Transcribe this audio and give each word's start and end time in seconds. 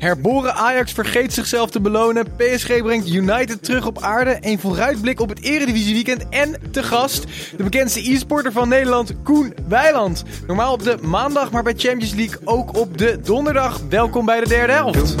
Herboren 0.00 0.54
Ajax 0.54 0.92
vergeet 0.92 1.32
zichzelf 1.32 1.70
te 1.70 1.80
belonen. 1.80 2.26
PSG 2.36 2.82
brengt 2.82 3.08
United 3.08 3.64
terug 3.64 3.86
op 3.86 4.02
aarde. 4.02 4.38
Een 4.40 4.58
vooruitblik 4.58 5.20
op 5.20 5.28
het 5.28 5.42
Eredivisie 5.42 5.94
weekend. 5.94 6.28
En 6.30 6.56
te 6.70 6.82
gast 6.82 7.24
de 7.56 7.62
bekendste 7.62 8.12
e-sporter 8.12 8.52
van 8.52 8.68
Nederland, 8.68 9.14
Koen 9.22 9.54
Weiland. 9.68 10.24
Normaal 10.46 10.72
op 10.72 10.82
de 10.82 10.96
maandag, 11.02 11.50
maar 11.50 11.62
bij 11.62 11.74
Champions 11.76 12.14
League 12.14 12.38
ook 12.44 12.76
op 12.76 12.98
de 12.98 13.20
donderdag. 13.24 13.80
Welkom 13.88 14.24
bij 14.24 14.40
de 14.40 14.48
derde 14.48 14.72
helft. 14.72 15.14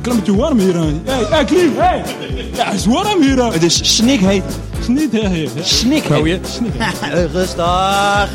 Klein 0.00 0.18
beetje 0.18 0.36
warm 0.36 0.58
hier. 0.58 0.74
Hey, 0.74 1.24
hey, 1.30 1.44
Klim, 1.44 1.72
hey! 1.76 2.02
Ja, 2.52 2.64
het 2.64 2.74
is 2.74 2.86
warm 2.86 3.22
hier. 3.22 3.52
Het 3.52 3.62
is 3.62 3.96
snikheet. 3.96 4.44
Snikheet. 4.82 5.50
Snikheet. 5.62 6.46
Snikheet. 6.46 7.32
Rustig. 7.32 8.30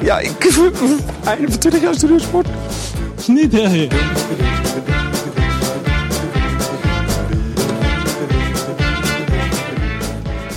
Ja, 0.00 0.18
ik... 0.18 0.44
Einde 1.24 1.50
van 1.50 1.58
20 1.58 1.80
studiosport. 3.16 3.20
Snikheet. 3.20 3.92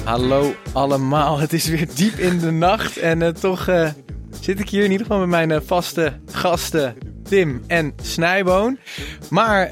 Hallo 0.03 0.55
allemaal, 0.73 1.39
het 1.39 1.53
is 1.53 1.67
weer 1.67 1.87
diep 1.95 2.17
in 2.17 2.39
de 2.39 2.51
nacht. 2.51 2.97
En 2.97 3.21
eh, 3.21 3.29
toch 3.29 3.67
eh, 3.67 3.89
zit 4.39 4.59
ik 4.59 4.69
hier 4.69 4.83
in 4.83 4.91
ieder 4.91 5.05
geval 5.05 5.19
met 5.19 5.29
mijn 5.29 5.51
eh, 5.51 5.59
vaste 5.65 6.13
gasten 6.31 6.95
Tim 7.23 7.63
en 7.67 7.93
Snijboon. 8.01 8.77
Maar 9.29 9.69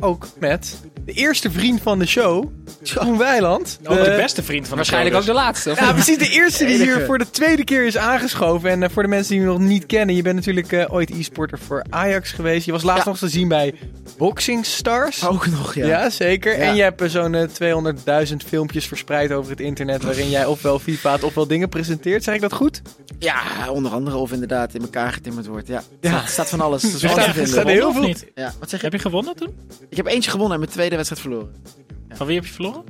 ook 0.00 0.26
met 0.38 0.80
de 1.04 1.12
eerste 1.12 1.50
vriend 1.50 1.80
van 1.80 1.98
de 1.98 2.06
show, 2.06 2.50
Koen 2.94 3.18
Weiland. 3.18 3.78
Ook 3.86 3.96
de 3.96 4.02
De- 4.10 4.16
beste 4.16 4.42
vriend 4.42 4.68
van 4.68 4.76
Waarschijnlijk 4.76 5.16
ook 5.16 5.24
de 5.24 5.32
laatste. 5.32 5.70
of 5.70 5.80
Ja, 5.80 5.92
precies. 5.92 6.18
De 6.18 6.28
eerste 6.28 6.64
die 6.64 6.76
hier 6.76 7.00
voor 7.06 7.18
de 7.18 7.30
tweede 7.30 7.64
keer 7.64 7.86
is 7.86 7.96
aangeschoven. 7.96 8.70
En 8.70 8.82
eh, 8.82 8.90
voor 8.90 9.02
de 9.02 9.08
mensen 9.08 9.32
die 9.32 9.40
je 9.40 9.46
nog 9.46 9.58
niet 9.58 9.86
kennen, 9.86 10.16
je 10.16 10.22
bent 10.22 10.34
natuurlijk 10.34 10.72
eh, 10.72 10.92
ooit 10.94 11.10
e-sporter 11.10 11.58
voor 11.58 11.84
Ajax 11.90 12.32
geweest. 12.32 12.66
Je 12.66 12.72
was 12.72 12.82
laatst 12.82 13.04
Ja. 13.04 13.10
nog 13.10 13.18
te 13.18 13.28
zien 13.28 13.48
bij 13.48 13.74
Boxing 14.18 14.66
Stars. 14.66 15.26
Ook 15.26 15.46
nog, 15.46 15.74
ja. 15.74 15.86
Ja, 15.86 16.10
zeker. 16.10 16.52
Ja. 16.58 16.58
En 16.64 16.74
je 16.74 16.82
hebt 16.82 17.00
eh, 17.00 17.08
zo'n 17.08 17.34
eh, 17.34 17.48
200.000 18.28 18.36
filmpjes 18.46 18.86
verspreid 18.86 19.32
over 19.32 19.50
het 19.50 19.60
internet. 19.60 20.02
waarin 20.02 20.30
jij 20.30 20.46
ofwel 20.46 20.78
FIFA 20.78 21.18
ofwel 21.22 21.46
dingen 21.46 21.68
presenteert. 21.68 22.24
Zeg 22.24 22.34
ik 22.34 22.40
dat 22.40 22.52
goed? 22.52 22.82
Ja, 23.18 23.42
onder 23.70 23.92
andere 23.92 24.16
of 24.16 24.32
inderdaad 24.32 24.74
in 24.74 24.80
elkaar 24.82 25.12
getimmerd 25.12 25.46
wordt. 25.46 25.66
Ja, 25.68 25.82
Ja. 26.00 26.10
Staat, 26.10 26.30
staat 26.30 26.48
van 26.48 26.60
alles. 26.60 26.82
Er 26.82 26.88
staat- 26.98 27.34
staat 27.48 27.66
heel 27.66 27.92
veel- 27.92 28.02
niet? 28.02 28.26
Ja, 28.34 28.52
wat 28.58 28.70
zeg 28.70 28.78
je? 28.80 28.84
Heb 28.86 28.94
je 28.94 29.00
gewonnen 29.02 29.36
toen? 29.36 29.54
Ik 29.88 29.96
heb 29.96 30.06
eentje 30.06 30.30
gewonnen 30.30 30.52
en 30.54 30.60
mijn 30.60 30.72
tweede 30.72 30.94
wedstrijd 30.96 31.22
verloren. 31.22 31.52
Van 32.14 32.26
wie 32.26 32.34
heb 32.36 32.44
je 32.44 32.52
verloren? 32.52 32.84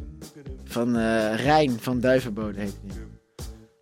Van 0.65 0.97
eh 0.97 1.35
Rijn 1.45 1.79
van 1.81 2.01
Duivenbode 2.01 2.61
heet 2.61 2.75
hij. 2.87 3.03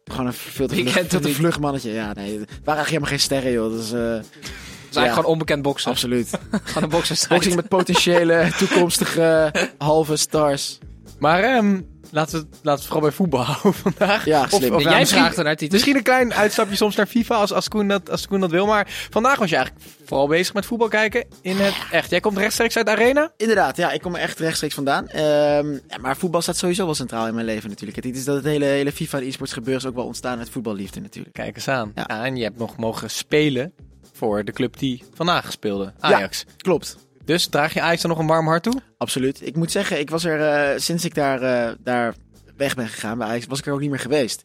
Gewoon 0.05 0.27
een 0.27 0.33
veel 0.33 0.67
te 0.69 0.75
vlug, 0.75 0.95
kent 0.95 1.11
veel 1.11 1.21
te 1.21 1.29
vlug 1.35 1.61
mannetje. 1.61 1.91
Ja, 1.93 2.13
nee. 2.13 2.39
Het 2.39 2.49
waren 2.49 2.49
eigenlijk 2.57 2.89
helemaal 2.89 3.09
geen 3.09 3.21
sterren, 3.21 3.53
joh. 3.53 3.71
Dat 3.71 3.81
is, 3.81 3.93
eh, 3.93 3.99
Dat 4.01 4.21
is 4.21 4.97
eigenlijk 4.97 5.07
Ja. 5.07 5.11
gewoon 5.13 5.25
onbekend 5.25 5.63
boksen. 5.63 5.91
absoluut. 5.91 6.29
Gewoon 6.65 6.83
een 6.83 6.89
boksen. 6.89 7.29
Boxing 7.29 7.55
met 7.55 7.69
potentiële 7.69 8.53
toekomstige 8.59 9.53
halve 9.79 10.17
stars. 10.17 10.79
Maar 11.19 11.43
ehm, 11.43 11.81
laten, 12.13 12.41
we, 12.41 12.47
laten 12.63 12.81
we 12.83 12.87
vooral 12.91 13.09
bij 13.09 13.17
voetbal 13.17 13.43
houden 13.53 13.75
vandaag. 13.75 14.25
Ja, 14.25 14.49
slim. 14.49 14.73
ja, 14.79 14.79
Jij 14.91 14.99
misschien- 14.99 15.21
vraagt 15.21 15.37
er 15.39 15.45
naar 15.45 15.57
Titus. 15.57 15.73
Misschien 15.73 15.97
een 15.97 16.03
klein 16.03 16.35
uitstapje 16.35 16.77
soms 16.77 16.97
naar 16.97 17.07
FIFA 17.07 17.35
als, 17.35 17.53
als, 17.53 17.69
Koen 17.69 17.89
dat, 17.89 18.11
als 18.11 18.27
Koen 18.27 18.41
dat 18.41 18.51
wil. 18.51 18.67
Maar 18.67 18.87
vandaag 19.11 19.39
was 19.39 19.51
je 19.51 19.57
eigenlijk 19.57 19.87
vooral 20.05 20.29
bezig 20.29 20.55
met 20.55 20.67
voetbal 20.67 20.89
kijken 20.89 21.27
in 21.43 21.57
het 21.57 21.75
echt. 21.91 22.11
Jij 22.11 22.21
komt 22.21 22.39
rechtstreeks 22.39 22.77
uit 22.77 22.87
de 22.87 22.93
arena? 22.93 23.33
Inderdaad, 23.37 23.77
ja, 23.77 23.91
ik 23.91 24.01
kom 24.01 24.15
er 24.15 24.21
echt 24.21 24.39
rechtstreeks 24.39 24.75
vandaan. 24.75 25.09
Ehm, 25.09 25.73
ja, 25.73 25.99
maar 26.01 26.17
voetbal 26.17 26.43
staat 26.43 26.57
sowieso 26.57 26.85
wel 26.85 26.95
centraal 26.95 27.27
in 27.27 27.35
mijn 27.35 27.47
leven 27.47 27.69
natuurlijk. 27.69 28.05
Het 28.05 28.17
is 28.17 28.25
dat 28.25 28.37
het 28.37 28.45
hele, 28.45 28.65
hele 28.65 28.93
FIFA 28.93 29.19
en 29.19 29.27
e-sports 29.27 29.53
gebeuren 29.53 29.83
is 29.83 29.89
ook 29.89 29.95
wel 29.95 30.07
ontstaan 30.07 30.39
uit 30.39 30.51
voetballiefde 30.51 31.01
natuurlijk. 31.01 31.35
Kijk 31.35 31.57
eens 31.57 31.69
aan. 31.69 31.93
Ja. 31.95 32.05
Ja, 32.07 32.25
en 32.25 32.37
je 32.37 32.43
hebt 32.43 32.59
nog 32.59 32.77
mogen 32.77 33.11
spelen 33.11 33.73
voor 34.13 34.45
de 34.45 34.53
club 34.53 34.79
die 34.79 35.03
vandaag 35.15 35.53
speelde, 35.53 35.93
Ajax. 36.01 36.45
Klopt. 36.57 36.97
Dus 37.25 37.47
draag 37.47 37.75
je 37.75 37.81
Ajax 37.81 38.01
dan 38.03 38.11
nog 38.11 38.21
een 38.21 38.27
warm 38.27 38.47
hart 38.47 38.63
toe? 38.63 38.81
Absoluut. 38.99 39.47
Ik 39.47 39.57
moet 39.57 39.71
zeggen, 39.71 39.99
ik 39.99 40.11
was 40.11 40.25
er 40.25 40.41
eh, 40.41 40.79
sinds 40.79 41.05
ik 41.05 41.15
daar, 41.15 41.43
eh, 41.43 41.75
daar 41.81 42.15
weg 42.57 42.75
ben 42.75 42.89
gegaan 42.89 43.19
bij 43.19 43.27
Ajax, 43.27 43.47
was 43.47 43.59
ik 43.59 43.67
er 43.67 43.73
ook 43.73 43.81
niet 43.81 43.91
meer 43.91 43.99
geweest. 43.99 44.43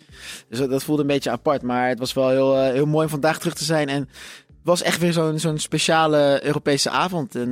Dus 0.50 0.60
dat, 0.60 0.70
dat 0.70 0.84
voelde 0.84 1.02
een 1.02 1.08
beetje 1.08 1.32
apart. 1.32 1.62
Maar 1.62 1.88
het 1.88 2.00
was 2.00 2.14
wel 2.14 2.30
heel, 2.30 2.58
eh, 2.58 2.72
heel 2.72 2.86
mooi 2.86 3.06
om 3.06 3.12
vandaag 3.12 3.40
terug 3.40 3.54
te 3.54 3.64
zijn. 3.64 3.90
En 3.90 4.00
het 4.48 4.64
was 4.64 4.82
echt 4.82 5.00
weer 5.00 5.14
zo'n 5.14 5.40
zo'n 5.40 5.58
speciale 5.58 6.40
Europese 6.44 6.90
avond. 6.90 7.36
En 7.36 7.52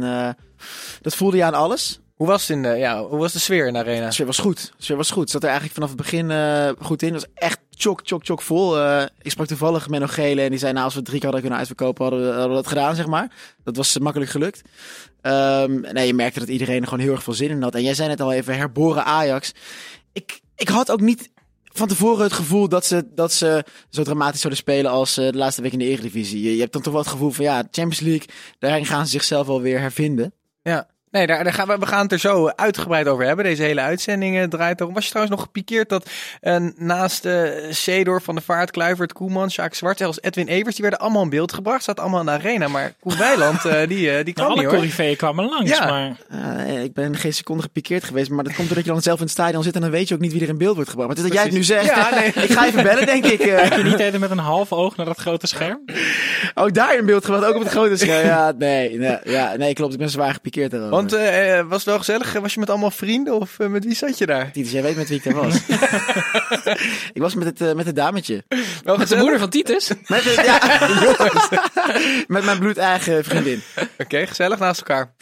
dat 1.02 1.16
voelde 1.16 1.38
je 1.38 1.44
aan 1.44 1.53
alles. 1.53 2.00
Hoe 2.16 2.28
was, 2.28 2.47
het 2.47 2.57
in 2.57 2.63
de, 2.63 2.69
ja, 2.69 3.03
hoe 3.03 3.19
was 3.19 3.34
de 3.34 3.40
sfeer 3.40 3.68
in 3.68 3.74
de 3.74 3.80
arena? 3.80 4.06
De 4.06 4.13
sfeer 4.13 4.25
was 4.25 4.38
goed. 4.38 4.74
De 4.78 4.84
sfeer 4.84 4.97
was 4.97 5.12
goed. 5.12 5.30
Zat 5.30 5.44
er 5.44 5.50
eigenlijk 5.50 5.78
vanaf 5.80 5.90
het 5.90 6.02
begin 6.02 6.31
goed 6.80 7.02
in. 7.02 7.13
Het 7.13 7.22
was 7.22 7.31
echt 7.34 7.59
chok, 7.75 8.00
chok, 8.03 8.25
chok 8.25 8.41
vol. 8.41 8.80
Eh, 8.80 9.06
ik 9.22 9.31
sprak 9.31 9.47
toevallig 9.47 9.90
met 9.90 10.09
Gele 10.09 10.41
en 10.41 10.50
die 10.50 10.59
zei, 10.59 10.74
nou, 10.74 10.86
als 10.86 10.96
we 10.96 11.02
drie 11.02 11.19
keer 11.19 11.24
hadden 11.24 11.41
kunnen 11.41 11.59
uitverkopen, 11.59 12.03
hadden 12.06 12.50
we, 12.50 12.56
dat 12.56 12.68
gedaan, 12.68 12.96
zeg 12.96 13.08
maar. 13.08 13.31
Dat 13.63 13.75
was 13.75 14.00
makkelijk 14.00 14.31
gelukt. 14.31 14.62
Ehm, 15.22 15.80
nee, 15.80 16.08
je 16.08 16.13
merkte 16.13 16.40
dat 16.40 16.47
iedereen 16.47 16.81
er 16.81 16.88
gewoon 16.88 17.03
heel 17.03 17.13
erg 17.13 17.24
veel 17.24 17.34
zin 17.34 17.50
in 17.50 17.62
had. 17.62 17.75
En 17.75 17.84
jij 17.84 17.94
zei 17.94 18.09
net 18.09 18.22
al 18.22 18.31
even, 18.31 18.58
herboren 18.58 19.06
Ajax. 19.06 19.52
Ik, 20.13 20.41
ik 20.56 20.68
had 20.68 20.91
ook 20.91 21.02
niet 21.02 21.30
van 21.63 21.88
tevoren 21.88 22.24
het 22.24 22.34
gevoel 22.34 22.69
dat 22.69 22.86
ze, 22.86 23.08
dat 23.16 23.34
ze 23.34 23.66
zo 23.90 24.03
dramatisch 24.03 24.42
zouden 24.42 24.62
spelen 24.62 24.92
als 24.92 25.18
eh, 25.18 25.31
de 25.31 25.38
laatste 25.38 25.62
week 25.62 25.72
in 25.72 25.80
de 25.80 25.86
Eredivisie. 25.86 26.42
Je, 26.42 26.53
je 26.53 26.59
hebt 26.59 26.74
dan 26.74 26.81
toch 26.81 26.94
wel 26.94 27.02
het 27.02 27.12
gevoel 27.12 27.31
van, 27.31 27.46
ja, 27.46 27.57
Champions 27.57 28.00
League, 28.00 28.28
daarin 28.59 28.86
gaan 28.86 29.06
ze 29.06 29.12
zichzelf 29.12 29.47
alweer 29.47 29.80
hervinden. 29.80 30.34
Ja. 30.62 30.88
Nee, 31.16 31.28
daar, 31.28 31.44
daar 31.44 31.53
gaan 31.53 31.68
we, 31.68 31.78
we 31.78 31.86
gaan 31.86 32.02
het 32.02 32.12
er 32.12 32.20
zo 32.20 32.48
uitgebreid 32.56 33.08
over 33.08 33.26
hebben. 33.26 33.46
Deze 33.46 33.64
hele 33.64 33.81
uitzending 33.81 34.38
eh, 34.38 34.44
draait 34.44 34.80
erom. 34.81 34.94
Was 34.94 35.03
je 35.03 35.09
trouwens 35.09 35.36
nog 35.36 35.46
gepikeerd 35.46 35.90
dat 35.90 36.09
eh, 36.42 36.56
naast 36.76 37.26
eh 37.26 37.42
Seedorf 37.70 38.24
van 38.24 38.36
de 38.36 38.42
Vaart, 38.42 38.72
Kluivert, 38.72 39.14
Koeman, 39.14 39.52
Sjaak 39.52 39.74
Zwart, 39.74 39.98
zelfs 39.98 40.22
Edwin 40.22 40.48
Evers, 40.48 40.75
die 40.75 40.81
werden 40.81 41.00
allemaal 41.00 41.24
in 41.24 41.30
beeld 41.30 41.54
gebracht. 41.54 41.84
Zaten 41.84 42.04
allemaal 42.04 42.20
in 42.20 42.25
de 42.25 42.31
arena. 42.31 42.68
Maar 42.68 42.94
Koen 43.00 43.18
Weiland, 43.18 43.62
die, 43.88 44.24
die 44.24 44.34
kwam 44.34 44.48
Nou, 44.48 44.50
alle 44.50 44.56
niet 44.56 44.66
hoor. 44.70 44.75
coryfeeën 44.75 45.16
kwamen 45.16 45.46
langs, 45.50 45.72
Ja. 45.78 45.86
maar 45.86 46.68
ik 46.68 46.94
ben 46.94 47.16
geen 47.16 47.34
seconde 47.34 47.64
gepikeerd 47.64 48.04
geweest, 48.04 48.30
maar 48.30 48.44
dat 48.44 48.54
komt 48.56 48.68
doordat 48.68 48.86
je 48.86 48.92
dan 48.92 49.02
zelf 49.02 49.18
in 49.18 49.24
het 49.24 49.31
stadion 49.34 49.64
zit 49.64 49.75
en 49.75 49.81
dan 49.81 49.90
weet 49.92 50.08
je 50.08 50.14
ook 50.14 50.20
niet 50.22 50.31
wie 50.31 50.42
er 50.42 50.50
in 50.50 50.58
beeld 50.58 50.75
wordt 50.75 50.90
gebracht. 50.90 51.09
Maar 51.09 51.18
het 51.18 51.25
is 51.25 51.31
dat 51.31 51.42
jij 51.42 51.50
het 51.50 51.58
nu 51.59 51.64
zegt. 51.64 51.96
Ja, 51.96 52.09
nee. 52.20 52.28
ik 52.48 52.52
ga 52.52 52.66
even 52.66 52.84
bellen, 52.84 53.06
denk 53.06 53.25
ik. 53.25 53.42
heb 53.42 53.74
je 53.74 53.84
niet 53.84 54.00
even 54.00 54.20
met 54.20 54.31
een 54.31 54.38
half 54.38 54.72
oog 54.72 54.96
naar 54.96 55.06
dat 55.06 55.18
grote 55.18 55.48
scherm? 55.48 55.80
oh, 56.56 56.72
daar 56.72 56.98
in 56.98 57.06
beeld 57.06 57.25
gebracht, 57.25 57.46
ook 57.46 57.56
op 57.56 57.62
het 57.62 57.72
grote 57.72 57.98
scherm. 57.98 58.25
Ja, 58.28 58.54
nee, 58.58 58.98
nee, 58.98 59.18
ja, 59.24 59.56
nee, 59.56 59.74
klopt. 59.74 59.94
Ik 59.94 60.00
ben 60.00 60.09
zwaar 60.09 60.34
gepikeerd 60.34 60.72
daarover. 60.72 60.98
Want 61.10 61.22
eh, 61.22 61.60
eh, 61.60 61.68
was 61.68 61.78
het 61.78 61.86
wel 61.86 61.98
gezellig? 61.98 62.34
Was 62.34 62.54
je 62.54 62.60
met 62.60 62.70
allemaal 62.70 62.92
vrienden 62.92 63.34
of 63.40 63.60
eh, 63.60 63.68
met 63.68 63.86
wie 63.86 63.96
zat 63.96 64.18
je 64.18 64.26
daar? 64.26 64.52
Titus, 64.52 64.72
jij 64.72 64.82
weet 64.82 64.96
met 64.96 65.08
wie 65.08 65.18
ik 65.18 65.24
daar 65.24 65.34
was. 65.34 65.56
ik 67.14 67.22
was 67.22 67.36
met 67.36 67.60
het, 67.60 67.76
met 67.76 67.86
het 67.86 67.96
dametje. 67.96 68.44
Wel 68.84 68.98
Met 68.98 69.08
de 69.08 69.16
moeder 69.16 69.40
van 69.40 69.50
Titus. 69.50 69.88
Met, 70.08 70.24
het, 70.24 70.46
ja, 70.46 70.88
met 72.36 72.44
mijn 72.44 72.60
bloedeigen 72.60 73.24
vriendin. 73.24 73.62
Oké, 73.98 74.28
gezellig 74.28 74.60
naast 74.60 74.80
elkaar. 74.80 75.14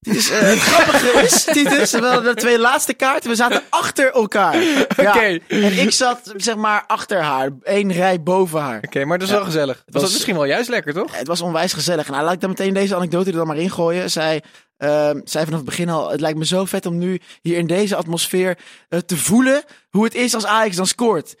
Eh, 0.00 0.12
het 0.40 0.58
grappige 0.58 1.20
is, 1.22 1.44
Titus, 1.44 1.90
de 1.90 2.32
twee 2.34 2.58
laatste 2.58 2.94
kaarten, 2.94 3.30
we 3.30 3.36
zaten 3.36 3.62
achter 3.68 4.12
elkaar. 4.12 4.62
Ja. 4.62 4.84
Oké. 4.96 5.38
En 5.48 5.78
ik 5.78 5.90
zat, 5.90 6.32
zeg 6.36 6.56
maar, 6.56 6.84
achter 6.86 7.20
haar. 7.22 7.50
één 7.62 7.92
rij 7.92 8.22
boven 8.22 8.60
haar. 8.60 8.80
Oké, 8.84 9.04
maar 9.04 9.18
dat 9.18 9.28
is 9.28 9.34
wel 9.34 9.44
gezellig. 9.44 9.76
Was 9.76 9.84
dat 9.86 10.02
was- 10.02 10.12
misschien 10.12 10.34
wel 10.34 10.44
juist 10.44 10.68
lekker, 10.68 10.92
toch? 10.94 11.16
Het 11.18 11.26
was 11.26 11.40
onwijs 11.40 11.72
gezellig. 11.72 12.06
En 12.06 12.12
nou, 12.12 12.24
laat 12.24 12.32
ik 12.34 12.40
dan 12.40 12.48
meteen 12.50 12.74
deze 12.74 12.94
anekdote 12.94 13.30
er 13.30 13.36
dan 13.36 13.46
maar 13.46 13.56
ingooien. 13.56 14.10
Zij 14.10 14.42
ehm, 14.76 15.20
zei 15.24 15.44
vanaf 15.44 15.60
het 15.60 15.68
begin 15.68 15.88
al, 15.88 16.10
het 16.10 16.20
lijkt 16.20 16.38
me 16.38 16.44
zo 16.46 16.64
vet 16.64 16.86
om 16.86 16.98
nu 16.98 17.20
hier 17.42 17.56
in 17.56 17.66
deze 17.66 17.96
atmosfeer 17.96 18.58
eh, 18.88 18.98
te 18.98 19.16
voelen 19.16 19.62
hoe 19.90 20.04
het 20.04 20.14
is 20.14 20.34
als 20.34 20.46
Ajax 20.46 20.76
dan 20.76 20.86
scoort. 20.86 21.34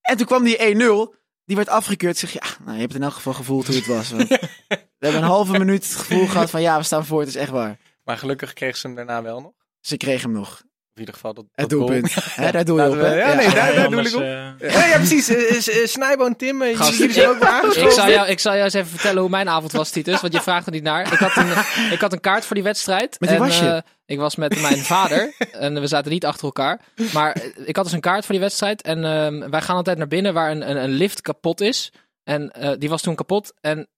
En 0.00 0.16
toen 0.16 0.26
kwam 0.26 0.44
die 0.44 0.58
1-0. 0.58 1.14
Die 1.44 1.56
werd 1.56 1.68
afgekeurd. 1.68 2.22
Ik 2.22 2.28
zeg, 2.28 2.32
ja, 2.32 2.64
nou, 2.64 2.74
je 2.74 2.82
hebt 2.82 2.94
in 2.94 3.02
elk 3.02 3.12
geval 3.12 3.32
gevoeld 3.32 3.66
hoe 3.66 3.76
het 3.76 3.86
was. 3.86 4.10
We 4.98 5.06
hebben 5.06 5.22
een 5.22 5.28
halve 5.28 5.52
minuut 5.52 5.84
het 5.84 5.94
gevoel 5.94 6.26
gehad 6.26 6.50
van, 6.50 6.60
ja, 6.60 6.76
we 6.76 6.82
staan 6.82 7.06
voor, 7.06 7.20
het 7.20 7.28
is 7.28 7.36
echt 7.36 7.50
waar. 7.50 7.76
Maar 8.06 8.18
gelukkig 8.18 8.52
kreeg 8.52 8.76
ze 8.76 8.86
hem 8.86 8.96
daarna 8.96 9.22
wel 9.22 9.40
nog. 9.40 9.52
Ze 9.80 9.96
kregen 9.96 10.30
hem 10.30 10.38
nog. 10.38 10.62
In 10.94 11.00
ieder 11.02 11.14
geval 11.14 11.34
dat, 11.34 11.68
doelpunt. 11.68 12.14
Hè, 12.34 12.50
daar 12.52 12.64
doe 12.64 12.80
je 12.82 12.88
op, 12.88 12.94
we- 12.94 13.06
ja, 13.08 13.34
nee, 13.34 13.50
daar- 13.54 13.74
daar 13.74 13.90
doe 13.90 14.00
ik 14.00 14.14
op. 14.14 14.20
eh, 14.20 14.72
Ja, 14.72 14.86
ja, 14.86 14.96
precies. 14.96 15.28
Eh, 15.28 15.86
Snijboon, 15.86 16.36
Tim, 16.36 16.62
eh, 16.62 16.76
Gast, 16.76 16.98
jullie 16.98 17.12
zijn 17.12 17.28
ook 17.28 17.38
weer 17.38 17.84
Ik 17.84 17.90
zal, 17.90 18.08
jou, 18.08 18.28
ik 18.28 18.38
zal 18.38 18.52
jou 18.52 18.64
eens 18.64 18.74
even 18.74 18.90
vertellen 18.90 19.20
hoe 19.20 19.30
mijn 19.30 19.48
avond 19.48 19.72
was, 19.72 19.90
Titus. 19.90 20.20
Want 20.20 20.32
je 20.32 20.40
vraagt 20.40 20.66
er 20.66 20.72
niet 20.72 20.82
naar. 20.82 21.12
Ik 21.12 21.18
had 21.18 21.36
een, 21.36 21.50
ik 21.96 22.00
had 22.00 22.12
een 22.12 22.20
kaart 22.20 22.44
voor 22.44 22.54
die 22.54 22.64
wedstrijd. 22.64 23.20
Met 23.20 23.28
wie 23.28 23.38
en, 23.38 23.44
was 23.44 23.58
je? 23.58 23.68
eh, 23.68 23.78
ik 24.06 24.18
was 24.18 24.36
met 24.36 24.60
mijn 24.60 24.78
vader. 24.78 25.34
En 25.52 25.80
we 25.80 25.86
zaten 25.86 26.10
niet 26.12 26.24
achter 26.24 26.44
elkaar. 26.44 26.80
Maar 27.12 27.42
ik 27.64 27.76
had 27.76 27.84
dus 27.84 27.94
een 27.94 28.00
kaart 28.00 28.24
voor 28.24 28.34
die 28.34 28.42
wedstrijd. 28.44 28.82
En 28.82 29.04
ehm, 29.04 29.50
wij 29.50 29.60
gaan 29.62 29.76
altijd 29.76 29.98
naar 29.98 30.08
binnen 30.08 30.34
waar 30.34 30.50
een, 30.50 30.70
een, 30.70 30.76
een 30.76 30.90
lift 30.90 31.20
kapot 31.20 31.60
is. 31.60 31.92
En 32.24 32.50
eh, 32.52 32.72
die 32.78 32.88
was 32.88 33.02
toen 33.02 33.14
kapot. 33.14 33.52
En 33.60 33.88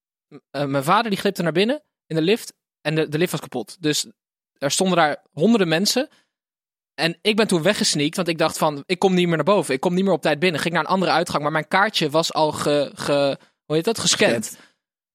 mijn 0.51 0.85
vader 0.85 1.11
die 1.11 1.19
glipte 1.21 1.43
naar 1.43 1.53
binnen 1.53 1.83
in 2.07 2.17
de 2.17 2.23
lift. 2.23 2.53
En 2.89 2.95
de, 2.95 3.09
de 3.09 3.19
lift 3.19 3.31
was 3.31 3.41
kapot. 3.41 3.77
Dus 3.81 4.07
er 4.59 4.71
stonden 4.71 4.97
daar 4.97 5.23
honderden 5.33 5.69
mensen. 5.69 6.09
En 6.95 7.19
ik 7.23 7.37
ben 7.37 7.47
toen 7.47 7.63
weggesneakt, 7.63 8.17
want 8.17 8.29
ik 8.29 8.39
dacht 8.39 8.59
van, 8.59 8.83
ik 8.87 8.99
kom 8.99 9.15
niet 9.15 9.27
meer 9.27 9.37
naar 9.37 9.45
boven. 9.45 9.75
Ik 9.75 9.81
kom 9.81 9.95
niet 9.95 10.05
meer 10.05 10.13
op 10.13 10.23
tijd 10.23 10.39
binnen. 10.39 10.61
Ging 10.61 10.75
naar 10.75 10.83
een 10.83 10.91
andere 10.91 11.13
uitgang, 11.13 11.43
maar 11.43 11.53
mijn 11.53 11.69
kaartje 11.69 12.11
was 12.11 12.33
al 12.33 12.53
ge, 12.53 12.91
ge, 12.95 13.39
hoe 13.65 13.77
heet 13.77 13.85
dat, 13.85 13.99
gescand. 13.99 14.57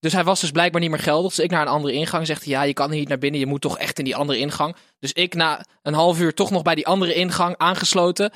Dus 0.00 0.12
hij 0.12 0.24
was 0.24 0.40
dus 0.40 0.50
blijkbaar 0.50 0.80
niet 0.80 0.90
meer 0.90 0.98
geldig. 0.98 1.34
Dus 1.34 1.44
ik 1.44 1.50
naar 1.50 1.60
een 1.60 1.72
andere 1.72 1.94
ingang 1.94 2.26
zegt 2.26 2.44
hij, 2.44 2.52
ja, 2.52 2.62
je 2.62 2.72
kan 2.72 2.90
hier 2.90 2.98
niet 2.98 3.08
naar 3.08 3.18
binnen. 3.18 3.40
Je 3.40 3.46
moet 3.46 3.60
toch 3.60 3.78
echt 3.78 3.98
in 3.98 4.04
die 4.04 4.16
andere 4.16 4.38
ingang. 4.38 4.76
Dus 4.98 5.12
ik 5.12 5.34
na 5.34 5.64
een 5.82 5.94
half 5.94 6.20
uur 6.20 6.34
toch 6.34 6.50
nog 6.50 6.62
bij 6.62 6.74
die 6.74 6.86
andere 6.86 7.14
ingang 7.14 7.56
aangesloten. 7.56 8.32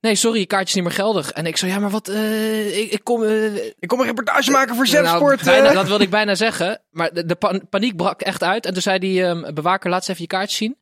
Nee, 0.00 0.14
sorry, 0.14 0.38
je 0.38 0.46
kaartje 0.46 0.68
is 0.68 0.74
niet 0.74 0.84
meer 0.84 0.92
geldig. 0.92 1.30
En 1.32 1.46
ik 1.46 1.56
zo, 1.56 1.66
ja, 1.66 1.78
maar 1.78 1.90
wat, 1.90 2.08
eh, 2.08 2.78
ik, 2.78 2.90
ik 2.92 3.04
kom... 3.04 3.22
eh, 3.24 3.54
Ik 3.66 3.88
kom 3.88 4.00
een 4.00 4.06
reportage 4.06 4.50
maken 4.50 4.74
voor 4.74 4.84
nou, 5.02 5.18
bijna- 5.44 5.68
eh. 5.68 5.74
dat 5.74 5.86
wilde 5.88 6.04
ik 6.04 6.10
bijna 6.10 6.34
zeggen. 6.34 6.82
Maar 6.90 7.12
de, 7.14 7.26
de 7.26 7.34
pa- 7.34 7.60
paniek 7.70 7.96
brak 7.96 8.20
echt 8.20 8.42
uit. 8.42 8.66
En 8.66 8.72
toen 8.72 8.82
zei 8.82 8.98
die 8.98 9.24
ehm, 9.24 9.54
bewaker, 9.54 9.90
laat 9.90 9.98
eens 9.98 10.08
even 10.08 10.22
je 10.22 10.26
kaartje 10.28 10.56
zien. 10.56 10.78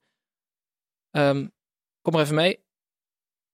Ehm, 1.11 1.47
kom 2.03 2.13
maar 2.13 2.23
even 2.23 2.35
mee. 2.35 2.61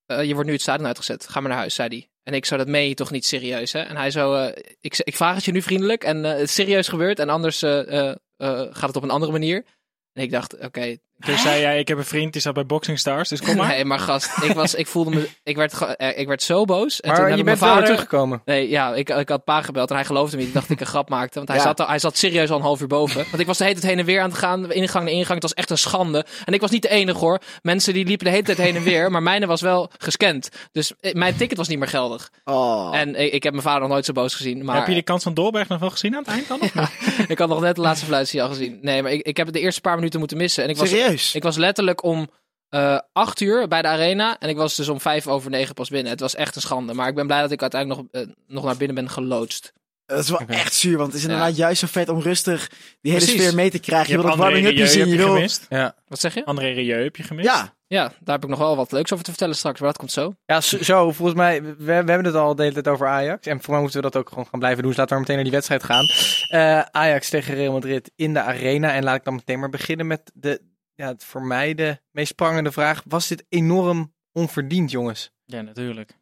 Je 0.07 0.33
wordt 0.33 0.47
nu 0.47 0.53
het 0.53 0.63
stadion 0.63 0.87
uitgezet. 0.87 1.29
Ga 1.29 1.41
maar 1.41 1.49
naar 1.49 1.59
huis, 1.59 1.75
zei 1.75 1.89
hij. 1.89 2.09
En 2.23 2.35
ik 2.35 2.45
zo, 2.45 2.57
dat 2.57 2.69
meen 2.69 2.89
je 2.89 2.95
toch 2.95 3.11
niet 3.11 3.27
serieus, 3.27 3.73
hè? 3.73 3.81
En 3.81 3.97
hij 3.97 4.11
zo, 4.11 4.53
ik, 4.81 4.99
ik 4.99 5.17
vraag 5.17 5.35
het 5.35 5.45
je 5.45 5.53
nu 5.53 5.63
vriendelijk. 5.63 6.05
En 6.05 6.23
het 6.25 6.41
is 6.41 6.55
serieus 6.55 6.89
gebeurd. 6.89 7.19
En 7.19 7.29
anders 7.29 7.59
gaat 7.59 8.87
het 8.87 8.97
op 8.97 9.03
een 9.03 9.11
andere 9.11 9.33
manier. 9.33 9.65
En 10.13 10.23
ik 10.23 10.31
dacht, 10.31 10.59
oké, 10.59 10.97
Toen 11.21 11.39
zei 11.39 11.61
jij, 11.61 11.79
ik 11.79 11.89
heb 11.89 11.99
een 11.99 12.05
vriend 12.05 12.33
die 12.33 12.43
zat 12.43 12.55
bij 12.55 12.67
Boxing 12.67 12.99
Stars, 12.99 13.29
dus 13.29 13.41
kom 13.41 13.57
maar. 13.57 13.69
nee, 13.69 13.85
maar 13.85 13.99
gast, 13.99 14.31
ik, 14.43 14.53
was, 14.53 14.75
ik 14.75 14.87
voelde 14.87 15.11
me, 15.11 15.29
ik 15.43 15.57
werd, 15.57 15.97
eh, 15.97 16.19
ik 16.19 16.27
werd 16.27 16.43
zo 16.43 16.65
boos. 16.65 17.01
En 17.01 17.11
toen 17.11 17.21
maar 17.21 17.29
heb 17.29 17.39
je 17.39 17.39
ik 17.39 17.45
bent 17.45 17.45
mijn 17.45 17.59
weer 17.59 17.69
vader, 17.69 17.85
teruggekomen. 17.85 18.43
Nee, 18.45 18.69
ja, 18.69 18.95
ik, 18.95 19.09
ik 19.09 19.29
had 19.29 19.45
pa 19.45 19.63
gebeld 19.63 19.89
en 19.91 19.97
hij 19.97 20.05
geloofde 20.05 20.33
me 20.37 20.39
niet. 20.39 20.49
Ik 20.49 20.55
dacht 20.55 20.69
dat 20.69 20.77
ik 20.77 20.83
een 20.83 20.91
grap 20.91 21.09
maakte. 21.09 21.35
Want 21.37 21.49
hij, 21.49 21.57
Ja. 21.63 21.63
zat, 21.65 21.81
al- 21.81 21.87
hij 21.87 21.99
zat 21.99 22.17
serieus 22.17 22.51
al 22.51 22.57
een 22.57 22.63
half 22.63 22.81
uur 22.81 22.87
boven. 22.87 23.17
Want 23.31 23.39
ik 23.39 23.47
was 23.47 23.59
de 23.59 23.65
hele 23.65 23.77
tijd 23.81 23.91
heen 23.91 23.99
en 24.01 24.07
weer 24.07 24.21
aan 24.21 24.29
het 24.31 24.39
gaan. 24.39 24.73
Ingang 24.73 25.05
naar 25.05 25.13
ingang. 25.13 25.35
Het 25.35 25.43
was 25.43 25.55
echt 25.55 25.71
een 25.71 25.79
schande. 25.79 26.25
En 26.45 26.53
ik 26.55 26.61
was 26.61 26.71
niet 26.71 26.83
de 26.83 26.89
enige 26.89 27.19
hoor. 27.19 27.39
Mensen 27.63 27.93
die 27.95 28.05
liepen 28.07 28.25
de 28.27 28.31
hele 28.33 28.45
tijd 28.45 28.59
heen 28.59 28.77
en 28.77 28.83
weer. 28.83 29.11
Maar 29.11 29.23
mijne 29.23 29.47
was 29.47 29.61
wel 29.61 29.91
gescand. 29.99 30.49
Dus 30.73 30.93
eh, 31.01 31.13
mijn 31.13 31.37
ticket 31.37 31.57
was 31.59 31.69
niet 31.69 31.79
meer 31.79 31.89
geldig. 31.89 32.31
Oh. 32.45 32.97
En 32.97 33.15
ik, 33.15 33.33
ik 33.33 33.43
heb 33.43 33.53
mijn 33.53 33.65
vader 33.65 33.81
nog 33.81 33.91
nooit 33.91 34.05
zo 34.05 34.13
boos 34.13 34.35
gezien. 34.35 34.65
Maar 34.65 34.77
Heb 34.77 34.87
je 34.87 34.95
de 34.95 35.03
kans 35.03 35.23
van 35.23 35.35
Dolberg 35.35 35.69
nog 35.69 35.81
wel 35.81 35.91
gezien 35.91 36.15
aan 36.15 36.23
het 36.23 36.29
eind 36.33 36.49
dan? 36.49 36.61
Of 36.61 36.75
ik 37.29 37.39
had 37.39 37.49
nog 37.49 37.61
net 37.61 37.75
de 37.75 37.81
laatste 37.81 38.07
fluitje 38.07 38.43
al 38.43 38.49
gezien. 38.49 38.79
Nee, 38.83 39.03
maar 39.03 39.13
ik, 39.13 39.27
ik 39.27 39.37
heb 39.37 39.53
de 39.53 39.61
eerste 39.61 39.81
paar 39.81 39.97
minuten 39.97 40.19
moeten 40.19 40.37
missen. 40.37 40.65
En 40.65 40.71
ik 40.71 40.77
was, 40.77 40.89
Serieus? 40.89 41.14
Ik 41.33 41.43
was 41.43 41.57
letterlijk 41.57 42.03
om 42.03 42.31
eh 42.69 42.99
acht 43.13 43.41
uur 43.41 43.69
bij 43.69 43.83
de 43.83 43.89
arena. 43.89 44.39
En 44.39 44.49
ik 44.49 44.57
was 44.57 44.75
dus 44.77 44.89
om 44.89 45.01
vijf 45.01 45.27
over 45.27 45.51
negen 45.51 45.75
pas 45.75 45.89
binnen. 45.89 46.11
Het 46.13 46.21
was 46.21 46.35
echt 46.35 46.57
een 46.57 46.63
schande. 46.63 46.95
Maar 46.95 47.09
ik 47.09 47.15
ben 47.15 47.27
blij 47.27 47.41
dat 47.41 47.51
ik 47.51 47.61
uiteindelijk 47.61 48.13
nog, 48.13 48.23
eh, 48.23 48.29
nog 48.47 48.65
naar 48.65 48.77
binnen 48.77 48.95
ben 48.97 49.11
geloodst. 49.11 49.73
Dat 50.07 50.19
is 50.19 50.29
wel 50.31 50.41
echt 50.47 50.75
zuur, 50.75 50.97
want 50.97 51.09
het 51.13 51.17
is 51.17 51.23
inderdaad 51.27 51.57
juist 51.57 51.81
zo 51.81 51.87
vet 51.91 52.09
om 52.09 52.21
rustig 52.21 52.69
die 53.01 53.13
hele 53.13 53.25
Precies. 53.25 53.43
sfeer 53.43 53.55
mee 53.55 53.71
te 53.71 53.79
krijgen. 53.79 54.07
Je, 54.11 54.13
Je 54.17 54.19
wil 54.19 54.27
hebt 54.27 54.39
dat 54.39 54.47
André 54.47 54.63
warming-upje 54.63 54.93
Rieu 54.93 55.07
zien. 55.07 55.11
heb 55.11 55.19
Je 55.19 55.25
wil... 55.25 55.35
gemist. 55.35 55.67
Ja, 55.69 55.95
Wat 56.09 56.21
zeg 56.21 56.35
je? 56.35 56.45
André 56.45 56.73
Rieu 56.73 57.03
heb 57.03 57.17
je 57.17 57.23
gemist. 57.23 57.49
Ja, 57.49 57.75
Ja, 57.87 58.03
daar 58.21 58.35
heb 58.35 58.43
ik 58.45 58.51
nog 58.51 58.59
wel 58.59 58.77
wat 58.77 58.93
leuks 58.93 59.13
over 59.13 59.25
te 59.25 59.31
vertellen 59.31 59.57
straks, 59.57 59.79
maar 59.81 59.89
dat 59.89 59.99
komt 59.99 60.13
zo. 60.13 60.35
ja 60.47 60.61
zo, 60.61 60.83
zo, 60.83 61.13
volgens 61.13 61.39
mij, 61.39 61.63
we, 61.63 61.75
we 61.79 61.93
hebben 61.93 62.25
het 62.25 62.35
al 62.35 62.55
de 62.55 62.63
hele 62.63 62.75
tijd 62.75 62.89
over 62.89 63.07
Ajax. 63.07 63.47
En 63.47 63.61
voor 63.63 63.73
mij 63.73 63.83
moeten 63.83 64.03
we 64.03 64.11
dat 64.11 64.17
ook 64.21 64.29
gewoon 64.29 64.47
gaan 64.51 64.59
blijven 64.59 64.83
doen. 64.83 64.91
Dus 64.91 64.99
laten 64.99 65.17
we 65.17 65.23
maar 65.23 65.37
meteen 65.37 65.53
naar 65.53 65.65
die 65.65 65.79
wedstrijd 65.79 65.85
gaan. 65.85 66.05
Eh, 66.49 67.01
Ajax 67.03 67.29
tegen 67.29 67.55
Real 67.55 67.73
Madrid 67.73 68.11
in 68.17 68.33
de 68.33 68.41
arena. 68.41 68.93
En 68.93 69.05
laat 69.05 69.17
ik 69.17 69.25
dan 69.25 69.35
meteen 69.35 69.59
maar 69.59 69.71
beginnen 69.71 70.07
met 70.07 70.31
de, 70.35 70.61
ja, 70.94 71.06
het 71.06 71.25
voor 71.25 71.43
mij 71.43 71.75
de 71.75 72.00
meest 72.11 72.35
prangende 72.35 72.73
vraag. 72.73 73.02
Was 73.06 73.29
dit 73.29 73.44
enorm 73.49 74.14
onverdiend, 74.32 74.91
jongens? 74.91 75.31
Ja, 75.44 75.61
natuurlijk. 75.61 76.17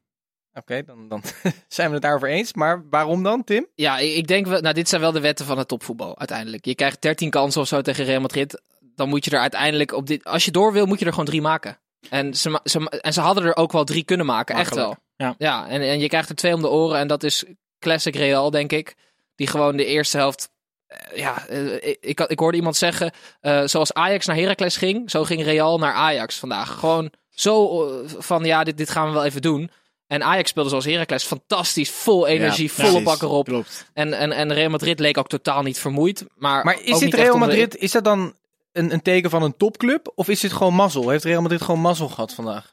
Oké, 0.54 0.82
dan, 0.82 1.08
dan 1.08 1.22
zijn 1.68 1.88
we 1.88 1.94
het 1.94 2.02
daarover 2.02 2.28
eens. 2.28 2.54
Maar 2.54 2.88
waarom 2.90 3.22
dan, 3.22 3.44
Tim? 3.44 3.66
Ja, 3.74 3.98
ik, 3.98 4.26
denk 4.26 4.46
wel, 4.46 4.60
nou, 4.60 4.74
dit 4.74 4.88
zijn 4.88 5.00
wel 5.00 5.12
de 5.12 5.20
wetten 5.20 5.46
van 5.46 5.58
het 5.58 5.68
topvoetbal 5.68 6.18
uiteindelijk. 6.18 6.64
Je 6.64 6.74
krijgt 6.74 7.02
13 7.02 7.30
kansen 7.30 7.60
of 7.60 7.68
zo 7.68 7.80
tegen 7.80 8.04
Real 8.04 8.20
Madrid. 8.20 8.62
Dan 8.80 9.08
moet 9.08 9.24
je 9.24 9.30
er 9.30 9.38
uiteindelijk 9.38 9.92
op 9.92 10.06
dit, 10.06 10.24
als 10.24 10.44
je 10.44 10.50
door 10.50 10.72
wil, 10.72 10.86
moet 10.86 10.98
je 10.98 11.04
er 11.04 11.10
gewoon 11.10 11.26
drie 11.26 11.40
maken. 11.40 11.78
En 12.10 12.34
ze, 12.34 12.60
ze, 12.64 13.00
en 13.00 13.12
ze 13.12 13.20
hadden 13.20 13.44
er 13.44 13.56
ook 13.56 13.72
wel 13.72 13.84
drie 13.84 14.04
kunnen 14.04 14.26
maken, 14.26 14.56
echt 14.56 14.74
wel. 14.74 14.96
Ja. 15.16 15.34
ja 15.38 15.68
en, 15.68 15.80
en 15.80 16.00
je 16.00 16.08
krijgt 16.08 16.28
er 16.28 16.34
twee 16.34 16.54
om 16.54 16.60
de 16.60 16.68
oren 16.68 16.98
en 16.98 17.06
dat 17.06 17.22
is 17.22 17.44
classic 17.78 18.14
Real, 18.14 18.50
denk 18.50 18.72
ik. 18.72 18.94
Die 19.34 19.46
gewoon 19.46 19.76
de 19.76 19.84
eerste 19.84 20.16
helft. 20.16 20.50
Eh, 20.92 21.18
Ja, 21.18 21.46
eh, 21.48 21.74
ik, 21.74 21.96
ik, 22.00 22.18
had- 22.18 22.30
ik 22.30 22.38
hoorde 22.38 22.56
iemand 22.56 22.76
zeggen. 22.76 23.10
eh, 23.40 23.62
zoals 23.64 23.92
Ajax 23.92 24.26
naar 24.26 24.36
Heracles 24.36 24.76
ging, 24.76 25.10
zo 25.10 25.24
ging 25.24 25.42
Real 25.44 25.78
naar 25.78 25.92
Ajax 25.92 26.38
vandaag. 26.38 26.70
Gewoon 26.78 27.10
zo 27.30 27.86
van 28.18 28.44
ja, 28.44 28.64
dit, 28.64 28.76
dit 28.76 28.90
gaan 28.90 29.06
we 29.06 29.12
wel 29.12 29.24
even 29.24 29.42
doen. 29.42 29.70
En 30.06 30.22
Ajax 30.22 30.50
speelde 30.50 30.68
zoals 30.68 30.84
Heracles 30.84 31.24
fantastisch, 31.24 31.90
vol 31.90 32.26
energie, 32.26 32.70
Ja, 32.76 32.84
volle 32.84 33.02
bak 33.02 33.22
erop. 33.22 33.44
Klopt. 33.46 33.86
En, 33.94 34.12
en, 34.12 34.32
en 34.32 34.52
Real 34.52 34.70
Madrid 34.70 35.00
leek 35.00 35.18
ook 35.18 35.28
totaal 35.28 35.62
niet 35.62 35.78
vermoeid. 35.78 36.24
Maar, 36.36 36.64
Maar 36.64 36.74
is 36.82 36.98
dit 36.98 37.14
Real 37.14 37.36
Madrid, 37.38 37.76
is 37.76 37.90
dat 37.92 38.04
dan 38.04 38.34
een, 38.72 38.92
een 38.92 39.02
teken 39.02 39.30
van 39.30 39.42
een 39.42 39.56
topclub? 39.56 40.12
Of 40.14 40.28
is 40.28 40.40
dit 40.40 40.52
gewoon 40.52 40.74
mazzel? 40.74 41.08
Heeft 41.08 41.24
Real 41.24 41.42
Madrid 41.42 41.62
gewoon 41.62 41.80
mazzel 41.80 42.08
gehad 42.08 42.34
vandaag? 42.34 42.72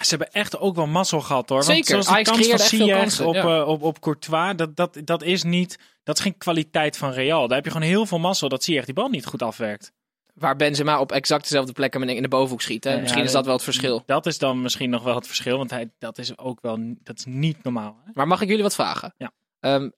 Ze 0.00 0.08
hebben 0.08 0.32
echt 0.32 0.58
ook 0.58 0.74
wel 0.74 0.86
mazzel 0.86 1.20
gehad 1.20 1.48
hoor. 1.48 1.62
Zeker, 1.62 1.92
Want 1.92 2.04
zoals 2.04 2.06
de 2.06 2.12
Ajax 2.12 2.30
kans 2.30 2.48
van 2.48 2.78
Ziyech 2.78 3.20
op, 3.20 3.34
ja. 3.34 3.60
eh, 3.60 3.68
op, 3.68 3.82
op 3.82 4.00
Courtois, 4.00 4.56
dat, 4.56 4.76
dat, 4.76 4.98
dat 5.04 5.22
is 5.22 5.42
niet... 5.42 5.78
Dat 6.02 6.18
is 6.18 6.24
geen 6.24 6.38
kwaliteit 6.38 6.96
van 6.96 7.12
Real. 7.12 7.46
Daar 7.46 7.56
heb 7.56 7.64
je 7.64 7.72
gewoon 7.72 7.88
heel 7.88 8.06
veel 8.06 8.18
mazzel 8.18 8.48
dat 8.48 8.64
Ziyech 8.64 8.84
die 8.84 8.94
bal 8.94 9.08
niet 9.08 9.26
goed 9.26 9.42
afwerkt. 9.42 9.92
Waar 10.34 10.56
Benzema 10.56 11.00
op 11.00 11.12
exact 11.12 11.42
dezelfde 11.42 11.72
plek 11.72 11.92
hem 11.92 12.02
in 12.02 12.22
de 12.22 12.28
bovenhoek 12.28 12.62
schiet. 12.62 12.84
Hè? 12.84 12.92
Ja, 12.92 13.00
Misschien 13.00 13.22
is 13.22 13.32
dat 13.32 13.44
wel 13.44 13.54
het 13.54 13.62
verschil. 13.62 14.02
Dat 14.06 14.26
is 14.26 14.38
dan 14.38 14.62
misschien 14.62 14.90
nog 14.90 15.02
wel 15.02 15.14
het 15.14 15.26
verschil, 15.26 15.56
want 15.56 15.70
hij, 15.70 15.90
dat 15.98 16.18
is 16.18 16.38
ook 16.38 16.60
wel 16.60 16.78
dat 17.02 17.18
is 17.18 17.24
niet 17.24 17.62
normaal. 17.62 18.00
Hè? 18.04 18.10
Maar 18.14 18.26
mag 18.26 18.40
ik 18.40 18.48
jullie 18.48 18.62
wat 18.62 18.74
vragen? 18.74 19.14
Ja. 19.16 19.32
Ehm, 19.60 19.88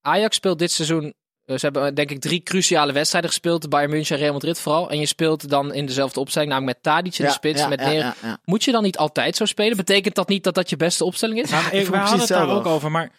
Ajax 0.00 0.36
speelt 0.36 0.58
dit 0.58 0.70
seizoen... 0.70 1.14
eh, 1.50 1.56
Ze 1.58 1.64
hebben 1.64 1.86
eh, 1.86 1.94
denk 1.94 2.10
ik 2.10 2.20
drie 2.20 2.42
cruciale 2.42 2.92
wedstrijden 2.92 3.30
gespeeld. 3.30 3.68
Bayern 3.68 3.90
München 3.90 4.14
en 4.16 4.20
Real 4.22 4.32
Madrid 4.32 4.58
vooral. 4.60 4.90
En 4.90 4.98
je 4.98 5.06
speelt 5.06 5.48
dan 5.48 5.72
in 5.74 5.86
dezelfde 5.86 6.20
opstelling. 6.20 6.50
Namelijk 6.50 6.74
met 6.76 6.84
Tadic 6.84 7.18
in 7.18 7.24
de 7.24 7.30
spits. 7.30 7.68
met 7.68 7.80
Neer- 7.80 7.94
ja, 7.94 8.14
ja. 8.22 8.38
Moet 8.44 8.64
je 8.64 8.72
dan 8.72 8.82
niet 8.82 8.96
altijd 8.98 9.36
zo 9.36 9.44
spelen? 9.44 9.76
Betekent 9.76 10.14
dat 10.14 10.28
niet 10.28 10.44
dat 10.44 10.54
dat 10.54 10.70
je 10.70 10.76
beste 10.76 11.04
opstelling 11.04 11.40
is? 11.42 11.50
Nou, 11.50 11.64
ik 11.76 11.86
we 11.86 11.96
hadden 11.96 12.18
het 12.18 12.28
daar 12.28 12.48
ook 12.48 12.66
over, 12.66 12.90
maar 12.90 13.12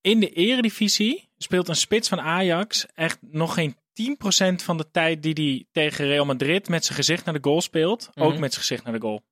in 0.00 0.20
de 0.20 0.30
eredivisie 0.30 1.28
speelt 1.36 1.68
een 1.68 1.76
spits 1.76 2.08
van 2.08 2.20
Ajax 2.20 2.86
echt 2.94 3.18
nog 3.20 3.54
geen 3.54 3.76
10% 3.92 4.62
van 4.62 4.76
de 4.76 4.90
tijd 4.90 5.22
die 5.22 5.32
hij 5.34 5.66
tegen 5.72 6.06
Real 6.06 6.24
Madrid 6.24 6.68
met 6.68 6.84
zijn 6.84 6.96
gezicht 6.96 7.24
naar 7.24 7.34
de 7.34 7.40
goal 7.42 7.60
speelt, 7.60 8.10
ook 8.14 8.30
Mhm. 8.32 8.40
met 8.40 8.50
zijn 8.52 8.64
gezicht 8.64 8.84
naar 8.84 8.92
de 8.92 9.00
goal. 9.00 9.22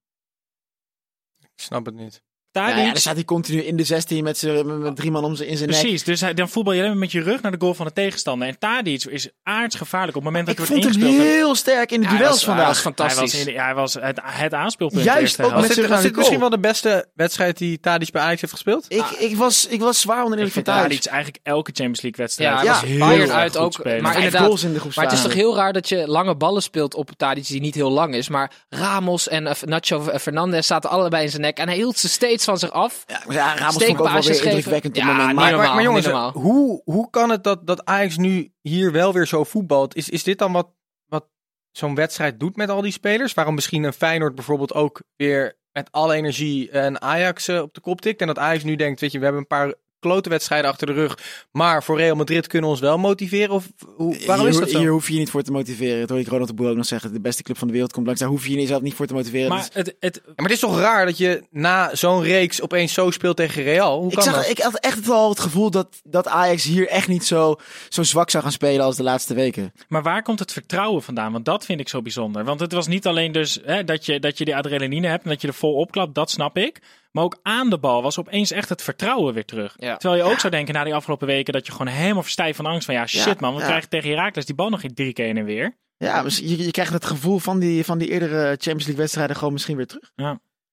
Ik 1.41 1.49
snap 1.67 1.85
het 1.87 1.95
niet. 1.95 2.23
Ja, 2.53 2.61
Tadic, 2.67 2.85
ja, 2.85 2.91
dan 2.93 3.01
staat 3.01 3.15
hij 3.15 3.25
continu 3.25 3.63
in 3.63 3.77
de 3.77 3.85
16 3.85 4.25
met, 4.25 4.43
met, 4.65 4.97
drie 4.97 5.11
man 5.11 5.25
om 5.25 5.35
zijn 5.35 5.49
in 5.49 5.57
zijn 5.57 5.71
nek. 5.71 5.81
precies, 5.81 6.05
dus 6.05 6.21
hij, 6.21 6.35
dan 6.35 6.49
voetbal 6.49 6.73
je 6.73 6.79
alleen 6.79 6.91
maar 6.93 7.01
met 7.01 7.13
je 7.13 7.23
rug 7.23 7.43
naar 7.43 7.53
de 7.53 7.61
goal 7.61 7.75
van 7.75 7.87
de 7.87 7.93
tegenstander. 7.93 8.49
En 8.49 8.59
Tadic 8.59 9.05
is 9.05 9.29
aardsgevaarlijk 9.43 10.17
op 10.17 10.23
het 10.25 10.33
moment 10.33 10.47
dat 10.47 10.59
Ik 10.59 10.65
hij 10.67 10.77
wordt 10.77 10.89
vond 10.89 11.03
hem 11.05 11.13
ingespeeld. 11.13 11.37
heel 11.37 11.55
sterk 11.55 11.91
in 11.93 12.01
de 12.01 12.07
Ja, 12.07 12.11
hij 12.13 12.19
duels 12.19 12.31
was- 12.33 12.45
hij 12.45 12.55
vandaag. 12.55 12.67
was 12.67 12.83
Hij 12.83 12.93
fantastisch. 12.93 13.21
was, 13.33 13.47
in 13.47 13.55
de- 13.55 13.61
hij 13.61 13.75
was 13.75 13.95
het, 13.95 14.21
het 14.23 14.55
aanspeelpunt. 14.55 15.05
Juist 15.05 15.41
ook 15.41 15.51
met 15.55 15.67
Was 15.67 15.77
dit, 15.77 15.87
was 15.89 16.11
misschien 16.13 16.41
wel 16.41 16.51
de 16.51 16.59
beste 16.59 17.09
wedstrijd 17.15 17.59
die 17.59 17.81
Tadic 17.81 18.11
bij 18.11 18.23
Ajax 18.23 18.41
heeft 18.41 18.53
gespeeld? 18.53 18.85
ik, 18.89 19.05
ik, 19.11 19.37
was, 19.37 19.67
ik 19.67 19.81
was 19.81 20.01
zwaar 20.01 20.23
onder 20.25 20.37
de 20.39 20.43
Ik 20.45 20.49
indruk 20.49 20.65
van 20.67 20.75
Tadic. 20.75 20.91
Tadic 21.01 21.13
eigenlijk 21.13 21.45
elke 21.47 21.71
Champions 21.75 22.01
League 22.01 22.21
wedstrijd. 22.25 22.51
Ja, 22.51 22.57
hij 22.57 22.65
Ja, 22.65 22.73
was 22.73 22.83
heel 22.91 22.99
Bayern 22.99 23.33
uit 23.33 23.57
ook. 23.57 23.73
spelen. 23.73 24.03
Maar 24.03 24.17
inderdaad, 24.17 24.45
goals 24.45 24.63
in 24.63 24.73
de 24.73 24.81
groep 24.81 24.95
Maar 24.95 25.05
het 25.05 25.15
is 25.15 25.23
toch 25.23 25.33
heel 25.33 25.57
raar 25.57 25.73
dat 25.73 25.89
je 25.89 26.09
lange 26.09 26.37
ballen 26.37 26.63
speelt 26.63 26.95
op 26.95 27.11
Tadic 27.17 27.47
die 27.47 27.61
niet 27.61 27.75
heel 27.75 27.91
lang 27.91 28.15
is. 28.15 28.29
Maar 28.29 28.53
Ramos 28.69 29.29
en 29.29 29.47
eh, 29.47 29.55
Nacho 29.65 30.01
Fernandez 30.21 30.67
zaten 30.67 30.91
allebei 30.91 31.23
in 31.25 31.31
zijn 31.31 31.43
nek. 31.43 31.59
En 31.59 31.67
hij 31.69 31.77
hield 31.77 31.99
ze 31.99 32.09
steeds 32.09 32.40
van 32.45 32.59
zich 32.59 32.71
af. 32.71 33.05
Ja, 33.29 33.55
Ramos 33.57 33.73
vond 33.73 33.89
ik 33.89 34.01
ook 34.01 34.09
wel 34.09 34.23
weer 34.23 34.45
indrukwekkend 34.45 34.97
Ja, 34.97 35.05
moment. 35.05 35.25
Maar, 35.25 35.35
Maar, 35.35 35.57
maar, 35.57 35.67
normaal, 35.67 35.83
jongens, 35.83 36.07
hoe, 36.33 36.83
hoe 36.85 37.11
kan 37.11 37.31
het 37.31 37.45
dat, 37.45 37.67
dat 37.67 37.85
Ajax 37.85 38.17
nu 38.17 38.53
hier 38.61 38.93
wel 38.93 39.13
weer 39.13 39.27
zo 39.27 39.45
voetbalt? 39.45 39.97
Is, 39.97 40.09
is 40.09 40.23
dit 40.23 40.39
dan 40.39 40.53
wat, 40.53 40.69
wat 41.07 41.27
zo'n 41.71 41.95
wedstrijd 41.95 42.41
doet 42.41 42.57
met 42.57 42.69
al 42.69 42.83
die 42.83 42.93
spelers? 42.93 43.35
Waarom 43.35 43.55
misschien 43.55 43.83
een 43.83 43.93
Feyenoord 43.93 44.35
bijvoorbeeld 44.35 44.75
ook 44.75 45.03
weer 45.17 45.59
met 45.73 45.93
alle 45.93 46.15
energie 46.15 46.77
een 46.77 47.01
Ajax 47.01 47.49
eh, 47.49 47.61
op 47.61 47.75
de 47.75 47.81
kop 47.81 48.01
tikt? 48.01 48.21
En 48.21 48.27
dat 48.27 48.39
Ajax 48.39 48.65
nu 48.65 48.77
denkt, 48.77 49.01
weet 49.01 49.13
je, 49.13 49.19
we 49.19 49.25
hebben 49.25 49.43
een 49.43 49.49
paar 49.49 49.75
klote 50.01 50.29
wedstrijden 50.29 50.71
achter 50.71 50.87
de 50.87 50.93
rug. 50.93 51.19
Maar 51.53 51.85
voor 51.85 51.97
Real 51.97 52.17
Madrid 52.17 52.47
kunnen 52.47 52.69
we 52.69 52.75
ons 52.75 52.85
wel 52.85 52.99
motiveren? 52.99 53.55
Of 53.55 53.67
hoe, 53.97 54.27
waarom 54.27 54.45
hier, 54.47 54.55
is 54.55 54.61
dat 54.61 54.71
zo? 54.71 54.79
Hier 54.79 54.91
hoef 54.91 55.07
je 55.07 55.13
je 55.13 55.19
niet 55.19 55.31
voor 55.31 55.43
te 55.43 55.53
motiveren. 55.53 56.01
Dat 56.01 56.09
hoor 56.09 56.19
ik 56.19 56.29
Ronald 56.29 56.49
de 56.49 56.55
Boer 56.55 56.71
ook 56.71 56.77
nog 56.77 56.87
zeggen. 56.87 57.13
De 57.13 57.21
beste 57.21 57.43
club 57.43 57.59
van 57.59 57.67
de 57.67 57.73
wereld 57.73 57.93
komt 57.93 58.07
langs. 58.07 58.21
Daar 58.21 58.29
hoef 58.29 58.47
je 58.47 58.55
jezelf 58.55 58.83
niet 58.83 58.95
voor 58.95 59.07
te 59.07 59.15
motiveren. 59.15 59.49
Maar 59.49 59.59
Dus- 59.59 59.71
het, 59.73 59.97
het, 60.01 60.21
Ja, 60.25 60.33
maar 60.37 60.45
het 60.45 60.55
is 60.55 60.59
toch 60.61 60.79
raar 60.79 61.07
dat 61.07 61.19
je 61.19 61.43
na 61.51 61.95
zo'n 61.95 62.23
reeks 62.23 62.63
opeens 62.63 62.93
zo 62.93 63.11
speelt 63.11 63.37
tegen 63.37 63.63
Real? 63.63 63.99
Hoe 63.99 64.09
ik, 64.09 64.15
kan 64.15 64.25
zag, 64.25 64.35
dat? 64.35 64.49
ik 64.49 64.59
had 64.59 64.79
echt 64.79 65.07
wel 65.07 65.29
het 65.29 65.41
gevoel 65.41 65.71
dat, 65.71 66.01
dat 66.03 66.29
Ajax 66.29 66.65
hier 66.65 66.89
echt 66.89 67.09
niet 67.09 67.25
zo, 67.25 67.57
zo 67.89 68.03
zwak 68.03 68.31
zou 68.31 68.43
gaan 68.43 68.53
spelen 68.53 68.85
als 68.85 68.97
de 68.97 69.03
laatste 69.03 69.35
weken. 69.35 69.73
Maar 69.89 70.03
waar 70.03 70.23
komt 70.23 70.39
het 70.39 70.53
vertrouwen 70.53 71.03
vandaan? 71.03 71.33
Want 71.33 71.45
dat 71.45 71.65
vind 71.65 71.81
ik 71.81 71.89
zo 71.89 72.03
bijzonder. 72.03 72.45
Want 72.45 72.61
het 72.61 72.73
was 72.73 72.87
niet 72.87 73.07
alleen 73.07 73.33
dus 73.33 73.59
hè, 73.65 73.85
dat, 73.85 74.07
je, 74.07 74.21
dat 74.21 74.39
je 74.39 74.45
die 74.45 74.57
adrenaline 74.57 75.07
hebt 75.09 75.25
en 75.25 75.31
dat 75.31 75.41
je 75.41 75.49
er 75.49 75.55
vol 75.55 75.75
opklapt, 75.75 76.15
dat 76.15 76.31
snap 76.31 76.57
ik. 76.57 76.81
Maar 77.11 77.25
ook 77.25 77.39
aan 77.43 77.71
de 77.71 77.79
bal 77.79 78.03
was 78.03 78.19
opeens 78.19 78.51
echt 78.51 78.69
het 78.69 78.83
vertrouwen 78.83 79.35
weer 79.35 79.45
terug. 79.45 79.75
Ja. 79.77 79.97
Terwijl 79.97 80.25
je 80.25 80.31
ook 80.31 80.41
zou 80.41 80.53
denken 80.53 80.75
na 80.75 80.85
die 80.85 80.95
afgelopen 80.95 81.27
weken 81.27 81.53
dat 81.53 81.67
je 81.67 81.73
gewoon 81.73 81.93
helemaal 81.93 82.23
verstijft 82.23 82.57
van 82.57 82.67
angst 82.67 82.85
van 82.85 82.95
ja 82.95 83.07
shit 83.07 83.25
Ja, 83.25 83.35
man, 83.39 83.55
we 83.55 83.61
ja. 83.61 83.67
krijgen 83.67 83.89
tegen 83.89 84.11
Herakles 84.11 84.47
die 84.47 84.55
bal 84.55 84.69
nog 84.69 84.81
drie 84.81 85.13
keer 85.13 85.37
en 85.37 85.45
weer. 85.45 85.79
Ja, 85.97 86.23
dus 86.23 86.39
je, 86.39 86.65
je 86.65 86.71
krijgt 86.71 86.93
het 86.93 87.05
gevoel 87.05 87.39
van 87.39 87.59
die, 87.59 87.85
van 87.85 87.99
die 87.99 88.11
eerdere 88.11 88.47
Champions 88.47 88.85
League 88.85 88.97
wedstrijden 88.97 89.37
gewoon 89.37 89.53
misschien 89.53 89.77
weer 89.77 89.87
terug. 89.87 90.13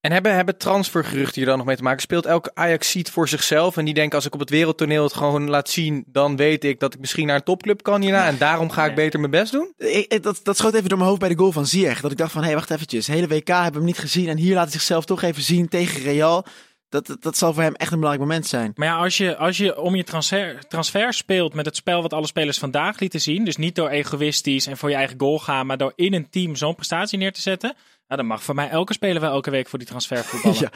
En 0.01 0.11
hebben, 0.11 0.35
hebben 0.35 0.57
transfergeruchten 0.57 1.35
hier 1.35 1.45
dan 1.45 1.57
nog 1.57 1.65
mee 1.67 1.75
te 1.75 1.83
maken? 1.83 2.01
Speelt 2.01 2.25
elke 2.25 2.51
Ajax-ziet 2.53 3.09
voor 3.11 3.27
zichzelf 3.29 3.77
en 3.77 3.85
die 3.85 3.93
denkt 3.93 4.15
als 4.15 4.25
ik 4.25 4.33
op 4.33 4.39
het 4.39 4.49
wereldtoneel 4.49 5.03
het 5.03 5.13
gewoon 5.13 5.49
laat 5.49 5.69
zien, 5.69 6.03
dan 6.07 6.35
weet 6.35 6.63
ik 6.63 6.79
dat 6.79 6.93
ik 6.93 6.99
misschien 6.99 7.27
naar 7.27 7.35
een 7.35 7.43
topclub 7.43 7.81
kan 7.83 8.01
hierna 8.01 8.27
en 8.27 8.37
daarom 8.37 8.69
ga 8.69 8.85
ik 8.85 8.95
beter 8.95 9.19
mijn 9.19 9.31
best 9.31 9.51
doen? 9.51 9.73
Ik, 9.77 10.13
ik- 10.13 10.23
dat, 10.23 10.39
dat 10.43 10.57
schoot 10.57 10.73
even 10.73 10.89
door 10.89 10.97
mijn 10.97 11.09
hoofd 11.09 11.21
bij 11.21 11.29
de 11.29 11.37
goal 11.37 11.51
van 11.51 11.65
Ziyech. 11.65 12.01
Dat 12.01 12.11
ik 12.11 12.17
dacht 12.17 12.31
van, 12.31 12.41
hé, 12.41 12.47
hey, 12.47 12.55
wacht 12.55 12.71
eventjes. 12.71 13.07
Hele 13.07 13.27
WK 13.27 13.47
hebben 13.47 13.71
we 13.71 13.77
hem 13.77 13.85
niet 13.85 13.97
gezien. 13.97 14.27
En 14.27 14.37
hier 14.37 14.53
laat 14.53 14.63
hij 14.63 14.71
zichzelf 14.71 15.05
toch 15.05 15.21
even 15.21 15.43
zien 15.43 15.67
tegen 15.67 16.01
Real. 16.01 16.45
Dat, 16.89 17.07
dat, 17.07 17.21
dat 17.23 17.37
zal 17.37 17.53
voor 17.53 17.63
hem 17.63 17.75
echt 17.75 17.91
een 17.91 17.99
belangrijk 17.99 18.29
moment 18.29 18.47
zijn. 18.47 18.71
Maar 18.75 18.87
ja, 18.87 18.95
als 18.97 19.17
je, 19.17 19.37
als 19.37 19.57
je 19.57 19.79
om 19.81 19.95
je 19.95 20.03
transfer, 20.03 20.67
transfer 20.67 21.13
speelt 21.13 21.53
met 21.53 21.65
het 21.65 21.75
spel 21.75 22.01
wat 22.01 22.13
alle 22.13 22.27
spelers 22.27 22.57
vandaag 22.57 22.99
lieten 22.99 23.21
zien. 23.21 23.45
Dus 23.45 23.57
niet 23.57 23.75
door 23.75 23.89
egoïstisch 23.89 24.67
en 24.67 24.77
voor 24.77 24.89
je 24.89 24.95
eigen 24.95 25.19
goal 25.19 25.39
gaan, 25.39 25.65
maar 25.65 25.77
door 25.77 25.93
in 25.95 26.13
een 26.13 26.29
team 26.29 26.55
zo'n 26.55 26.75
prestatie 26.75 27.17
neer 27.17 27.33
te 27.33 27.41
zetten. 27.41 27.75
Nou, 28.07 28.19
dan 28.21 28.29
mag 28.29 28.43
voor 28.43 28.55
mij 28.55 28.69
elke 28.69 28.93
speler 28.93 29.21
wel 29.21 29.31
elke 29.31 29.49
week 29.49 29.67
voor 29.67 29.79
die 29.79 29.87
transfer 29.87 30.23
voetballen. 30.23 30.57
Ja. 30.61 30.69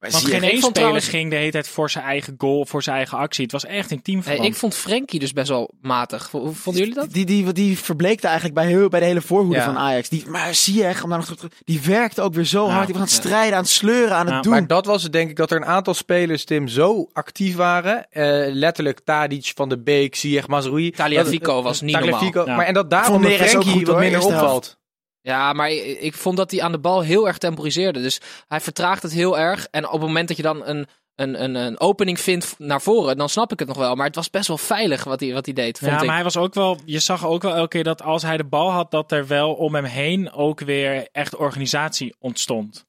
Maar 0.00 0.10
Want 0.10 0.24
geen 0.24 0.42
één 0.42 0.56
speler 0.56 0.72
trouwens- 0.72 1.08
ging 1.08 1.30
de 1.30 1.36
hele 1.36 1.50
tijd 1.50 1.68
voor 1.68 1.90
zijn 1.90 2.04
eigen 2.04 2.34
goal, 2.38 2.66
voor 2.66 2.82
zijn 2.82 2.96
eigen 2.96 3.18
actie. 3.18 3.42
Het 3.42 3.52
was 3.52 3.64
echt 3.64 3.90
Hey, 3.90 3.98
teamverband. 4.02 4.48
ik 4.48 4.54
vond 4.54 4.74
Frenkie 4.74 5.20
dus 5.20 5.32
best 5.32 5.48
wel 5.48 5.70
matig. 5.80 6.28
Hoe 6.30 6.52
vonden 6.54 6.82
jullie 6.82 6.98
dat? 6.98 7.12
Die, 7.12 7.24
die, 7.24 7.52
die 7.52 7.78
verbleekte 7.78 8.26
eigenlijk 8.26 8.54
bij, 8.56 8.66
heel, 8.66 8.88
bij 8.88 9.00
de 9.00 9.06
hele 9.06 9.20
voorhoede 9.20 9.56
Ja. 9.58 9.64
van 9.64 9.76
Ajax. 9.78 10.08
Die, 10.08 10.24
maar 10.28 10.54
Ziyech, 10.54 11.02
om 11.02 11.08
daar 11.08 11.18
nog 11.18 11.26
terug 11.36 11.52
die 11.64 11.80
werkte 11.80 12.22
ook 12.22 12.34
weer 12.34 12.44
zo 12.44 12.68
hard. 12.68 12.84
Die 12.86 12.94
was 12.94 13.02
aan 13.02 13.08
het 13.08 13.24
strijden, 13.26 13.54
aan 13.56 13.62
het 13.62 13.70
sleuren, 13.70 14.14
aan 14.16 14.26
het 14.26 14.34
Ja, 14.34 14.40
doen. 14.40 14.52
Maar 14.52 14.66
dat 14.66 14.86
was 14.86 15.02
het 15.02 15.12
denk 15.12 15.30
ik, 15.30 15.36
dat 15.36 15.50
er 15.50 15.56
een 15.56 15.64
aantal 15.66 15.94
spelers, 15.94 16.44
Tim, 16.44 16.68
zo 16.68 17.08
actief 17.12 17.56
waren. 17.56 18.06
Eh, 18.10 18.22
letterlijk 18.54 19.00
Tadic, 19.04 19.52
Van 19.54 19.68
de 19.68 19.78
Beek, 19.82 20.14
Ziyech, 20.14 20.46
Mazraoui. 20.46 20.90
Tagliafico 20.90 21.54
Dat- 21.54 21.62
was 21.62 21.80
niet. 21.80 21.90
Ja. 22.34 22.44
Maar 22.56 22.66
en 22.66 22.74
dat 22.74 22.90
daarom 22.90 23.24
Frenkie 23.24 23.86
wat 23.86 23.98
minder 23.98 24.24
opvalt. 24.24 24.78
Ja, 25.26 25.52
maar 25.52 25.70
ik, 25.70 26.14
vond 26.14 26.36
dat 26.36 26.50
hij 26.50 26.62
aan 26.62 26.72
de 26.72 26.78
bal 26.78 27.00
heel 27.00 27.26
erg 27.26 27.38
temporiseerde. 27.38 28.02
Dus 28.02 28.20
hij 28.48 28.60
vertraagt 28.60 29.02
het 29.02 29.12
heel 29.12 29.38
erg. 29.38 29.66
En 29.70 29.86
op 29.86 29.92
het 29.92 30.00
moment 30.00 30.28
dat 30.28 30.36
je 30.36 30.42
dan 30.42 30.66
een, 30.66 30.86
een, 31.14 31.42
een, 31.42 31.54
een 31.54 31.80
opening 31.80 32.20
vindt 32.20 32.54
naar 32.58 32.82
voren, 32.82 33.16
dan 33.16 33.28
snap 33.28 33.52
ik 33.52 33.58
het 33.58 33.68
nog 33.68 33.76
wel. 33.76 33.94
Maar 33.94 34.06
het 34.06 34.14
was 34.14 34.30
best 34.30 34.48
wel 34.48 34.58
veilig 34.58 35.04
wat 35.04 35.20
hij, 35.20 35.32
wat 35.32 35.44
hij 35.44 35.54
deed, 35.54 35.78
vond 35.78 35.90
ja, 35.90 35.98
ik. 35.98 36.04
maar 36.04 36.14
hij 36.14 36.24
was 36.24 36.36
ook 36.36 36.54
wel. 36.54 36.78
Je 36.84 36.98
zag 36.98 37.26
ook 37.26 37.42
wel 37.42 37.54
elke 37.54 37.68
keer 37.68 37.84
dat 37.84 38.02
als 38.02 38.22
hij 38.22 38.36
de 38.36 38.44
bal 38.44 38.70
had, 38.70 38.90
dat 38.90 39.12
er 39.12 39.26
wel 39.26 39.54
om 39.54 39.74
hem 39.74 39.84
heen 39.84 40.32
ook 40.32 40.60
weer 40.60 41.08
echt 41.12 41.36
organisatie 41.36 42.14
ontstond. 42.18 42.86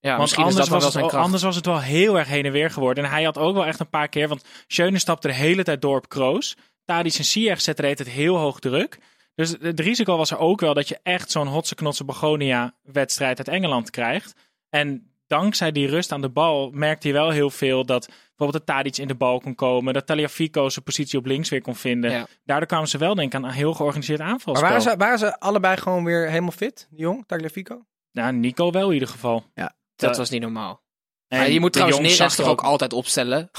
ja, 0.00 0.08
want 0.08 0.20
misschien 0.20 0.46
is 0.46 0.50
anders, 0.50 0.68
dat 0.68 0.82
was 0.82 0.94
wel 0.94 1.04
het, 1.04 1.14
anders 1.14 1.42
was 1.42 1.56
het 1.56 1.66
wel 1.66 1.80
heel 1.80 2.18
erg 2.18 2.28
heen 2.28 2.44
en 2.44 2.52
weer 2.52 2.70
geworden. 2.70 3.04
En 3.04 3.10
hij 3.10 3.22
had 3.22 3.38
ook 3.38 3.54
wel 3.54 3.66
echt 3.66 3.80
een 3.80 3.90
paar 3.90 4.08
keer. 4.08 4.28
Want 4.28 4.44
Schöne 4.66 4.98
stapte 4.98 5.28
de 5.28 5.34
hele 5.34 5.64
tijd 5.64 5.80
door 5.82 5.96
op 5.96 6.08
Kroos. 6.08 6.56
Tadic 6.84 7.14
en 7.14 7.24
Ziyech 7.24 7.60
zetten 7.60 7.84
de 7.84 7.90
hele 7.90 8.04
tijd 8.04 8.16
heel 8.16 8.36
hoog 8.36 8.58
druk. 8.58 8.98
Dus 9.38 9.54
het 9.60 9.80
risico 9.80 10.16
was 10.16 10.30
er 10.30 10.38
ook 10.38 10.60
wel 10.60 10.74
dat 10.74 10.88
je 10.88 10.98
echt 11.02 11.30
zo'n 11.30 11.46
hotse 11.46 11.74
knotse 11.74 12.04
Begonia 12.04 12.74
wedstrijd 12.82 13.38
uit 13.38 13.48
Engeland 13.48 13.90
krijgt. 13.90 14.34
En 14.68 15.12
dankzij 15.26 15.72
die 15.72 15.86
rust 15.88 16.12
aan 16.12 16.20
de 16.20 16.28
bal 16.28 16.70
merkte 16.70 17.08
hij 17.08 17.16
wel 17.16 17.30
heel 17.30 17.50
veel 17.50 17.84
dat 17.84 18.06
bijvoorbeeld 18.06 18.66
de 18.66 18.72
Tadic 18.72 18.96
in 18.96 19.08
de 19.08 19.14
bal 19.14 19.40
kon 19.40 19.54
komen. 19.54 19.94
Dat 19.94 20.06
Taliafico 20.06 20.68
zijn 20.68 20.84
positie 20.84 21.18
op 21.18 21.26
links 21.26 21.48
weer 21.48 21.62
kon 21.62 21.74
vinden. 21.74 22.10
Ja. 22.10 22.26
Daardoor 22.44 22.68
kwamen 22.68 22.88
ze 22.88 22.98
wel 22.98 23.14
denk 23.14 23.28
ik 23.28 23.34
aan 23.34 23.44
een 23.44 23.54
heel 23.54 23.74
georganiseerd 23.74 24.18
Maar 24.18 24.28
aanvalspel. 24.28 24.68
waren 24.68 24.82
ze, 24.82 24.96
waren 24.96 25.18
ze 25.18 25.40
allebei 25.40 25.76
gewoon 25.76 26.04
weer 26.04 26.28
helemaal 26.28 26.50
fit, 26.50 26.86
die 26.90 27.00
jong, 27.00 27.24
Tagliafico? 27.26 27.84
Ja, 28.10 28.30
Nico 28.30 28.70
wel 28.70 28.88
in 28.88 28.94
ieder 28.94 29.08
geval. 29.08 29.44
Dat 29.96 30.16
was 30.16 30.30
niet 30.30 30.40
normaal. 30.40 30.82
En 31.28 31.38
Maar 31.38 31.50
je 31.50 31.60
moet 31.60 31.72
de 31.72 31.78
trouwens 31.78 32.00
Neres 32.00 32.16
zag 32.16 32.30
er 32.30 32.36
toch 32.36 32.52
ook 32.52 32.62
altijd 32.62 32.92
opstellen. 32.92 33.50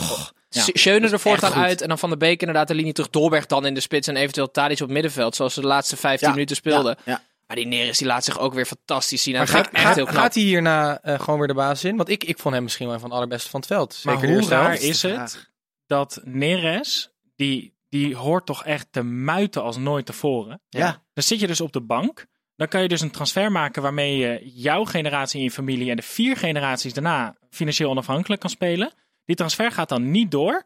Ja. 0.49 0.63
Schöne 0.73 1.09
er 1.09 1.19
voortaan 1.19 1.53
uit 1.53 1.81
en 1.81 1.87
dan 1.87 1.99
Van 1.99 2.09
de 2.09 2.17
Beek 2.17 2.39
inderdaad 2.39 2.67
de 2.67 2.75
linie 2.75 2.93
terug. 2.93 3.09
Dolberg 3.09 3.45
dan 3.45 3.65
in 3.65 3.73
de 3.73 3.79
spits 3.79 4.07
en 4.07 4.15
eventueel 4.15 4.51
Tadic 4.51 4.75
op 4.75 4.83
het 4.83 4.91
middenveld. 4.91 5.35
Zoals 5.35 5.53
ze 5.53 5.61
de 5.61 5.67
laatste 5.67 5.97
15 5.97 6.27
Ja, 6.27 6.33
minuten 6.33 6.55
speelden. 6.55 6.97
Ja, 7.05 7.11
ja. 7.11 7.21
Maar 7.47 7.57
die 7.57 7.67
Neres 7.67 7.97
die 7.97 8.07
laat 8.07 8.23
zich 8.23 8.39
ook 8.39 8.53
weer 8.53 8.65
fantastisch 8.65 9.23
zien. 9.23 9.35
Maar 9.35 9.47
gaat, 9.47 9.69
echt 9.71 9.95
heel 9.95 10.05
knap. 10.05 10.17
gaat 10.17 10.33
hij 10.33 10.43
hierna 10.43 10.99
eh, 11.01 11.19
gewoon 11.19 11.39
weer 11.39 11.47
de 11.47 11.53
basis 11.53 11.89
in? 11.89 11.97
Want 11.97 12.09
ik, 12.09 12.23
ik 12.23 12.39
vond 12.39 12.53
hem 12.53 12.63
misschien 12.63 12.85
wel 12.85 12.95
een 12.95 13.01
van 13.01 13.09
de 13.09 13.15
allerbeste 13.15 13.49
van 13.49 13.59
het 13.59 13.69
veld. 13.69 13.93
Zeker 13.93 14.19
maar 14.19 14.27
hoe 14.27 14.35
eerste 14.35 14.53
raar 14.53 14.63
helft. 14.67 14.81
is 14.81 15.01
het 15.01 15.49
dat 15.87 16.19
Neres, 16.23 17.11
die, 17.35 17.73
die 17.89 18.15
hoort 18.15 18.45
toch 18.45 18.65
echt 18.65 18.87
te 18.91 19.03
muiten 19.03 19.63
als 19.63 19.77
nooit 19.77 20.05
tevoren. 20.05 20.61
Ja. 20.69 21.03
Dan 21.13 21.23
zit 21.23 21.39
je 21.39 21.47
dus 21.47 21.61
op 21.61 21.73
de 21.73 21.81
bank. 21.81 22.25
Dan 22.55 22.67
kan 22.67 22.81
je 22.81 22.87
dus 22.87 23.01
een 23.01 23.11
transfer 23.11 23.51
maken 23.51 23.81
waarmee 23.81 24.17
je 24.17 24.51
jouw 24.53 24.85
generatie 24.85 25.37
in 25.37 25.45
je 25.45 25.51
familie 25.51 25.89
en 25.89 25.95
de 25.95 26.01
vier 26.01 26.37
generaties 26.37 26.93
daarna 26.93 27.35
financieel 27.49 27.89
onafhankelijk 27.89 28.41
kan 28.41 28.49
spelen. 28.49 28.93
Die 29.29 29.37
transfer 29.37 29.71
gaat 29.71 29.89
dan 29.89 30.11
niet 30.11 30.31
door. 30.31 30.63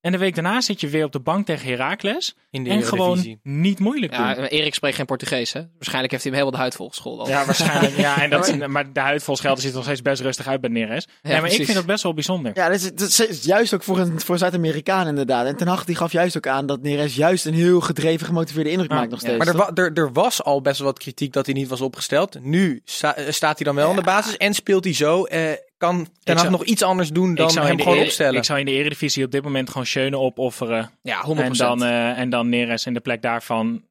En 0.00 0.12
de 0.12 0.18
week 0.18 0.34
daarna 0.34 0.60
zit 0.60 0.80
je 0.80 0.88
weer 0.88 1.04
op 1.04 1.12
de 1.12 1.20
bank 1.20 1.46
tegen 1.46 1.68
Heracles. 1.68 2.36
In 2.50 2.64
de 2.64 2.70
En 2.70 2.82
gewoon 2.82 3.38
niet 3.42 3.78
moeilijk 3.78 4.12
doen. 4.12 4.20
Ja, 4.24 4.30
Ja, 4.30 4.40
maar 4.40 4.48
Erik 4.48 4.74
spreekt 4.74 4.96
geen 4.96 5.06
Portugees, 5.06 5.52
hè? 5.52 5.60
Waarschijnlijk 5.74 6.10
heeft 6.12 6.24
hij 6.24 6.32
hem 6.32 6.40
helemaal 6.40 6.50
de 6.50 6.56
huid 6.56 6.74
volgescholden. 6.74 7.26
al. 7.36 7.44
waarschijnlijk. 7.44 7.96
ja, 8.06 8.22
en 8.22 8.30
dat, 8.30 8.66
maar 8.68 8.92
de 8.92 9.00
huid 9.00 9.22
vol 9.22 9.36
ziet 9.36 9.64
er 9.64 9.72
nog 9.74 9.84
steeds 9.84 10.02
best 10.02 10.22
rustig 10.22 10.46
uit 10.46 10.60
bij 10.60 10.70
Neres. 10.70 11.06
nee, 11.22 11.40
maar 11.40 11.50
ik 11.50 11.64
vind 11.64 11.74
dat 11.74 11.86
best 11.86 12.02
wel 12.02 12.14
bijzonder. 12.14 12.52
Ja, 12.54 12.68
dat 12.68 12.76
is, 12.80 12.94
dat 12.94 13.28
is 13.28 13.44
juist 13.44 13.74
ook 13.74 13.82
voor 13.82 13.98
een 13.98 14.20
voor 14.20 14.38
Zuid-Amerikaan 14.38 15.06
inderdaad. 15.06 15.46
En 15.46 15.56
Ten 15.56 15.66
Hag 15.68 15.84
die 15.84 15.96
gaf 15.96 16.12
juist 16.12 16.36
ook 16.36 16.46
aan 16.46 16.66
dat 16.66 16.82
Neres 16.82 17.14
juist 17.14 17.46
een 17.46 17.54
heel 17.54 17.80
gedreven, 17.80 18.26
gemotiveerde 18.26 18.70
indruk 18.70 18.90
Ja, 18.90 18.96
maakt 18.96 19.10
nog 19.10 19.20
ja. 19.22 19.26
steeds. 19.26 19.44
Maar 19.44 19.54
er, 19.54 19.60
wa- 19.74 19.82
er, 19.82 19.92
er 19.94 20.12
was 20.12 20.42
al 20.42 20.60
best 20.60 20.78
wel 20.78 20.86
wat 20.88 20.98
kritiek 20.98 21.32
dat 21.32 21.46
hij 21.46 21.54
niet 21.54 21.68
was 21.68 21.80
opgesteld. 21.80 22.40
Nu 22.42 22.80
sta- 22.84 23.16
staat 23.28 23.56
hij 23.56 23.64
dan 23.66 23.74
wel 23.74 23.90
in 23.90 23.96
de 23.96 24.02
basis 24.02 24.36
en 24.36 24.54
speelt 24.54 24.84
hij 24.84 24.94
zo. 24.94 25.24
Eh, 25.24 25.50
kan 25.76 26.08
Ten 26.22 26.36
Hag 26.36 26.50
nog 26.50 26.64
iets 26.64 26.82
anders 26.82 27.10
doen 27.10 27.34
dan 27.34 27.58
hem 27.58 27.78
gewoon 27.78 27.96
Ere- 27.96 28.04
opstellen? 28.04 28.36
Ik 28.36 28.44
zou 28.44 28.58
in 28.58 28.64
de 28.64 28.72
Eredivisie 28.72 29.24
op 29.24 29.30
dit 29.30 29.42
moment 29.42 29.68
gewoon 29.70 29.86
Schöne 29.86 30.18
opofferen. 30.18 30.90
Ja, 31.02 31.22
100%. 31.22 31.38
En 31.38 31.52
dan, 31.52 31.82
eh, 31.82 32.18
en 32.18 32.30
dan 32.30 32.48
Neres 32.48 32.86
in 32.86 32.94
de 32.94 33.00
plek 33.00 33.22
daarvan. 33.22 33.66
Een 33.66 33.82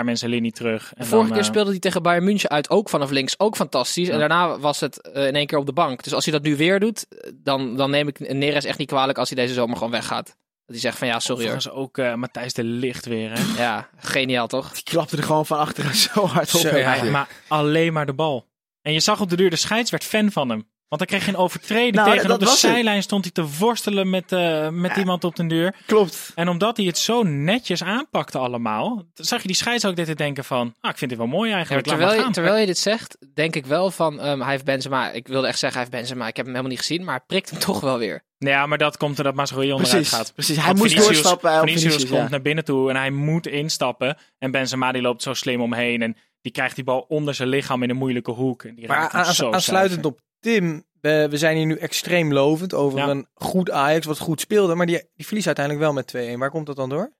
paar 0.00 0.04
mensen 0.04 0.28
linie 0.28 0.52
terug. 0.52 0.92
En 0.94 1.02
de 1.02 1.08
vorige 1.08 1.28
dan, 1.28 1.36
keer 1.36 1.46
eh, 1.46 1.50
speelde 1.50 1.70
hij 1.70 1.78
tegen 1.78 2.02
Bayern 2.02 2.24
München 2.24 2.50
uit, 2.50 2.70
ook 2.70 2.88
vanaf 2.88 3.10
links, 3.10 3.38
ook 3.38 3.56
fantastisch. 3.56 4.08
En 4.08 4.18
daarna 4.18 4.58
was 4.58 4.80
het 4.80 5.00
eh, 5.00 5.26
in 5.26 5.34
één 5.34 5.46
keer 5.46 5.58
op 5.58 5.66
de 5.66 5.72
bank. 5.72 6.02
Dus 6.02 6.14
als 6.14 6.24
hij 6.24 6.32
dat 6.32 6.42
nu 6.42 6.56
weer 6.56 6.80
doet, 6.80 7.06
dan, 7.34 7.76
dan 7.76 7.90
neem 7.90 8.08
ik 8.08 8.32
Neres 8.32 8.64
echt 8.64 8.78
niet 8.78 8.88
kwalijk 8.88 9.18
als 9.18 9.30
hij 9.30 9.42
deze 9.42 9.54
zomer 9.54 9.76
gewoon 9.76 9.92
weggaat. 9.92 10.26
Dat 10.26 10.36
hij 10.66 10.78
zegt 10.78 10.98
van 10.98 11.08
ja, 11.08 11.20
sorry 11.20 11.48
hoor. 11.48 11.72
Ook 11.72 11.98
eh, 11.98 12.14
Matthijs 12.14 12.52
de 12.52 12.64
Licht 12.64 13.06
weer. 13.06 13.30
Hè? 13.38 13.62
Ja, 13.62 13.88
geniaal 13.96 14.46
toch? 14.46 14.72
Die 14.72 14.82
klapte 14.82 15.16
er 15.16 15.22
gewoon 15.22 15.46
van 15.46 15.58
achteren 15.58 15.94
zo 15.94 16.26
hard 16.26 16.54
op. 16.54 16.60
Zo, 16.60 16.76
ja, 16.76 17.04
maar 17.04 17.28
alleen 17.48 17.92
maar 17.92 18.06
de 18.06 18.12
bal. 18.14 18.46
En 18.82 18.92
je 18.92 19.00
zag 19.00 19.20
op 19.20 19.30
de 19.30 19.36
duur, 19.36 19.50
de 19.50 19.56
scheids 19.56 19.90
werd 19.90 20.04
fan 20.04 20.32
van 20.32 20.48
hem. 20.48 20.72
Want 20.96 21.08
hij 21.10 21.18
kreeg 21.18 21.24
geen 21.34 21.36
overtreding 21.44 21.94
Nou, 21.94 22.10
tegen. 22.10 22.30
Op 22.30 22.38
de 22.40 22.46
het. 22.46 22.54
zijlijn 22.58 23.02
stond 23.02 23.24
hij 23.24 23.32
te 23.32 23.46
worstelen 23.58 24.10
met, 24.10 24.32
eh, 24.32 24.68
met 24.68 24.96
iemand 24.96 25.24
op 25.24 25.36
den 25.36 25.48
deur. 25.48 25.74
Klopt. 25.86 26.32
En 26.34 26.48
omdat 26.48 26.76
hij 26.76 26.86
het 26.86 26.98
zo 26.98 27.22
netjes 27.22 27.82
aanpakte 27.82 28.38
allemaal, 28.38 29.04
zag 29.14 29.40
je 29.40 29.46
die 29.46 29.56
scheids 29.56 29.84
ook 29.84 29.96
dit 29.96 30.06
te 30.06 30.14
denken 30.14 30.44
van, 30.44 30.74
ah, 30.80 30.90
ik 30.90 30.98
vind 30.98 31.10
dit 31.10 31.18
wel 31.18 31.28
mooi 31.28 31.52
eigenlijk. 31.52 31.86
terwijl, 31.86 32.14
je, 32.14 32.20
gaan. 32.22 32.32
terwijl 32.32 32.56
je 32.56 32.66
dit 32.66 32.78
zegt, 32.78 33.16
denk 33.34 33.56
ik 33.56 33.66
wel 33.66 33.90
van, 33.90 34.20
ehm, 34.20 34.40
hij 34.40 34.50
heeft 34.50 34.64
Benzema, 34.64 35.10
ik 35.10 35.28
wilde 35.28 35.46
echt 35.46 35.58
zeggen 35.58 35.80
hij 35.80 35.88
heeft 35.90 36.02
Benzema, 36.02 36.26
ik 36.28 36.36
heb 36.36 36.44
hem 36.46 36.54
helemaal 36.54 36.76
niet 36.76 36.86
gezien, 36.86 37.04
maar 37.04 37.14
hij 37.16 37.24
prikt 37.26 37.50
hem 37.50 37.58
toch 37.68 37.80
wel 37.80 37.98
weer. 37.98 38.22
Ja, 38.38 38.66
maar 38.66 38.78
dat 38.78 38.96
komt 38.96 39.16
doordat 39.16 39.34
Mazraoui 39.34 39.72
onderuit 39.72 39.96
Precies, 39.96 40.16
gaat. 40.16 40.32
precies. 40.34 40.56
Hij 40.56 40.66
Want 40.66 40.78
moest 40.78 40.92
Vinicius- 40.92 41.16
doorstappen. 41.16 41.50
eh, 41.50 41.58
Vinicius, 41.58 41.82
Vinicius, 41.82 42.10
komt 42.10 42.22
ja. 42.22 42.28
naar 42.28 42.42
binnen 42.42 42.64
toe 42.64 42.90
en 42.90 42.96
hij 42.96 43.10
moet 43.10 43.46
instappen. 43.46 44.16
En 44.38 44.50
Benzema 44.50 44.92
die 44.92 45.02
loopt 45.02 45.22
zo 45.22 45.34
slim 45.34 45.60
omheen 45.60 46.02
en 46.02 46.16
die 46.40 46.52
krijgt 46.52 46.74
die 46.74 46.84
bal 46.84 47.04
onder 47.08 47.34
zijn 47.34 47.48
lichaam 47.48 47.82
in 47.82 47.90
een 47.90 47.96
moeilijke 47.96 48.30
hoek. 48.30 48.62
En 48.64 48.74
die 48.74 48.86
Maar 48.86 49.08
aan- 49.10 49.34
zo 49.34 49.50
aansluitend 49.52 49.64
zuiver. 49.64 50.04
op 50.04 50.20
Tim, 50.44 50.84
we, 51.00 51.26
we 51.30 51.36
zijn 51.36 51.56
hier 51.56 51.66
nu 51.66 51.76
extreem 51.76 52.32
lovend 52.32 52.74
over 52.74 52.98
Ja. 52.98 53.08
een 53.08 53.26
goed 53.34 53.70
Ajax 53.70 54.06
wat 54.06 54.18
goed 54.18 54.40
speelde. 54.40 54.74
Maar 54.74 54.86
die, 54.86 55.02
die 55.14 55.26
verliest 55.26 55.46
uiteindelijk 55.46 55.84
wel 55.84 55.94
met 55.94 56.34
2-1. 56.36 56.38
Waar 56.38 56.50
komt 56.50 56.66
dat 56.66 56.76
dan 56.76 56.88
door? 56.88 57.12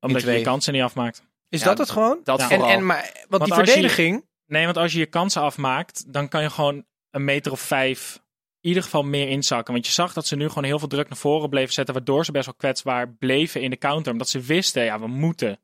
Omdat 0.00 0.22
je 0.22 0.30
je 0.30 0.42
kansen 0.42 0.72
niet 0.72 0.82
afmaakt. 0.82 1.22
Is 1.48 1.60
Ja, 1.60 1.66
dat 1.66 1.78
het 1.78 1.90
gewoon? 1.90 2.20
Dat 2.24 2.38
Ja. 2.40 2.50
En, 2.50 2.56
vooral. 2.56 2.76
en, 2.76 2.86
maar, 2.86 3.24
want 3.28 3.44
die 3.44 3.54
je- 3.54 3.64
verdediging... 3.64 4.28
Nee, 4.46 4.64
want 4.64 4.76
als 4.76 4.92
je 4.92 4.98
je 4.98 5.06
kansen 5.06 5.42
afmaakt, 5.42 6.12
dan 6.12 6.28
kan 6.28 6.42
je 6.42 6.50
gewoon 6.50 6.84
een 7.10 7.24
meter 7.24 7.52
of 7.52 7.60
vijf 7.60 8.20
in 8.60 8.68
ieder 8.68 8.82
geval 8.82 9.02
meer 9.02 9.28
inzakken. 9.28 9.72
Want 9.72 9.86
je 9.86 9.92
zag 9.92 10.12
dat 10.12 10.26
ze 10.26 10.36
nu 10.36 10.48
gewoon 10.48 10.64
heel 10.64 10.78
veel 10.78 10.88
druk 10.88 11.08
naar 11.08 11.18
voren 11.18 11.48
bleven 11.48 11.72
zetten, 11.72 11.94
waardoor 11.94 12.24
ze 12.24 12.32
best 12.32 12.44
wel 12.44 12.54
kwetsbaar 12.54 13.12
bleven 13.14 13.62
in 13.62 13.70
de 13.70 13.76
counter. 13.76 14.12
Omdat 14.12 14.28
ze 14.28 14.40
wisten, 14.40 14.84
ja, 14.84 15.00
we 15.00 15.06
moeten. 15.06 15.60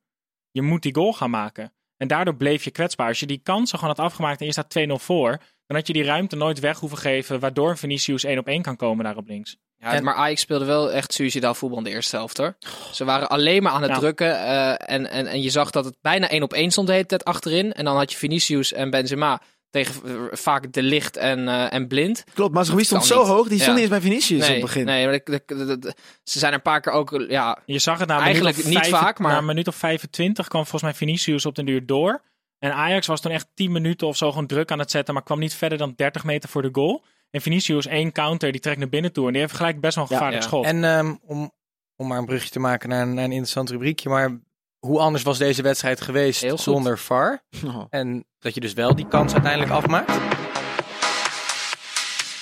Je 0.51 0.63
moet 0.63 0.83
die 0.83 0.95
goal 0.95 1.13
gaan 1.13 1.31
maken. 1.31 1.73
En 1.97 2.09
daardoor 2.09 2.37
bleef 2.37 2.65
je 2.65 2.71
kwetsbaar. 2.71 3.09
Als 3.09 3.21
je 3.21 3.27
die 3.27 3.41
kansen 3.43 3.79
gewoon 3.79 3.95
had 3.97 4.05
afgemaakt 4.07 4.41
en 4.41 4.47
je 4.47 4.53
staat 4.53 4.79
2-0 4.79 4.93
voor, 4.93 5.39
dan 5.67 5.77
had 5.77 5.87
je 5.87 5.93
die 5.93 6.05
ruimte 6.05 6.37
nooit 6.37 6.61
weg 6.61 6.79
hoeven 6.79 6.99
geven, 6.99 7.41
waardoor 7.41 7.77
Vinicius 7.79 8.25
één 8.25 8.39
op 8.39 8.47
één 8.47 8.63
kan 8.63 8.77
komen 8.77 9.05
daar 9.05 9.17
op 9.17 9.27
links. 9.29 9.57
Ja, 9.79 9.93
En- 9.93 10.05
maar 10.05 10.15
Ajax 10.15 10.41
speelde 10.41 10.65
wel 10.65 10.93
echt 10.93 11.13
suicidaal 11.13 11.55
voetbal 11.55 11.79
in 11.79 11.85
de 11.85 11.91
eerste 11.91 12.17
helft 12.17 12.37
hoor. 12.37 12.57
Ze 12.93 13.05
waren 13.05 13.29
alleen 13.29 13.63
maar 13.63 13.73
aan 13.73 13.83
het 13.83 13.91
Ja. 13.91 13.99
drukken 13.99 14.39
eh, 14.39 14.69
en, 14.71 15.11
en, 15.11 15.27
en 15.27 15.43
je 15.43 15.51
zag 15.51 15.71
dat 15.71 15.85
het 15.85 15.97
bijna 16.01 16.29
één 16.29 16.43
op 16.43 16.53
één 16.53 16.71
stond 16.71 16.87
de 16.87 16.93
hele 16.93 17.07
tijd 17.07 17.25
achterin. 17.25 17.73
En 17.73 17.85
dan 17.85 17.97
had 17.97 18.13
je 18.13 18.19
Vinicius 18.19 18.73
en 18.73 18.91
Benzema 18.91 19.41
tegen 19.71 19.95
eh, 20.05 20.15
vaak 20.37 20.73
De 20.73 20.83
Licht 20.83 21.17
en, 21.17 21.49
eh, 21.49 21.73
en 21.73 21.87
Blind. 21.89 22.25
Klopt, 22.35 22.55
maar 22.55 22.65
stond 22.65 22.87
kan 22.89 23.05
zo 23.05 23.19
niet. 23.19 23.27
hoog. 23.29 23.49
Die 23.49 23.61
stond 23.61 23.65
Ja. 23.65 23.73
niet 23.73 23.81
eens 23.81 23.91
bij 23.91 24.01
Vinicius 24.01 24.41
op 24.43 24.47
nee, 24.49 24.57
het 24.57 24.67
begin. 24.67 24.85
nee 24.85 25.05
maar 25.07 25.21
de- 25.25 25.43
de- 25.47 25.67
de- 25.67 25.79
de- 25.79 25.95
ze 26.25 26.39
zijn 26.39 26.51
er 26.51 26.57
een 26.57 26.63
paar 26.63 26.81
keer 26.81 26.93
ook, 26.93 27.25
ja, 27.29 27.59
Je 27.67 27.79
zag 27.79 27.99
het 27.99 28.09
na 28.09 28.17
een 28.17 28.23
Eigenlijk 28.23 28.57
minuut 28.57 28.71
of 28.75 28.81
niet 28.83 28.91
vijf- 28.91 29.03
vaak, 29.05 29.19
maar- 29.19 29.33
Na 29.33 29.39
een 29.39 29.45
minuut 29.45 29.69
of 29.69 29.75
25 29.77 30.49
kwam 30.49 30.63
volgens 30.63 30.83
mij 30.83 30.95
Vinicius 30.95 31.47
op 31.47 31.55
den 31.55 31.65
duur 31.67 31.87
door. 31.87 32.23
En 32.67 32.73
Ajax 32.73 33.07
was 33.07 33.21
toen 33.21 33.33
echt 33.33 33.47
10 33.55 33.73
minuten 33.73 34.07
of 34.07 34.17
zo 34.17 34.31
gewoon 34.31 34.47
druk 34.47 34.71
aan 34.71 34.79
het 34.79 34.91
zetten, 34.91 35.15
maar 35.15 35.23
kwam 35.23 35.39
niet 35.39 35.55
verder 35.55 35.79
dan 35.79 35.93
30 35.97 36.25
meter 36.25 36.49
voor 36.49 36.63
de 36.63 36.69
goal. 36.73 37.05
En 37.31 37.41
Vinicius 37.41 37.87
één 37.87 38.13
counter, 38.13 38.53
die 38.53 38.61
trekt 38.61 38.79
naar 38.79 38.89
binnen 38.89 39.13
toe 39.13 39.27
en 39.27 39.33
die 39.33 39.41
heeft 39.41 39.55
gelijk 39.55 39.81
best 39.81 39.95
wel 39.95 40.05
een 40.05 40.11
Ja, 40.11 40.17
gevaarlijk 40.17 40.43
ja. 40.43 40.49
schot. 40.49 40.65
En 40.65 40.85
ehm, 40.85 41.15
om, 41.27 41.53
om 41.97 42.07
maar 42.07 42.19
een 42.19 42.25
brugje 42.27 42.51
te 42.51 42.59
maken 42.59 42.89
naar, 42.89 43.03
een- 43.03 43.15
naar 43.15 43.25
een 43.25 43.31
interessant 43.31 43.71
rubriekje. 43.71 44.09
Maar 44.09 44.39
hoe 44.79 44.99
anders 44.99 45.23
was 45.25 45.39
deze 45.39 45.63
wedstrijd 45.63 46.01
geweest 46.01 46.45
zonder 46.61 46.99
VAR? 46.99 47.43
Oh. 47.67 47.85
En 47.91 48.25
dat 48.39 48.55
je 48.55 48.61
dus 48.61 48.73
wel 48.73 48.95
die 48.95 49.09
kans 49.09 49.33
uiteindelijk 49.33 49.73
afmaakt. 49.73 50.13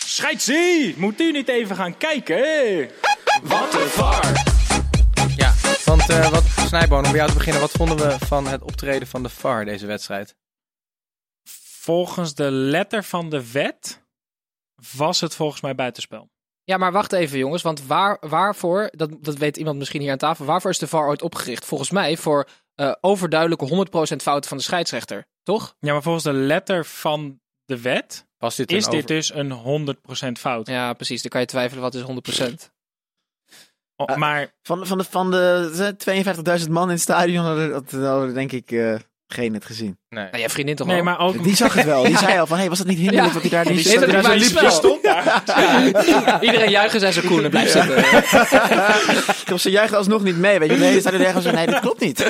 Scheidsie! 0.07 0.95
Moet 0.99 1.21
u 1.21 1.33
niet 1.33 1.49
even 1.49 1.77
gaan 1.77 1.97
kijken? 1.97 2.91
Wat 3.43 3.75
een 3.75 3.89
var! 3.89 4.54
Want 5.85 6.09
eh, 6.09 6.31
wat, 6.31 6.45
Snijboon, 6.45 7.05
om 7.05 7.11
bij 7.11 7.19
jou 7.19 7.29
te 7.29 7.37
beginnen, 7.37 7.61
wat 7.61 7.71
vonden 7.71 7.97
we 7.97 8.27
van 8.27 8.47
het 8.47 8.63
optreden 8.63 9.09
van 9.09 9.23
de 9.23 9.29
VAR 9.29 9.65
deze 9.65 9.87
wedstrijd? 9.87 10.37
Volgens 11.81 12.35
de 12.35 12.51
letter 12.51 13.05
van 13.05 13.31
de 13.31 13.53
wet 13.53 14.03
was 14.97 15.21
het 15.21 15.35
volgens 15.35 15.61
mij 15.61 15.75
buitenspel. 15.75 16.29
Ja, 16.65 16.77
maar 16.77 16.93
wacht 16.93 17.13
even 17.13 17.39
jongens, 17.39 17.63
want 17.63 17.87
waar, 17.87 18.17
waarvoor, 18.21 18.91
dat, 18.93 19.25
dat 19.25 19.37
weet 19.37 19.57
iemand 19.57 19.79
misschien 19.79 20.01
hier 20.01 20.11
aan 20.11 20.19
tafel, 20.19 20.45
waarvoor 20.45 20.71
is 20.71 20.79
de 20.79 20.87
VAR 20.87 21.07
ooit 21.07 21.23
opgericht? 21.23 21.65
Volgens 21.65 21.91
mij 21.91 22.17
voor 22.17 22.49
eh, 22.75 22.93
overduidelijke 23.01 23.87
100% 24.15 24.17
fouten 24.17 24.49
van 24.49 24.57
de 24.57 24.63
scheidsrechter, 24.63 25.27
toch? 25.43 25.77
Ja, 25.79 25.93
maar 25.93 26.03
volgens 26.03 26.25
de 26.25 26.33
letter 26.33 26.85
van 26.85 27.41
de 27.65 27.81
wet 27.81 28.27
Was 28.39 28.57
dit 28.57 28.73
is 28.73 28.87
dit 28.87 29.07
dus 29.07 29.35
een 29.35 29.97
100% 30.29 30.39
fout. 30.39 30.67
Ja, 30.67 30.93
precies. 30.93 31.23
Dan 31.23 31.31
kan 31.31 31.41
je 31.41 31.47
twijfelen 31.47 31.83
wat 31.83 31.95
is 31.95 32.03
100%. 32.03 32.73
Oh, 33.97 34.07
Ah. 34.07 34.17
maar 34.17 34.53
Van, 34.63 34.87
van 34.87 34.99
de, 34.99 35.05
van 35.11 35.31
de 35.31 35.95
52.000 36.65 36.71
man 36.71 36.83
in 36.85 36.89
het 36.95 37.01
stadion 37.01 37.45
hadden, 37.45 37.73
hadden, 37.73 38.07
hadden 38.09 38.35
denk 38.35 38.53
ik 38.53 38.71
eh, 38.71 38.95
geen 39.27 39.55
het 39.55 39.65
gezien. 39.65 39.99
Nee. 40.09 40.25
Nou, 40.31 40.39
je 40.43 40.49
vriendin 40.51 40.77
toch 40.77 40.87
nee, 40.87 40.97
wel? 40.97 41.05
maar 41.05 41.19
ook 41.19 41.43
Die 41.43 41.57
zag 41.57 41.75
het 41.75 41.85
wel. 41.85 42.03
Die 42.05 42.19
zei 42.19 42.39
al 42.39 42.47
van, 42.47 42.59
hey, 42.59 42.69
was 42.69 42.79
het 42.79 42.89
niet 42.89 42.99
hinderlijk 42.99 43.27
Ja. 43.27 43.33
dat 43.33 43.43
hij 43.43 43.51
daar 43.51 43.65
die, 43.65 43.83
Die 43.83 44.01
dat 44.01 44.11
daar 44.11 44.23
zo 44.25 44.33
liep? 44.35 44.69
spel. 44.71 44.99
Ja. 45.03 45.43
Iedereen 46.41 46.71
juichen 46.71 47.01
zijn 47.01 47.13
zo 47.13 47.21
cool 47.21 47.45
en 47.45 47.51
blijft 47.51 47.73
zitten. 47.73 47.99
Ik 47.99 49.43
heb 49.45 49.59
ze 49.59 49.71
juichen 49.71 49.97
alsnog 49.97 50.23
niet 50.23 50.37
mee. 50.39 50.59
Weet 50.59 50.71
je, 50.71 50.77
nee, 50.77 51.01
staat 51.01 51.13
er 51.13 51.21
ergens 51.25 51.45
nee, 51.45 51.67
dat 51.67 51.81
klopt 51.81 52.01
niet. 52.01 52.21
Ik 52.21 52.29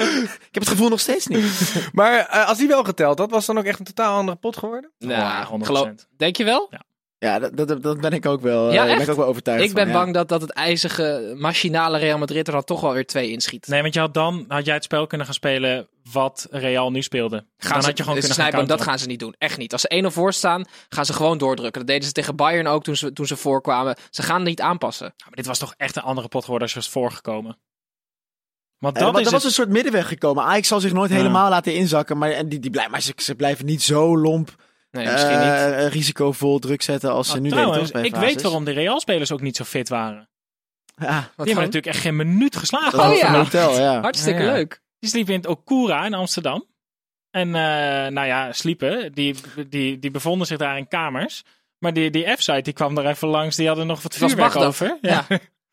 heb 0.51 0.63
het 0.63 0.69
gevoel 0.69 0.89
nog 0.89 1.01
steeds 1.01 1.27
niet. 1.27 1.45
Maar 1.93 2.19
eh, 2.19 2.49
als 2.49 2.59
hij 2.59 2.67
wel 2.69 2.85
geteld 2.85 3.19
had, 3.19 3.31
was 3.31 3.47
dan 3.47 3.59
ook 3.59 3.65
echt 3.65 3.79
een 3.79 3.85
totaal 3.85 4.17
andere 4.19 4.37
pot 4.37 4.57
geworden? 4.57 4.93
Ja, 4.99 5.47
100%. 5.47 5.67
geloof- 5.67 5.89
denk 6.17 6.37
je 6.37 6.45
wel? 6.45 6.67
Ja, 6.71 6.83
dat, 7.19 7.57
dat, 7.69 7.83
dat 7.83 8.01
ben 8.01 8.13
ik 8.13 8.27
ook 8.27 8.41
wel. 8.41 8.69
eh, 8.69 8.75
Ja, 8.75 8.85
daar 8.85 8.95
ben 8.95 9.05
ik 9.05 9.11
ook 9.11 9.17
wel 9.17 9.27
overtuigd 9.27 9.65
Ik 9.65 9.75
ben 9.75 9.85
van, 9.85 9.93
ja. 9.93 9.99
bang 10.01 10.15
dat, 10.15 10.29
dat 10.29 10.41
het 10.41 10.51
ijzige, 10.51 11.35
machinale 11.39 11.99
Real 11.99 12.19
Madrid 12.19 12.47
er 12.47 12.53
dan 12.53 12.65
toch 12.65 12.81
wel 12.81 12.93
weer 12.93 13.07
twee 13.07 13.31
inschiet. 13.31 13.67
Nee, 13.69 13.83
want 13.83 13.95
je 13.95 14.01
had 14.01 14.15
dan 14.15 14.45
had 14.49 14.65
jij 14.65 14.75
het 14.75 14.85
spel 14.85 15.07
kunnen 15.07 15.27
gaan 15.27 15.35
spelen 15.35 15.89
wat 16.13 16.47
Real 16.51 16.91
nu 16.91 17.03
speelde. 17.03 17.37
Gaan 17.37 17.73
dan 17.73 17.81
ze, 17.83 17.89
had 17.89 17.97
je 17.97 18.03
gewoon 18.05 18.19
kunnen 18.21 18.37
gaan 18.53 18.67
dat 18.67 18.81
gaan 18.83 18.99
ze 18.99 19.07
niet 19.07 19.19
doen. 19.19 19.35
Echt 19.39 19.59
niet. 19.59 19.73
Als 19.73 19.81
ze 19.83 20.03
1-0 20.05 20.07
voor 20.13 20.33
staan, 20.33 20.65
gaan 20.89 21.05
ze 21.07 21.13
gewoon 21.13 21.39
doordrukken. 21.39 21.81
Dat 21.81 21.89
deden 21.91 22.07
ze 22.07 22.13
tegen 22.13 22.37
Bayern 22.37 22.67
ook 22.67 22.83
toen 22.85 22.97
ze, 22.97 23.13
toen 23.13 23.27
ze 23.27 23.37
voorkwamen. 23.37 23.97
Ze 24.11 24.23
gaan 24.23 24.43
niet 24.43 24.61
aanpassen. 24.61 25.07
Ja, 25.07 25.25
maar 25.25 25.35
dit 25.37 25.47
was 25.47 25.59
toch 25.59 25.75
echt 25.77 25.97
een 25.97 26.03
andere 26.03 26.29
pot 26.29 26.43
geworden 26.45 26.63
als 26.63 26.73
je 26.77 26.79
was 26.81 26.89
voorgekomen. 26.91 27.59
Want 28.79 28.97
Eh, 28.97 29.03
dat 29.03 29.19
is 29.21 29.27
er 29.27 29.33
was 29.33 29.33
het- 29.33 29.45
een 29.45 29.51
soort 29.57 29.69
middenweg 29.69 30.09
gekomen. 30.09 30.45
Ajax 30.45 30.69
zal 30.69 30.81
zich 30.81 30.93
nooit 30.93 31.11
Ja. 31.11 31.17
helemaal 31.17 31.51
laten 31.51 31.75
inzakken. 31.75 32.19
Maar, 32.19 32.31
en 32.31 32.49
die, 32.49 32.59
die 32.59 32.71
blijven, 32.71 32.93
maar 32.93 33.03
ze, 33.03 33.13
ze 33.17 33.35
blijven 33.35 33.67
niet 33.67 33.83
zo 33.83 34.19
lomp, 34.19 34.55
Nee, 34.95 35.13
misschien 35.13 35.39
niet. 35.39 35.49
eh, 35.49 35.87
risicovol 35.87 36.59
druk 36.59 36.83
zetten 36.83 37.11
als 37.13 37.27
ze 37.27 37.33
Nou, 37.33 37.45
nu 37.45 37.51
trouwens, 37.51 37.77
deden. 37.79 37.93
toch, 37.93 38.01
bij 38.13 38.21
ik 38.21 38.27
weet 38.29 38.43
waarom 38.43 38.65
de 38.65 38.71
Real-spelers 38.71 39.33
ook 39.33 39.41
niet 39.41 39.57
zo 39.57 39.65
fit 39.65 39.89
waren. 39.89 40.29
Die 40.97 41.07
Ja, 41.07 41.15
Wat 41.15 41.23
hebben 41.37 41.55
dan? 41.55 41.55
natuurlijk 41.65 41.87
echt 41.87 42.01
geen 42.01 42.17
minuut 42.17 42.57
geslagen. 42.57 42.99
dat 42.99 43.11
Oh 43.11 43.17
ja. 43.17 43.29
een 43.29 43.35
hotel, 43.35 43.81
ja. 43.81 44.01
Hartstikke 44.01 44.43
Ja, 44.43 44.47
ja. 44.49 44.53
leuk. 44.55 44.81
Die 44.99 45.11
sliepen 45.11 45.35
in 45.35 45.41
het 45.41 45.49
Okura 45.49 46.05
in 46.07 46.15
Amsterdam. 46.15 46.67
En 47.31 47.47
eh, 47.55 48.13
nou 48.13 48.27
ja, 48.27 48.53
sliepen. 48.53 49.13
Die, 49.13 49.35
die, 49.69 49.99
die 49.99 50.11
bevonden 50.11 50.47
zich 50.47 50.59
daar 50.59 50.79
in 50.79 50.89
kamers. 50.89 51.43
Maar 51.79 51.93
die, 51.93 52.11
die 52.11 52.27
F-site 52.37 52.61
die 52.63 52.73
kwam 52.73 52.99
er 52.99 53.07
even 53.07 53.29
langs. 53.29 53.57
Die 53.57 53.67
hadden 53.67 53.87
nog 53.87 54.03
wat 54.03 54.15
vuurwerk 54.15 54.57
over. 54.57 54.99
Ja. 55.01 55.27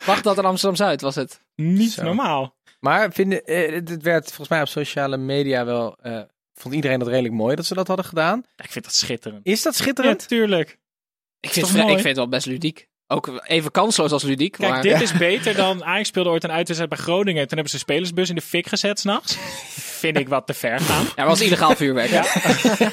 Wacht 0.05 0.23
dat 0.27 0.37
in 0.37 0.45
Amsterdam-Zuid 0.45 1.01
was 1.01 1.15
het. 1.15 1.41
Niet 1.55 1.91
Zo. 1.91 2.03
normaal. 2.03 2.55
Maar 2.79 3.11
vinden, 3.11 3.45
eh, 3.45 3.73
het 3.73 3.89
het 3.89 4.03
werd 4.03 4.25
volgens 4.27 4.47
mij 4.49 4.61
op 4.61 4.67
sociale 4.67 5.17
media 5.17 5.65
wel... 5.65 5.95
eh, 6.01 6.21
vond 6.61 6.73
iedereen 6.73 6.99
dat 6.99 7.07
redelijk 7.07 7.33
mooi 7.33 7.55
dat 7.55 7.65
ze 7.65 7.73
dat 7.73 7.87
hadden 7.87 8.05
gedaan. 8.05 8.43
Ja, 8.55 8.63
Ik 8.63 8.71
vind 8.71 8.85
dat 8.85 8.93
schitterend. 8.93 9.45
Is 9.45 9.61
dat 9.61 9.77
Ja, 9.77 9.83
schitterend? 9.83 10.19
natuurlijk. 10.19 10.79
Ik 11.39 11.49
vind, 11.49 11.67
het, 11.67 11.77
ik 11.77 11.85
vind 11.87 12.03
het 12.03 12.15
wel 12.15 12.27
best 12.27 12.45
ludiek. 12.45 12.87
Ook 13.07 13.41
even 13.45 13.71
kansloos 13.71 14.11
als 14.11 14.23
ludiek. 14.23 14.51
Kijk, 14.51 14.71
maar... 14.71 14.81
dit 14.81 15.01
is 15.01 15.13
beter 15.17 15.55
dan... 15.55 15.83
Ajax 15.83 16.07
speelde 16.07 16.29
ooit 16.29 16.43
een 16.43 16.51
uitwedstrijd 16.51 16.89
bij 16.89 16.99
Groningen. 16.99 17.47
Toen 17.47 17.57
hebben 17.57 17.69
ze 17.69 17.75
de 17.75 17.81
spelersbus 17.81 18.29
in 18.29 18.35
de 18.35 18.41
fik 18.41 18.67
gezet 18.67 18.99
s'nachts. 18.99 19.37
Vind 20.01 20.17
ik 20.17 20.29
wat 20.29 20.47
te 20.47 20.53
ver 20.53 20.79
gaan. 20.79 21.03
Ja, 21.03 21.11
maar 21.15 21.25
was 21.25 21.41
illegaal 21.41 21.75
vuurwerk. 21.75 22.09
Ja. 22.09 22.25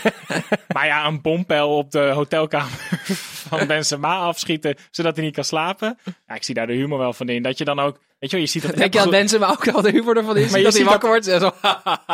maar 0.74 0.87
ja, 0.87 1.06
een 1.06 1.20
bompel 1.20 1.76
op 1.76 1.90
de 1.90 1.98
hotelkamer 2.14 2.78
van 3.48 3.66
Benzema 3.66 4.16
afschieten, 4.16 4.76
zodat 4.90 5.16
hij 5.16 5.24
niet 5.24 5.35
kan 5.35 5.44
slapen. 5.44 5.98
Ja, 6.26 6.35
ik 6.35 6.42
zie 6.42 6.54
daar 6.54 6.66
de 6.66 6.72
humor 6.72 6.98
wel 6.98 7.12
van 7.12 7.28
in. 7.28 7.42
Dat 7.42 7.59
je 7.59 7.64
dan 7.64 7.80
ook, 7.80 7.98
weet 8.18 8.30
je 8.30 8.37
wel, 8.37 8.40
je 8.40 8.46
ziet 8.46 8.62
dat 8.62 8.76
Denk 8.76 8.92
je 8.92 8.98
dat 9.28 9.40
maar 9.40 9.50
ook 9.50 9.68
al 9.68 9.82
de 9.82 9.90
humor 9.90 10.16
ervan 10.16 10.37
is? 10.37 10.48
Maar 10.50 10.59
je 10.59 10.64
dat 10.64 10.72
hij 10.72 10.82
ziet 10.82 10.90
wakker 10.90 11.09
wordt 11.09 11.26
en 11.26 11.40
zo... 11.40 11.52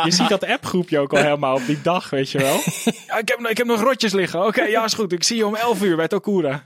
je 0.03 0.11
ziet 0.11 0.29
dat 0.29 0.45
appgroepje 0.45 0.99
ook 0.99 1.13
al 1.13 1.21
helemaal 1.23 1.55
op 1.55 1.65
die 1.65 1.81
dag, 1.81 2.09
weet 2.09 2.31
je 2.31 2.37
wel. 2.37 2.59
Ja, 3.07 3.17
ik, 3.17 3.27
heb, 3.27 3.39
nog- 3.39 3.51
ik 3.51 3.57
heb 3.57 3.67
nog 3.67 3.81
rotjes 3.81 4.13
liggen. 4.13 4.45
Oké, 4.45 4.63
ja, 4.63 4.83
is 4.83 4.93
goed. 4.93 5.11
Ik 5.11 5.23
zie 5.23 5.37
je 5.37 5.45
om 5.45 5.55
11 5.55 5.81
uur 5.81 5.95
bij 5.95 6.07
Tokura. 6.07 6.61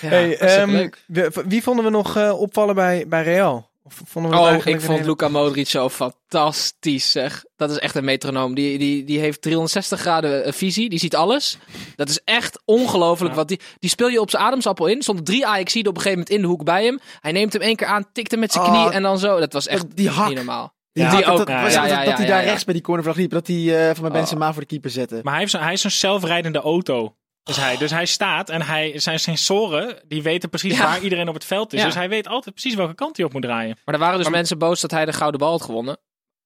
Ja, 0.00 0.08
Hey, 0.08 0.38
ehm, 0.38 0.88
wie, 1.06 1.24
wie 1.46 1.62
vonden 1.62 1.84
we 1.84 1.90
nog 1.90 2.16
eh, 2.16 2.40
opvallen 2.40 2.74
bij, 2.74 3.04
bij 3.08 3.22
Real? 3.22 3.67
Of 3.88 4.02
vonden 4.04 4.30
we 4.30 4.36
het 4.36 4.46
Oh, 4.46 4.50
eigenlijk 4.50 4.82
ik 4.82 4.90
vond 4.90 5.06
Luka 5.06 5.28
Modric 5.28 5.68
zo 5.68 5.88
fantastisch, 5.88 7.10
zeg. 7.10 7.44
Dat 7.56 7.70
is 7.70 7.78
echt 7.78 7.94
een 7.94 8.04
metronoom. 8.04 8.54
Die, 8.54 8.78
die, 8.78 9.04
die 9.04 9.18
heeft 9.18 9.42
360 9.42 10.00
graden 10.00 10.44
eh, 10.44 10.52
visie. 10.52 10.88
Die 10.88 10.98
ziet 10.98 11.16
alles. 11.16 11.58
Dat 11.96 12.08
is 12.08 12.20
echt 12.24 12.60
ongelooflijk. 12.64 13.30
Ja. 13.30 13.36
Wat 13.36 13.48
die, 13.48 13.60
die 13.78 13.90
speel 13.90 14.08
je 14.08 14.20
op 14.20 14.30
zijn 14.30 14.42
ademsappel 14.42 14.86
in. 14.86 15.02
Stonden 15.02 15.24
drie 15.24 15.46
Ajaxiden 15.46 15.90
op 15.90 15.96
een 15.96 16.02
gegeven 16.02 16.24
moment 16.24 16.36
in 16.36 16.42
de 16.42 16.48
hoek 16.54 16.64
bij 16.64 16.84
hem. 16.84 16.98
Hij 17.20 17.32
neemt 17.32 17.52
hem 17.52 17.62
één 17.62 17.76
keer 17.76 17.86
aan, 17.86 18.12
tikt 18.12 18.30
hem 18.30 18.40
met 18.40 18.52
zijn 18.52 18.64
Oh, 18.64 18.70
knie 18.70 18.92
en 18.92 19.02
dan 19.02 19.18
zo. 19.18 19.38
Dat 19.38 19.52
was 19.52 19.66
echt 19.66 19.96
die 19.96 20.08
hak. 20.08 20.26
niet 20.26 20.36
normaal. 20.36 20.76
Ja, 20.92 21.10
die 21.10 21.24
dat, 21.24 21.28
ook. 21.30 21.38
Dat, 21.38 21.48
Ja, 21.48 21.54
ja, 21.54 21.64
dat, 21.64 21.72
ja, 21.72 21.80
dat 21.80 21.88
ja, 21.88 22.14
hij 22.14 22.24
ja, 22.24 22.30
daar 22.30 22.42
ja. 22.42 22.48
rechts 22.48 22.64
bij 22.64 22.74
die 22.74 22.82
cornervlag 22.82 23.16
liep. 23.16 23.30
Dat 23.30 23.46
hij 23.46 23.88
eh, 23.88 23.94
van 23.94 24.00
mijn 24.00 24.12
Benzema 24.12 24.52
voor 24.52 24.62
de 24.62 24.68
keeper 24.68 24.90
zette. 24.90 25.20
Maar 25.22 25.32
hij 25.32 25.40
heeft, 25.40 25.52
zo, 25.52 25.58
hij 25.58 25.72
is 25.72 25.80
zo'n 25.80 25.90
zelfrijdende 25.90 26.60
auto. 26.60 27.16
Is 27.48 27.56
hij. 27.56 27.76
Dus 27.76 27.90
hij 27.90 28.06
staat 28.06 28.48
en 28.50 28.62
hij, 28.62 28.98
zijn 28.98 29.20
sensoren 29.20 29.96
die 30.08 30.22
weten 30.22 30.48
precies 30.48 30.76
Ja. 30.76 30.82
waar 30.84 31.00
iedereen 31.02 31.28
op 31.28 31.34
het 31.34 31.44
veld 31.44 31.72
is. 31.72 31.78
Ja. 31.80 31.86
Dus 31.86 31.94
hij 31.94 32.08
weet 32.08 32.28
altijd 32.28 32.54
precies 32.54 32.74
welke 32.74 32.94
kant 32.94 33.16
hij 33.16 33.26
op 33.26 33.32
moet 33.32 33.42
draaien. 33.42 33.76
Maar 33.84 33.94
er 33.94 34.00
waren 34.00 34.16
dus 34.16 34.24
Maar- 34.26 34.34
mensen 34.36 34.58
boos 34.58 34.80
dat 34.80 34.90
hij 34.90 35.04
de 35.04 35.12
gouden 35.12 35.40
bal 35.40 35.50
had 35.50 35.62
gewonnen. 35.62 35.98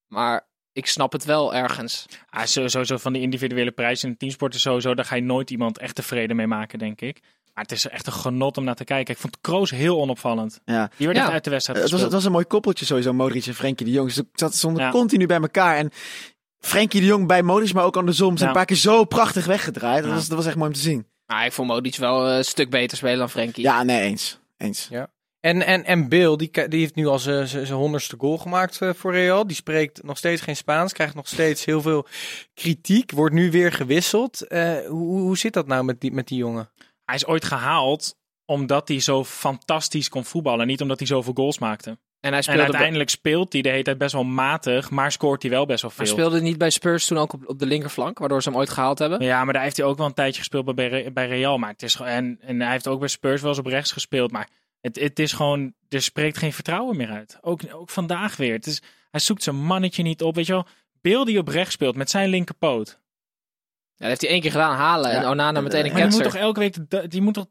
Maar 0.08 0.46
ik 0.72 0.86
snap 0.86 1.12
het 1.12 1.24
wel 1.24 1.54
ergens. 1.54 2.06
Ah, 2.28 2.44
zo- 2.46 2.68
sowieso 2.68 2.96
van 2.96 3.12
die 3.12 3.22
individuele 3.22 3.70
prijzen 3.70 4.06
in 4.06 4.12
de 4.12 4.18
teamsport 4.18 4.54
is 4.54 4.62
sowieso, 4.62 4.94
daar 4.94 5.04
ga 5.04 5.14
je 5.14 5.22
nooit 5.22 5.50
iemand 5.50 5.78
echt 5.78 5.94
tevreden 5.94 6.36
mee 6.36 6.46
maken, 6.46 6.78
denk 6.78 7.00
ik. 7.00 7.20
Maar 7.54 7.62
het 7.64 7.72
is 7.72 7.88
echt 7.88 8.06
een 8.06 8.12
genot 8.12 8.56
om 8.56 8.64
naar 8.64 8.74
te 8.74 8.84
kijken. 8.84 9.14
Ik 9.14 9.20
vond 9.20 9.40
Kroos 9.40 9.70
heel 9.70 10.00
onopvallend. 10.00 10.60
Ja. 10.64 10.90
Die 10.96 11.06
werd 11.06 11.18
Ja. 11.18 11.24
echt 11.24 11.32
uit 11.32 11.44
de 11.44 11.50
wedstrijd 11.50 11.80
Het 11.82 11.90
was, 11.90 12.00
het 12.00 12.12
was 12.12 12.24
een 12.24 12.32
mooi 12.32 12.44
koppeltje 12.44 12.84
sowieso, 12.84 13.12
Modric 13.12 13.46
en 13.46 13.54
Frenkie 13.54 13.86
de 13.86 13.92
Jong. 13.92 14.12
Ze 14.12 14.26
zat- 14.34 14.54
stonden 14.54 14.82
Ja. 14.82 14.90
continu 14.90 15.26
bij 15.26 15.40
elkaar. 15.40 15.76
En 15.76 15.90
Frenkie 16.66 17.00
de 17.00 17.06
Jong 17.06 17.26
bij 17.26 17.42
Modric, 17.42 17.72
maar 17.74 17.84
ook 17.84 17.96
andersom. 17.96 18.28
Zijn 18.36 18.40
Ja. 18.40 18.46
een 18.46 18.52
paar 18.52 18.64
keer 18.64 18.76
zo 18.76 19.04
prachtig 19.04 19.44
weggedraaid. 19.46 20.00
Dat, 20.02 20.08
Ja. 20.10 20.14
was, 20.16 20.28
dat 20.28 20.36
was 20.36 20.46
echt 20.46 20.56
mooi 20.56 20.68
om 20.68 20.74
te 20.74 20.80
zien. 20.80 21.06
Maar 21.26 21.46
ik 21.46 21.52
vond 21.52 21.68
Modric 21.68 21.96
wel 21.96 22.28
eh, 22.28 22.36
een 22.36 22.44
stuk 22.44 22.70
beter 22.70 22.96
spelen 22.96 23.18
dan 23.18 23.30
Frenkie. 23.30 23.62
Ja, 23.64 23.82
nee, 23.82 24.00
eens. 24.00 24.38
Eens. 24.56 24.88
En, 25.40 25.66
en, 25.66 25.84
en 25.84 26.08
Bill, 26.08 26.36
die, 26.36 26.68
die 26.68 26.80
heeft 26.80 26.94
nu 26.94 27.06
al 27.06 27.18
zijn 27.18 27.70
honderdste 27.72 28.16
goal 28.18 28.38
gemaakt 28.38 28.80
eh, 28.82 28.90
voor 28.94 29.12
Real. 29.12 29.46
Die 29.46 29.56
spreekt 29.56 30.02
nog 30.02 30.18
steeds 30.18 30.42
geen 30.42 30.56
Spaans, 30.56 30.92
krijgt 30.92 31.14
nog 31.14 31.28
steeds 31.28 31.64
heel 31.64 31.82
veel 31.82 32.06
kritiek, 32.54 33.10
wordt 33.10 33.34
nu 33.34 33.50
weer 33.50 33.72
gewisseld. 33.72 34.46
Eh, 34.46 34.72
hoe, 34.88 35.20
hoe 35.20 35.38
zit 35.38 35.52
dat 35.52 35.66
nou 35.66 35.84
met 35.84 36.00
die, 36.00 36.12
met 36.12 36.28
die 36.28 36.38
jongen? 36.38 36.70
Hij 37.04 37.14
is 37.14 37.26
ooit 37.26 37.44
gehaald 37.44 38.16
omdat 38.44 38.88
hij 38.88 39.00
zo 39.00 39.24
fantastisch 39.24 40.08
kon 40.08 40.24
voetballen. 40.24 40.66
Niet 40.66 40.80
omdat 40.80 40.98
hij 40.98 41.06
zoveel 41.06 41.32
goals 41.34 41.58
maakte. 41.58 41.98
En 42.22 42.28
hij 42.28 42.36
En 42.38 42.42
speelde, 42.42 42.62
uiteindelijk 42.62 43.10
speelt 43.10 43.52
hij 43.52 43.62
de 43.62 43.68
hele 43.68 43.82
tijd 43.82 43.98
best 43.98 44.12
wel 44.12 44.24
matig, 44.24 44.90
maar 44.90 45.12
scoort 45.12 45.42
hij 45.42 45.50
wel 45.50 45.66
best 45.66 45.82
wel 45.82 45.92
hij 45.96 46.06
veel. 46.06 46.14
speelde 46.14 46.40
niet 46.40 46.58
bij 46.58 46.70
Spurs 46.70 47.06
toen 47.06 47.18
ook 47.18 47.32
op, 47.32 47.48
op 47.48 47.58
de 47.58 47.66
linkerflank, 47.66 48.18
waardoor 48.18 48.42
ze 48.42 48.48
hem 48.48 48.58
ooit 48.58 48.70
gehaald 48.70 48.98
hebben. 48.98 49.24
Ja, 49.24 49.44
maar 49.44 49.52
daar 49.52 49.62
heeft 49.62 49.76
hij 49.76 49.86
ook 49.86 49.96
wel 49.96 50.06
een 50.06 50.14
tijdje 50.14 50.38
gespeeld 50.38 50.74
bij, 50.74 51.12
bij 51.12 51.26
Real. 51.28 51.58
Maar 51.58 51.70
het 51.70 51.82
is, 51.82 51.94
en, 52.00 52.38
en 52.40 52.60
hij 52.60 52.70
heeft 52.70 52.86
ook 52.88 52.98
bij 52.98 53.08
Spurs 53.08 53.40
wel 53.40 53.50
eens 53.50 53.58
op 53.58 53.66
rechts 53.66 53.92
gespeeld. 53.92 54.30
Maar 54.32 54.48
het, 54.80 55.00
het 55.00 55.18
is 55.18 55.32
gewoon, 55.32 55.74
er 55.88 56.02
spreekt 56.02 56.38
geen 56.38 56.52
vertrouwen 56.52 56.96
meer 56.96 57.10
uit. 57.10 57.38
Ook, 57.40 57.60
ook 57.72 57.90
vandaag 57.90 58.36
weer. 58.36 58.52
Het 58.52 58.66
is, 58.66 58.82
hij 59.10 59.20
zoekt 59.20 59.42
zijn 59.42 59.56
mannetje 59.56 60.02
niet 60.02 60.22
op. 60.22 60.34
Weet 60.34 60.46
je 60.46 60.52
wel, 60.52 60.66
Bill 61.00 61.24
die 61.24 61.38
op 61.38 61.48
rechts 61.48 61.72
speelt 61.74 61.96
met 61.96 62.10
zijn 62.10 62.28
linkerpoot. 62.28 62.88
Ja, 62.88 62.98
dat 63.96 64.08
heeft 64.08 64.20
hij 64.20 64.30
één 64.30 64.40
keer 64.40 64.50
gedaan, 64.50 64.76
halen. 64.76 65.10
En. 65.10 65.28
Onana 65.28 65.60
meteen 65.60 65.84
een 65.86 65.92
Maar 65.92 66.02
die 66.02 66.10
moet 66.10 66.22
toch 66.22 66.36
elke 66.36 66.60
week, 66.60 66.90
de- 66.90 67.08
die 67.08 67.20
moet 67.22 67.34
toch 67.34 67.46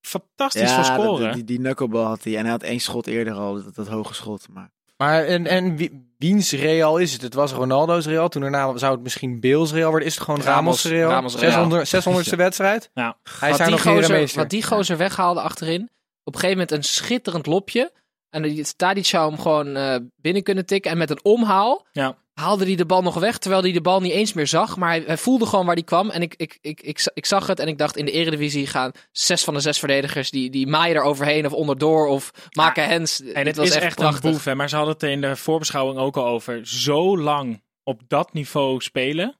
fantastisch 0.00 0.72
voor 0.72 0.84
dat- 0.84 0.92
scoren. 1.04 1.32
die, 1.32 1.44
die 1.44 1.58
knuckleball 1.58 2.04
had 2.04 2.24
hij. 2.24 2.36
En 2.36 2.40
hij 2.42 2.50
had 2.50 2.62
één 2.62 2.80
schot 2.80 3.06
eerder 3.06 3.34
al, 3.34 3.62
dat, 3.62 3.74
dat 3.74 3.88
hoge 3.88 4.14
schot. 4.14 4.46
Maar 4.52 4.70
Maar 4.96 5.24
en, 5.24 5.46
en 5.46 5.76
wie, 5.76 6.14
wiens 6.18 6.52
Real 6.52 6.98
is 6.98 7.12
het? 7.12 7.22
Het 7.22 7.34
was 7.34 7.52
Ronaldo's 7.52 8.06
Real. 8.06 8.28
Toen 8.28 8.42
daarna 8.42 8.76
zou 8.76 8.92
het 8.92 9.02
misschien 9.02 9.40
Bale's 9.40 9.72
Real 9.72 9.90
worden. 9.90 10.08
Is 10.08 10.14
het 10.14 10.24
gewoon 10.24 10.40
Ramos, 10.42 10.82
Ramos- 10.82 10.84
Real? 10.84 11.10
Ramos 11.10 11.36
Real. 11.36 11.50
600, 11.86 12.28
600ste 12.32 12.36
wedstrijd? 12.36 12.90
Ja. 12.94 13.16
Hij 13.22 13.40
wat, 13.40 13.50
is 13.50 13.56
daar 13.56 13.66
die 13.66 13.76
nog 13.76 13.82
gozer, 13.96 14.30
wat 14.38 14.50
die 14.50 14.62
gozer 14.64 14.96
weghaalde 14.96 15.40
achterin. 15.40 15.82
Op 16.24 16.34
een 16.34 16.40
gegeven 16.40 16.60
moment 16.66 16.70
een 16.70 16.82
schitterend 16.90 17.46
lopje. 17.46 17.92
En 18.30 18.42
die 18.42 18.66
Tadic 18.76 19.06
zou 19.06 19.30
hem 19.30 19.40
gewoon 19.40 19.76
eh, 19.76 19.96
binnen 20.16 20.42
kunnen 20.42 20.66
tikken. 20.66 20.90
En 20.90 20.98
met 20.98 21.10
een 21.10 21.20
omhaal 21.22 21.86
Ja. 21.92 22.16
Haalde 22.40 22.64
hij 22.64 22.74
de 22.74 22.86
bal 22.86 23.02
nog 23.02 23.14
weg. 23.14 23.38
Terwijl 23.38 23.62
hij 23.62 23.72
de 23.72 23.80
bal 23.80 24.00
niet 24.00 24.12
eens 24.12 24.32
meer 24.32 24.46
zag. 24.46 24.76
Maar 24.76 24.88
hij, 24.88 25.02
hij 25.06 25.16
voelde 25.16 25.46
gewoon 25.46 25.66
waar 25.66 25.74
hij 25.74 25.84
kwam. 25.84 26.10
En 26.10 26.22
ik, 26.22 26.34
ik, 26.36 26.58
ik, 26.60 26.80
ik, 26.80 27.10
ik 27.14 27.26
zag 27.26 27.46
het. 27.46 27.58
En 27.58 27.68
ik 27.68 27.78
dacht 27.78 27.96
in 27.96 28.04
de 28.04 28.10
eredivisie 28.10 28.66
gaan 28.66 28.92
zes 29.12 29.44
van 29.44 29.54
de 29.54 29.60
zes 29.60 29.78
verdedigers. 29.78 30.30
Die, 30.30 30.50
die 30.50 30.66
maaien 30.66 30.96
er 30.96 31.02
overheen 31.02 31.46
of 31.46 31.52
onderdoor. 31.52 32.06
Of 32.06 32.30
maken 32.50 32.88
hens. 32.88 33.22
En 33.22 33.46
het 33.46 33.56
was 33.56 33.68
is 33.68 33.74
echt, 33.74 33.84
echt, 33.84 33.96
prachtig. 33.96 34.24
een 34.24 34.30
boef. 34.30 34.44
Hè? 34.44 34.54
Maar 34.54 34.68
ze 34.68 34.76
hadden 34.76 34.94
het 34.94 35.02
in 35.02 35.20
de 35.20 35.36
voorbeschouwing 35.36 35.98
ook 35.98 36.16
al 36.16 36.26
over. 36.26 36.66
Zo 36.66 37.18
lang 37.18 37.62
op 37.82 38.00
dat 38.08 38.32
niveau 38.32 38.80
spelen 38.80 39.38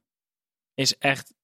is 0.75 0.97
echt, 0.99 1.35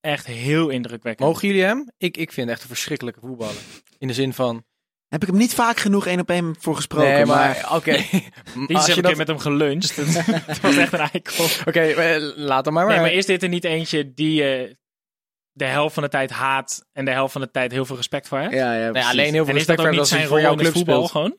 echt 0.00 0.26
heel 0.26 0.68
indrukwekkend. 0.68 1.28
Mogen 1.28 1.48
jullie 1.48 1.62
hem? 1.64 1.90
Ik, 1.98 2.16
ik 2.16 2.32
vind 2.32 2.46
het 2.48 2.56
echt 2.56 2.62
een 2.62 2.74
verschrikkelijke 2.74 3.20
voetballer. 3.20 3.62
In 3.98 4.08
de 4.08 4.14
zin 4.14 4.32
van... 4.32 4.64
Heb 5.16 5.24
ik 5.24 5.30
hem 5.30 5.40
niet 5.40 5.54
vaak 5.54 5.78
genoeg 5.78 6.06
één 6.06 6.20
op 6.20 6.30
één 6.30 6.54
voor 6.58 6.76
gesproken. 6.76 7.12
nee, 7.12 7.24
maar, 7.24 7.48
maar 7.62 7.76
oké. 7.76 7.92
Die 8.66 8.76
Als 8.76 8.86
heb 8.86 8.94
je 8.94 9.02
ik 9.02 9.08
dat... 9.08 9.16
met 9.16 9.26
hem 9.28 9.38
geluncht. 9.38 9.96
Het, 9.96 10.60
was 10.60 10.76
echt 10.76 10.92
een 10.92 10.98
eikel. 10.98 11.44
Oké, 11.64 11.80
eh, 11.80 12.36
laat 12.36 12.64
hem 12.64 12.74
maar. 12.74 12.86
Nee, 12.86 12.94
maar. 12.94 13.04
maar 13.04 13.14
is 13.14 13.26
dit 13.26 13.42
er 13.42 13.48
niet 13.48 13.64
eentje 13.64 14.14
die 14.14 14.34
je 14.34 14.76
de 15.52 15.64
helft 15.64 15.94
van 15.94 16.02
de 16.02 16.08
tijd 16.08 16.30
haat 16.30 16.86
en 16.92 17.04
de 17.04 17.10
helft 17.10 17.32
van 17.32 17.40
de 17.40 17.50
tijd 17.50 17.72
heel 17.72 17.84
veel 17.84 17.96
respect 17.96 18.28
voor 18.28 18.38
hebt? 18.38 18.54
Ja, 18.54 18.74
ja, 18.74 18.90
Nee, 18.90 19.04
alleen 19.04 19.32
heel 19.32 19.44
veel 19.44 19.54
En 19.54 19.60
is 19.60 19.66
respect 19.66 19.66
dat 19.66 19.76
voor 19.76 19.86
hem 19.86 19.96
niet 19.96 20.10
hij 20.10 20.26
voor 20.26 20.40
jouw 20.40 20.54
club 20.54 20.72
voetbal 20.72 21.08
gewoon? 21.08 21.36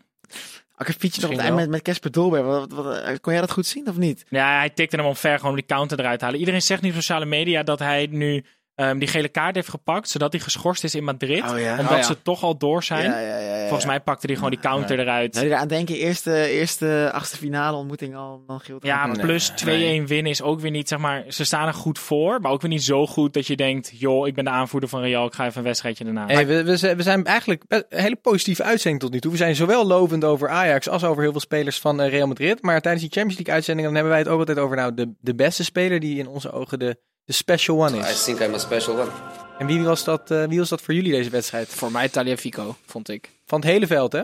Fietsje 0.77 1.21
nog 1.21 1.55
met, 1.55 1.69
met 1.69 1.81
Casper 1.81 2.11
Dolberg. 2.11 2.45
Wat, 2.45 2.71
wat, 2.71 2.85
wat- 2.85 3.19
kon 3.21 3.31
jij 3.33 3.41
dat 3.41 3.51
goed 3.51 3.65
zien 3.65 3.87
of 3.87 3.97
niet? 3.97 4.25
Ja, 4.29 4.57
hij 4.57 4.69
tikte 4.69 4.95
hem 4.95 5.05
omver 5.05 5.35
gewoon 5.35 5.49
om 5.49 5.55
die 5.55 5.65
counter 5.65 5.99
eruit 5.99 6.19
te 6.19 6.25
halen. 6.25 6.39
Iedereen 6.39 6.61
zegt 6.61 6.81
nu 6.81 6.89
op 6.89 6.95
sociale 6.95 7.25
media 7.25 7.63
dat 7.63 7.79
hij 7.79 8.07
nu 8.11 8.45
ehm, 8.77 8.97
die 8.99 9.07
gele 9.07 9.27
kaart 9.29 9.55
heeft 9.55 9.69
gepakt, 9.69 10.09
zodat 10.09 10.31
hij 10.31 10.41
geschorst 10.41 10.83
is 10.83 10.95
in 10.95 11.03
Madrid. 11.03 11.51
Oh 11.51 11.59
ja. 11.59 11.71
Omdat 11.71 11.91
Oh 11.91 11.97
ja. 11.97 12.03
ze 12.03 12.21
toch 12.21 12.43
al 12.43 12.57
door 12.57 12.83
zijn. 12.83 13.03
Ja, 13.11 13.19
ja, 13.19 13.37
ja, 13.39 13.55
ja. 13.55 13.65
Volgens 13.67 13.85
mij 13.85 13.99
pakte 13.99 14.25
hij 14.27 14.35
gewoon 14.35 14.49
die 14.51 14.59
counter 14.59 14.99
eruit. 14.99 15.35
Je 15.39 15.45
eraan 15.45 15.67
denken, 15.67 15.95
eerste, 15.95 16.47
eerste 16.47 17.09
achtste 17.13 17.37
finale 17.37 17.77
ontmoeting 17.77 18.15
al, 18.15 18.43
dan 18.47 18.59
Gilt 18.59 18.83
Ja, 18.83 19.05
Nee. 19.05 19.19
plus 19.19 19.49
2-1 19.55 20.07
winnen 20.07 20.31
is 20.31 20.41
ook 20.41 20.59
weer 20.59 20.71
niet, 20.71 20.87
zeg 20.87 20.99
maar, 20.99 21.23
ze 21.27 21.43
staan 21.45 21.67
er 21.67 21.73
goed 21.73 21.99
voor, 21.99 22.41
maar 22.41 22.51
ook 22.51 22.61
weer 22.61 22.69
niet 22.71 22.83
zo 22.83 23.07
goed 23.07 23.33
dat 23.33 23.47
je 23.47 23.55
denkt, 23.55 23.91
joh, 23.93 24.27
ik 24.27 24.33
ben 24.35 24.43
de 24.43 24.49
aanvoerder 24.49 24.89
van 24.89 25.01
Real, 25.01 25.25
ik 25.25 25.33
ga 25.33 25.45
even 25.45 25.57
een 25.57 25.63
wedstrijdje 25.63 26.05
erna. 26.05 26.25
Hey, 26.27 26.47
we, 26.47 26.63
we, 26.63 26.77
zijn- 26.77 26.97
we 26.97 27.03
zijn 27.03 27.25
eigenlijk 27.25 27.63
een 27.67 27.83
hele 27.89 28.15
positieve 28.15 28.63
uitzending 28.63 29.01
tot 29.03 29.11
nu 29.11 29.19
toe. 29.19 29.31
We 29.31 29.37
zijn 29.37 29.55
zowel 29.55 29.85
lovend 29.87 30.23
over 30.23 30.49
Ajax 30.49 30.89
als 30.89 31.03
over 31.03 31.21
heel 31.21 31.31
veel 31.31 31.39
spelers 31.41 31.79
van 31.79 32.01
eh, 32.01 32.09
Real 32.09 32.27
Madrid. 32.27 32.61
Maar 32.61 32.81
tijdens 32.81 33.03
die 33.03 33.11
Champions 33.13 33.35
League 33.37 33.53
uitzending 33.53 33.85
dan 33.87 33.95
hebben 33.95 34.13
wij 34.13 34.21
het 34.21 34.31
ook 34.31 34.39
altijd 34.39 34.59
over 34.59 34.75
nou, 34.75 34.93
de, 34.93 35.13
de 35.21 35.35
beste 35.35 35.63
speler 35.63 35.99
die 35.99 36.17
in 36.17 36.27
onze 36.27 36.51
ogen 36.51 36.79
de, 36.79 36.97
de 37.27 37.33
special 37.33 37.77
one 37.77 37.97
I 37.97 37.99
is. 37.99 38.23
think 38.23 38.39
I'm 38.39 38.53
a 38.53 38.57
special 38.57 38.99
one. 38.99 39.11
En 39.59 39.67
wie 39.67 39.83
was, 39.83 40.03
dat, 40.03 40.31
eh, 40.31 40.43
wie 40.43 40.59
was 40.59 40.69
dat 40.69 40.81
voor 40.81 40.93
jullie 40.93 41.11
deze 41.11 41.29
wedstrijd? 41.29 41.67
Voor 41.67 41.91
mij 41.91 42.09
Taliafico, 42.09 42.75
vond 42.85 43.09
ik. 43.09 43.29
Van 43.45 43.59
het 43.59 43.69
hele 43.69 43.87
veld, 43.87 44.11
hè? 44.13 44.21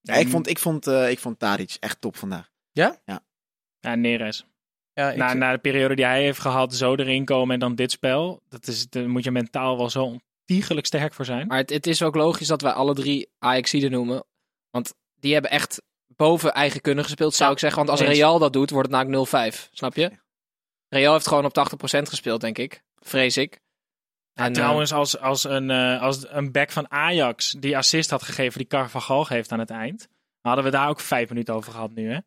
Ja, 0.00 0.14
ik 0.14 0.28
vond, 0.28 0.48
ik 0.48 0.58
vond, 0.58 0.86
eh, 0.86 1.10
ik 1.10 1.18
vond 1.18 1.38
Tadic 1.38 1.76
echt 1.80 2.00
top 2.00 2.16
vandaag. 2.16 2.50
Ja, 2.72 3.94
Neres. 3.94 4.44
Ja, 4.92 5.10
ik, 5.10 5.16
Na, 5.16 5.32
na 5.34 5.52
de 5.52 5.58
periode 5.58 5.94
die 5.94 6.04
hij 6.04 6.22
heeft 6.22 6.38
gehad, 6.40 6.74
zo 6.74 6.94
erin 6.94 7.24
komen 7.24 7.54
en 7.54 7.60
dan 7.60 7.74
dit 7.74 7.90
spel, 7.90 8.42
dat 8.48 8.66
is, 8.66 8.88
daar 8.88 9.08
moet 9.08 9.24
je 9.24 9.30
mentaal 9.30 9.76
wel 9.76 9.90
zo 9.90 10.18
ontiegelijk 10.46 10.86
sterk 10.86 11.14
voor 11.14 11.24
zijn. 11.24 11.46
Maar 11.46 11.58
het, 11.58 11.70
het 11.70 11.86
is 11.86 12.02
ook 12.02 12.14
logisch 12.14 12.46
dat 12.46 12.60
wij 12.62 12.72
alle 12.72 12.94
drie 12.94 13.28
Ajaxiden 13.38 13.90
noemen. 13.90 14.24
Want 14.70 14.94
die 15.20 15.32
hebben 15.32 15.50
echt 15.50 15.82
boven 16.06 16.52
eigen 16.52 16.80
kunnen 16.80 17.04
gespeeld, 17.04 17.34
zou 17.34 17.48
Ja, 17.48 17.54
ik 17.54 17.60
zeggen. 17.60 17.78
Want 17.78 17.90
als 17.90 18.00
eens. 18.00 18.16
Real 18.18 18.38
dat 18.38 18.52
doet, 18.52 18.70
wordt 18.70 18.88
het 18.90 18.96
namelijk 18.96 19.54
0-5. 19.56 19.68
Snap 19.72 19.94
je? 19.96 20.10
Real 20.94 21.12
heeft 21.12 21.26
gewoon 21.28 21.44
op 21.44 21.54
80% 21.56 22.08
gespeeld, 22.08 22.40
denk 22.40 22.58
ik. 22.58 22.82
Vrees 22.98 23.36
ik. 23.36 23.60
En, 24.34 24.46
eh, 24.46 24.52
Trouwens, 24.52 24.92
als, 24.92 25.18
als, 25.20 25.44
een, 25.44 25.70
eh, 25.70 26.02
als 26.02 26.24
een 26.28 26.52
back 26.52 26.70
van 26.70 26.90
Ajax 26.90 27.54
die 27.58 27.76
assist 27.76 28.10
had 28.10 28.22
gegeven 28.22 28.58
die 28.58 28.66
Carvajal 28.66 29.24
geeft 29.24 29.52
aan 29.52 29.58
het 29.58 29.70
eind, 29.70 30.08
hadden 30.40 30.64
we 30.64 30.70
daar 30.70 30.88
ook 30.88 31.00
vijf 31.00 31.28
minuten 31.28 31.54
over 31.54 31.72
gehad 31.72 31.90
nu, 31.94 32.12
hè? 32.12 32.18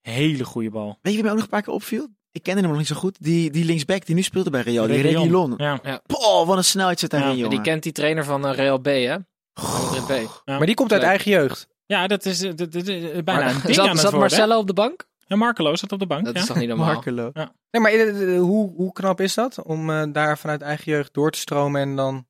Hele 0.00 0.44
goede 0.44 0.70
bal. 0.70 0.86
Weet 0.86 0.98
je 1.02 1.10
wie 1.12 1.22
mij 1.22 1.30
ook 1.30 1.34
nog 1.36 1.44
een 1.44 1.50
paar 1.50 1.62
keer 1.62 1.72
opviel? 1.74 2.08
Ik 2.32 2.42
kende 2.42 2.60
hem 2.60 2.68
nog 2.70 2.78
niet 2.78 2.86
zo 2.86 2.94
goed. 2.96 3.16
Die, 3.20 3.50
die 3.50 3.64
linksback 3.64 4.06
die 4.06 4.14
nu 4.14 4.22
speelde 4.22 4.50
bij 4.50 4.60
Real, 4.60 4.86
die 4.86 5.00
Reguilon. 5.02 5.50
Reguilon. 5.56 5.80
Ja. 5.82 6.00
Poh, 6.06 6.46
wat 6.46 6.56
een 6.56 6.64
snelheid 6.64 6.98
zit 7.00 7.10
daarin, 7.10 7.30
Ja, 7.30 7.34
jongen. 7.36 7.50
die 7.50 7.60
kent 7.60 7.82
die 7.82 7.92
trainer 7.92 8.24
van 8.24 8.46
eh, 8.46 8.54
Real 8.54 8.78
B, 8.78 8.84
hè? 8.86 9.16
Madrid 9.62 10.06
B. 10.06 10.30
Ja. 10.44 10.56
maar 10.56 10.66
die 10.66 10.74
komt 10.74 10.92
uit 10.92 11.00
Leuk. 11.00 11.10
eigen 11.10 11.30
jeugd. 11.30 11.68
Ja, 11.86 12.06
dat 12.06 12.24
is, 12.24 12.38
dat, 12.38 12.58
dat- 12.58 12.72
dat 12.72 12.86
is 12.86 13.24
bijna 13.24 13.40
Maar, 13.44 13.54
een 13.54 13.60
ding 13.60 13.74
zat 13.74 13.84
aan 13.84 13.90
het 13.90 14.00
zat 14.00 14.10
worden. 14.12 14.30
Marcelo 14.30 14.58
op 14.58 14.66
de 14.66 14.72
bank? 14.72 15.06
Ja, 15.26 15.36
Marcelo 15.36 15.76
zat 15.76 15.92
op 15.92 15.98
de 15.98 16.06
bank. 16.06 16.24
Dat 16.24 16.34
ja. 16.34 16.40
is 16.40 16.46
toch 16.46 16.56
niet 16.56 16.68
normaal? 16.68 16.92
Markelo. 16.92 17.30
Nee, 17.70 17.82
maar 17.82 17.92
eh, 17.92 18.34
eh, 18.34 18.40
hoe, 18.40 18.72
hoe 18.74 18.92
knap 18.92 19.20
is 19.20 19.34
dat? 19.34 19.62
Om 19.62 19.90
eh, 19.90 20.02
daar 20.12 20.38
vanuit 20.38 20.62
eigen 20.62 20.92
jeugd 20.92 21.14
door 21.14 21.30
te 21.30 21.38
stromen 21.38 21.80
en 21.80 21.96
dan... 21.96 22.26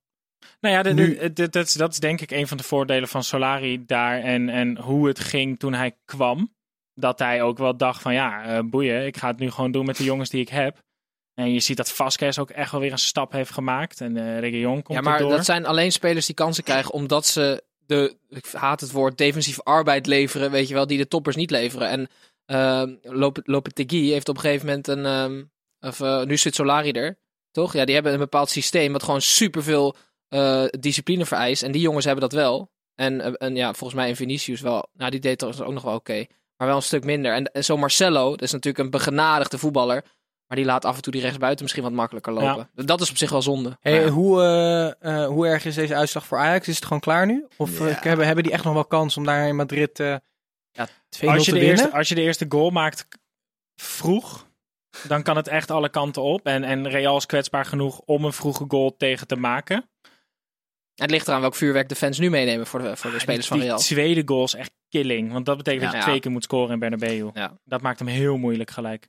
Nou 0.61 0.75
ja, 0.75 0.83
de- 0.83 0.93
Nu- 0.93 1.17
de- 1.19 1.33
de- 1.33 1.49
dat, 1.49 1.67
is, 1.67 1.73
dat 1.73 1.93
is 1.93 1.99
denk 1.99 2.21
ik 2.21 2.31
een 2.31 2.49
van 2.49 2.57
de 2.57 2.63
voordelen 2.63 3.09
van 3.09 3.25
Solari 3.25 3.85
daar 3.87 4.21
en, 4.21 4.49
en 4.49 4.79
hoe 4.79 5.07
het 5.09 5.21
ging 5.21 5.59
toen 5.59 5.73
hij 5.75 5.97
kwam. 6.05 6.53
Dat 6.95 7.19
hij 7.19 7.43
ook 7.43 7.59
wel 7.59 7.77
dacht 7.77 8.03
van 8.03 8.15
ja, 8.15 8.45
eh, 8.45 8.59
boeien, 8.65 9.07
ik 9.07 9.17
ga 9.17 9.29
het 9.29 9.39
nu 9.39 9.51
gewoon 9.51 9.71
doen 9.73 9.87
met 9.87 9.97
de 9.97 10.05
jongens 10.05 10.31
die 10.31 10.41
ik 10.41 10.49
heb. 10.49 10.83
En 11.35 11.53
je 11.53 11.61
ziet 11.61 11.77
dat 11.77 11.93
Vasquez 11.93 12.39
ook 12.39 12.51
echt 12.51 12.71
wel 12.71 12.81
weer 12.81 12.93
een 12.93 12.99
stap 12.99 13.33
heeft 13.33 13.51
gemaakt. 13.51 14.01
En 14.01 14.17
uh, 14.17 14.39
Reguilon 14.39 14.83
komt 14.83 14.99
Ja, 14.99 15.05
maar 15.05 15.19
erdoor. 15.19 15.31
dat 15.31 15.45
zijn 15.45 15.67
alleen 15.67 15.93
spelers 15.93 16.27
die 16.27 16.35
kansen 16.35 16.65
krijgen 16.65 16.93
omdat 16.93 17.27
ze 17.27 17.63
de, 17.87 18.17
ik 18.29 18.47
haat 18.53 18.81
het 18.81 18.91
woord, 18.91 19.19
defensief 19.19 19.63
arbeid 19.63 20.07
leveren, 20.07 20.51
weet 20.51 20.69
je 20.69 20.75
wel, 20.75 20.87
die 20.87 20.99
de 20.99 21.09
toppers 21.09 21.37
niet 21.37 21.51
leveren. 21.51 21.89
En 21.89 22.09
Lopetegui 23.45 24.13
heeft 24.13 24.29
op 24.29 24.35
een 24.35 24.41
gegeven 24.41 24.67
moment 24.67 24.89
een, 24.89 25.07
ehm, 25.07 25.43
of 25.81 26.01
eh, 26.01 26.23
nu 26.23 26.37
zit 26.37 26.55
Solari 26.55 26.91
er, 26.91 27.19
toch? 27.51 27.73
Ja, 27.73 27.85
die 27.85 27.95
hebben 27.95 28.13
een 28.13 28.19
bepaald 28.19 28.51
systeem 28.51 28.93
wat 28.93 29.03
gewoon 29.03 29.21
superveel 29.23 29.97
eh 30.29 30.65
discipline 30.81 31.27
vereist. 31.27 31.63
En 31.63 31.73
die 31.73 31.81
jongens 31.81 32.05
hebben 32.05 32.23
dat 32.23 32.33
wel. 32.33 32.71
En, 32.95 33.21
eh, 33.21 33.33
en 33.39 33.57
ja, 33.57 33.75
volgens 33.75 34.01
mij 34.01 34.09
in 34.09 34.17
Vinicius 34.17 34.61
wel, 34.61 34.89
nou 34.93 35.11
die 35.11 35.21
deed 35.21 35.39
trouwens 35.39 35.65
ook 35.65 35.73
nog 35.73 35.83
wel 35.83 35.95
oké. 35.95 36.25
maar 36.57 36.67
wel 36.67 36.77
een 36.77 36.83
stuk 36.83 37.05
minder. 37.05 37.35
En, 37.35 37.45
en 37.53 37.65
zo 37.65 37.77
Marcelo, 37.77 38.31
dat 38.31 38.43
is 38.43 38.53
natuurlijk 38.53 38.85
een 38.85 38.91
begenadigde 38.91 39.59
voetballer. 39.59 40.05
Maar 40.47 40.57
die 40.57 40.67
laat 40.67 40.85
af 40.85 40.97
en 40.97 41.03
toe 41.03 41.13
die 41.13 41.23
rechtsbuiten 41.23 41.63
misschien 41.63 41.85
wat 41.85 41.93
makkelijker 41.93 42.33
lopen. 42.33 42.71
Dat 42.75 43.01
is 43.01 43.11
op 43.11 43.17
zich 43.17 43.31
wel 43.31 43.43
zonde. 43.43 43.77
Hey, 43.81 44.01
ja. 44.01 44.09
hoe, 44.09 44.41
hoe 45.29 45.47
erg 45.47 45.65
is 45.65 45.75
deze 45.75 45.95
uitslag 45.95 46.27
voor 46.27 46.39
Ajax? 46.39 46.69
Is 46.69 46.75
het 46.75 46.85
gewoon 46.85 47.01
klaar 47.01 47.27
nu? 47.27 47.47
Of 47.57 47.79
Ja. 47.79 47.97
hebben, 48.01 48.27
hebben 48.27 48.45
die 48.45 48.53
echt 48.53 48.65
nog 48.65 48.73
wel 48.75 48.85
kans 48.85 49.17
om 49.17 49.25
daar 49.25 49.49
in 49.49 49.57
Madrid 49.57 50.01
eh 50.01 50.17
ja, 50.75 50.89
2-0 50.89 51.29
als, 51.29 51.47
je 51.47 51.53
de 51.53 51.61
eerste, 51.61 51.91
als 51.91 52.09
je 52.09 52.15
de 52.15 52.21
eerste 52.21 52.47
goal 52.49 52.71
maakt 52.71 53.09
vroeg, 53.75 54.47
dan 55.09 55.23
kan 55.23 55.37
het 55.37 55.49
echt 55.49 55.71
alle 55.71 55.89
kanten 55.89 56.23
op. 56.23 56.47
En, 56.47 56.65
en 56.65 56.89
Real 56.89 57.17
is 57.17 57.27
kwetsbaar 57.27 57.65
genoeg 57.65 58.01
om 58.01 58.25
een 58.25 58.33
vroege 58.33 58.65
goal 58.69 58.97
tegen 58.97 59.27
te 59.27 59.37
maken. 59.37 59.89
Het 60.95 61.11
ligt 61.11 61.29
eraan 61.29 61.41
welk 61.41 61.55
vuurwerk 61.55 61.89
de 61.89 61.95
fans 61.95 62.19
nu 62.19 62.31
meenemen 62.31 62.67
voor 62.67 62.83
de, 62.83 62.97
voor 62.97 63.11
de 63.11 63.19
spelers 63.19 63.47
van 63.47 63.59
die 63.59 63.67
Real. 63.67 63.79
tweede 63.79 64.23
goal 64.25 64.45
is 64.45 64.55
echt 64.55 64.73
killing. 64.89 65.33
Want 65.33 65.47
dat 65.47 65.57
betekent 65.57 65.83
dat 65.83 65.93
je 65.93 66.01
twee 66.01 66.21
keer 66.21 66.31
moet 66.31 66.45
scoren 66.45 66.73
in 66.73 66.79
Bernabeu. 66.79 67.31
Ja. 67.35 67.59
Dat 67.65 67.83
maakt 67.83 67.99
hem 67.99 68.09
heel 68.09 68.37
moeilijk 68.37 68.71
gelijk. 68.71 69.09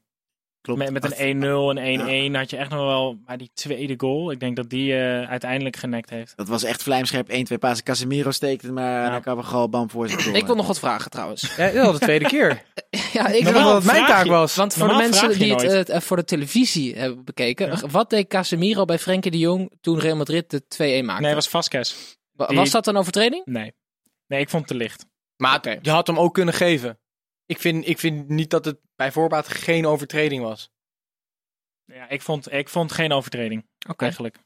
Klopt. 0.65 0.79
Met, 0.79 0.91
met 0.91 1.19
een 1.19 1.43
1-0 1.43 1.79
en 1.79 2.31
1-1 2.31 2.35
had 2.35 2.49
je 2.49 2.57
echt 2.57 2.69
nog 2.69 2.79
wel... 2.85 3.17
Maar 3.25 3.37
die 3.37 3.49
tweede 3.53 3.93
goal, 3.97 4.31
ik 4.31 4.39
denk 4.39 4.55
dat 4.55 4.69
die 4.69 4.93
eh, 4.93 5.29
uiteindelijk 5.29 5.75
genekt 5.75 6.09
heeft. 6.09 6.33
Dat 6.35 6.47
was 6.47 6.63
echt 6.63 6.83
vlijmscherp. 6.83 7.29
1, 7.29 7.43
2 7.45 7.57
pasen. 7.57 7.83
Casemiro 7.83 8.31
steekt 8.31 8.61
het 8.61 8.71
maar. 8.71 9.05
En 9.05 9.11
dan 9.11 9.21
kan 9.21 9.37
we 9.37 9.43
gewoon 9.43 9.69
bam 9.69 9.89
voor 9.89 10.07
door. 10.07 10.35
Ik 10.35 10.45
wil 10.45 10.55
nog 10.55 10.67
wat 10.67 10.79
vragen 10.79 11.11
trouwens. 11.11 11.55
Ja, 11.55 11.71
dat 11.71 11.93
is 11.93 11.99
de 11.99 12.05
tweede 12.05 12.25
keer. 12.25 12.47
ja, 13.13 13.27
ik 13.27 13.43
dacht 13.43 13.55
dat 13.55 13.75
het 13.75 13.83
mijn 13.83 14.05
taak 14.05 14.25
was. 14.25 14.55
Want 14.55 14.73
voor 14.73 14.87
de 14.87 14.93
mensen 14.93 15.39
die 15.39 15.53
het 15.53 15.63
nooit. 15.63 15.89
eh, 15.89 15.99
voor 16.01 16.17
de 16.17 16.23
televisie 16.25 16.95
hebben 16.95 17.23
bekeken. 17.23 17.67
Ja. 17.67 17.87
Wat 17.91 18.09
deed 18.09 18.27
Casemiro 18.27 18.85
bij 18.85 18.99
Frenkie 18.99 19.31
de 19.31 19.39
Jong 19.39 19.71
toen 19.81 19.99
Real 19.99 20.15
Madrid 20.15 20.49
de 20.49 20.61
2-1 21.01 21.05
maakte? 21.05 21.23
Nee, 21.23 21.33
was 21.33 21.47
Vasquez. 21.49 21.95
Die- 22.47 22.55
Was 22.57 22.71
dat 22.71 22.87
een 22.87 22.97
overtreding? 22.97 23.45
Nee. 23.45 23.73
Nee, 24.27 24.39
ik 24.39 24.49
vond 24.49 24.69
het 24.69 24.77
te 24.77 24.83
licht. 24.83 25.05
Maar 25.37 25.77
je 25.81 25.89
had 25.89 26.07
hem 26.07 26.19
ook 26.19 26.33
kunnen 26.33 26.53
geven. 26.53 26.99
Ik 27.45 27.59
vind, 27.59 27.87
ik 27.87 27.99
vind 27.99 28.29
niet 28.29 28.49
dat 28.49 28.65
het 28.65 28.79
bij 28.95 29.11
voorbaat 29.11 29.47
geen 29.47 29.85
overtreding 29.85 30.43
was. 30.43 30.71
Ja, 31.85 32.09
ik 32.09 32.21
vond, 32.21 32.51
ik 32.51 32.69
vond 32.69 32.91
geen 32.91 33.11
overtreding, 33.11 33.67
Oké. 33.89 34.03
eigenlijk. 34.03 34.39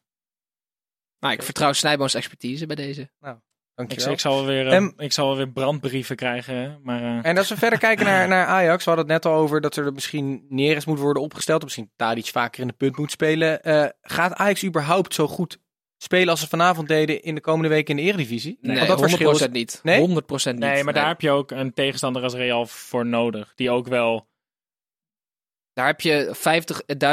Nou, 1.19 1.33
ik 1.33 1.43
vertrouw 1.43 1.73
Snijboons 1.73 2.13
expertise 2.13 2.65
bij 2.65 2.75
deze. 2.75 3.01
Ik, 3.01 3.35
Dankjewel. 3.73 4.13
ik, 4.13 4.19
zal 4.19 4.35
wel 4.35 4.45
weer, 4.45 4.67
eh, 4.67 4.87
ik 4.97 5.11
zal 5.11 5.27
wel 5.27 5.37
weer 5.37 5.51
brandbrieven 5.51 6.15
krijgen. 6.15 6.79
Maar 6.83 7.01
eh, 7.01 7.29
En 7.29 7.37
als 7.37 7.49
we 7.49 7.57
verder 7.57 7.79
kijken 7.79 8.05
naar, 8.05 8.27
naar 8.37 8.45
Ajax, 8.45 8.83
we 8.83 8.91
hadden 8.91 9.13
het 9.13 9.23
net 9.23 9.33
al 9.33 9.39
over 9.39 9.61
dat 9.61 9.75
er 9.75 9.93
misschien 9.93 10.45
Neres 10.49 10.85
moet 10.85 10.99
worden 10.99 11.23
opgesteld. 11.23 11.57
Of 11.59 11.63
misschien 11.63 11.91
Tadic 11.95 12.25
vaker 12.25 12.61
in 12.61 12.67
de 12.67 12.73
punt 12.73 12.97
moet 12.97 13.11
spelen. 13.11 13.63
Eh, 13.63 13.89
gaat 14.01 14.33
Ajax 14.33 14.63
überhaupt 14.63 15.13
zo 15.13 15.27
goed 15.27 15.59
spelen 16.01 16.29
als 16.29 16.39
ze 16.39 16.47
vanavond 16.47 16.87
deden 16.87 17.23
in 17.23 17.35
de 17.35 17.41
komende 17.41 17.69
weken 17.69 17.97
in 17.97 18.03
de 18.03 18.09
Eredivisie? 18.11 18.57
Nee, 18.61 18.75
Want 18.75 18.87
dat 18.87 18.97
100% 18.97 19.01
verschil 19.01 19.31
is... 19.31 19.47
niet. 19.47 19.79
Nee? 19.83 20.07
100% 20.07 20.11
niet. 20.11 20.59
nee, 20.59 20.83
maar 20.83 20.93
daar 20.93 21.07
heb 21.07 21.21
je 21.21 21.31
ook 21.31 21.51
een 21.51 21.73
tegenstander 21.73 22.23
als 22.23 22.33
Real 22.33 22.65
voor 22.65 23.05
nodig. 23.05 23.53
Die 23.55 23.69
ook 23.71 23.87
wel... 23.87 24.27
Daar 25.73 25.87
heb 25.87 26.01
je 26.01 26.35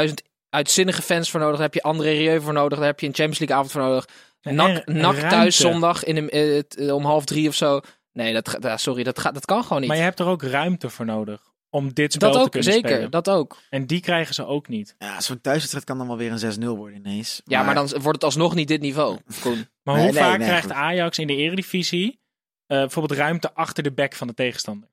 50.000 0.07 0.13
uitzinnige 0.49 1.01
fans 1.01 1.31
voor 1.31 1.39
nodig. 1.39 1.55
Daar 1.55 1.65
heb 1.65 1.73
je 1.73 1.81
André 1.81 2.09
Rieu 2.09 2.41
voor 2.41 2.53
nodig. 2.53 2.77
Daar 2.77 2.87
heb 2.87 2.99
je 2.99 3.07
een 3.07 3.13
Champions 3.13 3.39
League 3.39 3.57
avond 3.57 3.71
voor 3.71 3.81
nodig. 3.81 4.07
En 4.41 4.55
Nak, 4.85 5.15
thuis 5.15 5.57
zondag 5.57 6.03
in 6.03 6.15
de, 6.15 6.29
eh, 6.29 6.87
eh, 6.87 6.95
om 6.95 7.05
half 7.05 7.25
drie 7.25 7.47
of 7.47 7.55
zo. 7.55 7.79
Nee, 8.13 8.33
dat, 8.33 8.57
sorry, 8.75 9.03
dat, 9.03 9.19
gaat, 9.19 9.33
dat 9.33 9.45
kan 9.45 9.63
gewoon 9.63 9.79
niet. 9.79 9.87
Maar 9.87 9.97
je 9.97 10.03
hebt 10.03 10.19
er 10.19 10.25
ook 10.25 10.43
ruimte 10.43 10.89
voor 10.89 11.05
nodig. 11.05 11.46
Om 11.69 11.93
dit 11.93 12.13
spel 12.13 12.31
dat 12.31 12.43
te 12.43 12.49
kunnen 12.49 12.71
zeker. 12.73 12.89
spelen. 12.89 13.11
Dat 13.11 13.29
ook. 13.29 13.57
En 13.69 13.85
die 13.85 14.01
krijgen 14.01 14.33
ze 14.33 14.45
ook 14.45 14.67
niet. 14.67 14.95
Ja, 14.97 15.21
zo'n 15.21 15.41
thuiswedstrijd 15.41 15.85
kan 15.85 15.97
dan 15.97 16.07
wel 16.07 16.17
weer 16.17 16.31
een 16.31 16.59
6-0 16.63 16.65
worden 16.65 16.97
ineens. 16.97 17.41
Ja, 17.45 17.63
maar 17.63 17.75
dan 17.75 17.87
wordt 17.87 18.05
het 18.05 18.23
alsnog 18.23 18.55
niet 18.55 18.67
dit 18.67 18.81
niveau, 18.81 19.17
Koen. 19.41 19.67
Maar 19.83 19.95
Nee, 19.95 20.03
hoe 20.03 20.13
nee, 20.13 20.23
vaak 20.23 20.37
nee, 20.37 20.47
krijgt 20.47 20.65
goed. 20.65 20.75
Ajax 20.75 21.17
in 21.17 21.27
de 21.27 21.35
eredivisie 21.35 22.19
eh, 22.65 22.77
bijvoorbeeld 22.77 23.19
ruimte 23.19 23.53
achter 23.53 23.83
de 23.83 23.91
back 23.91 24.13
van 24.13 24.27
de 24.27 24.33
tegenstander? 24.33 24.89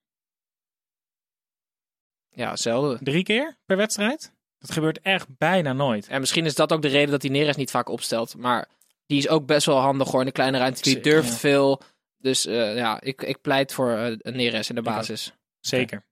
Ja, 2.31 2.57
zelden. 2.57 2.99
Drie 3.03 3.23
keer 3.23 3.57
per 3.67 3.77
wedstrijd? 3.77 4.33
Dat 4.59 4.71
gebeurt 4.71 5.01
echt 5.01 5.27
bijna 5.39 5.73
nooit. 5.73 6.09
En 6.09 6.21
misschien 6.21 6.45
is 6.45 6.55
dat 6.55 6.73
ook 6.73 6.83
de 6.83 6.89
reden 6.89 7.11
dat 7.11 7.23
hij 7.23 7.31
Neres 7.31 7.57
niet 7.57 7.71
vaak 7.71 7.89
opstelt. 7.89 8.37
Maar 8.37 8.69
die 9.07 9.19
is 9.19 9.29
ook 9.29 9.47
best 9.47 9.67
wel 9.67 9.79
handig 9.79 10.11
hoor 10.11 10.21
in 10.21 10.27
de 10.27 10.33
kleine 10.33 10.59
ruimte. 10.59 10.83
Die 10.83 10.93
Zeker, 10.93 11.13
durft 11.13 11.29
ja. 11.29 11.37
veel. 11.37 11.81
Dus 12.19 12.47
eh, 12.47 12.77
ja, 12.77 13.01
ik, 13.01 13.23
ik 13.23 13.41
pleit 13.41 13.73
voor 13.73 13.91
eh, 13.91 14.33
Neres 14.35 14.69
in 14.69 14.75
de 14.75 14.83
basis. 14.83 15.33
Zeker. 15.61 16.05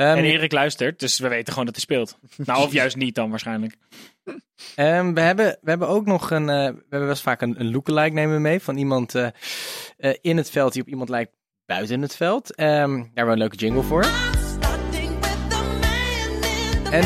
Ehm, 0.00 0.16
En 0.16 0.24
Erik 0.24 0.52
luistert, 0.52 0.98
dus 1.00 1.18
we 1.18 1.28
weten 1.28 1.48
gewoon 1.52 1.64
dat 1.64 1.74
hij 1.74 1.84
speelt. 1.84 2.18
Nou, 2.36 2.62
of 2.62 2.72
juist 2.72 2.96
niet 2.96 3.14
dan 3.14 3.30
waarschijnlijk. 3.30 3.76
ehm, 4.74 5.12
we, 5.14 5.20
hebben, 5.20 5.58
we 5.60 5.70
hebben 5.70 5.88
ook 5.88 6.06
nog 6.06 6.30
een. 6.30 6.48
eh, 6.48 6.56
we 6.56 6.62
hebben 6.62 6.98
best 6.98 7.08
eens 7.08 7.20
vaak 7.20 7.40
een, 7.40 7.60
een 7.60 7.70
lookalike 7.70 8.14
nemen 8.14 8.34
we 8.34 8.40
mee 8.40 8.60
van 8.60 8.76
iemand 8.76 9.14
eh, 9.14 9.26
eh, 9.96 10.14
in 10.20 10.36
het 10.36 10.50
veld 10.50 10.72
die 10.72 10.82
op 10.82 10.88
iemand 10.88 11.08
lijkt 11.08 11.32
buiten 11.66 12.02
het 12.02 12.16
veld. 12.16 12.54
Ehm, 12.54 12.68
daar 12.68 12.86
hebben 12.96 13.24
we 13.24 13.30
een 13.32 13.38
leuke 13.38 13.56
jingle 13.56 13.82
voor. 13.82 14.04
En 16.90 17.04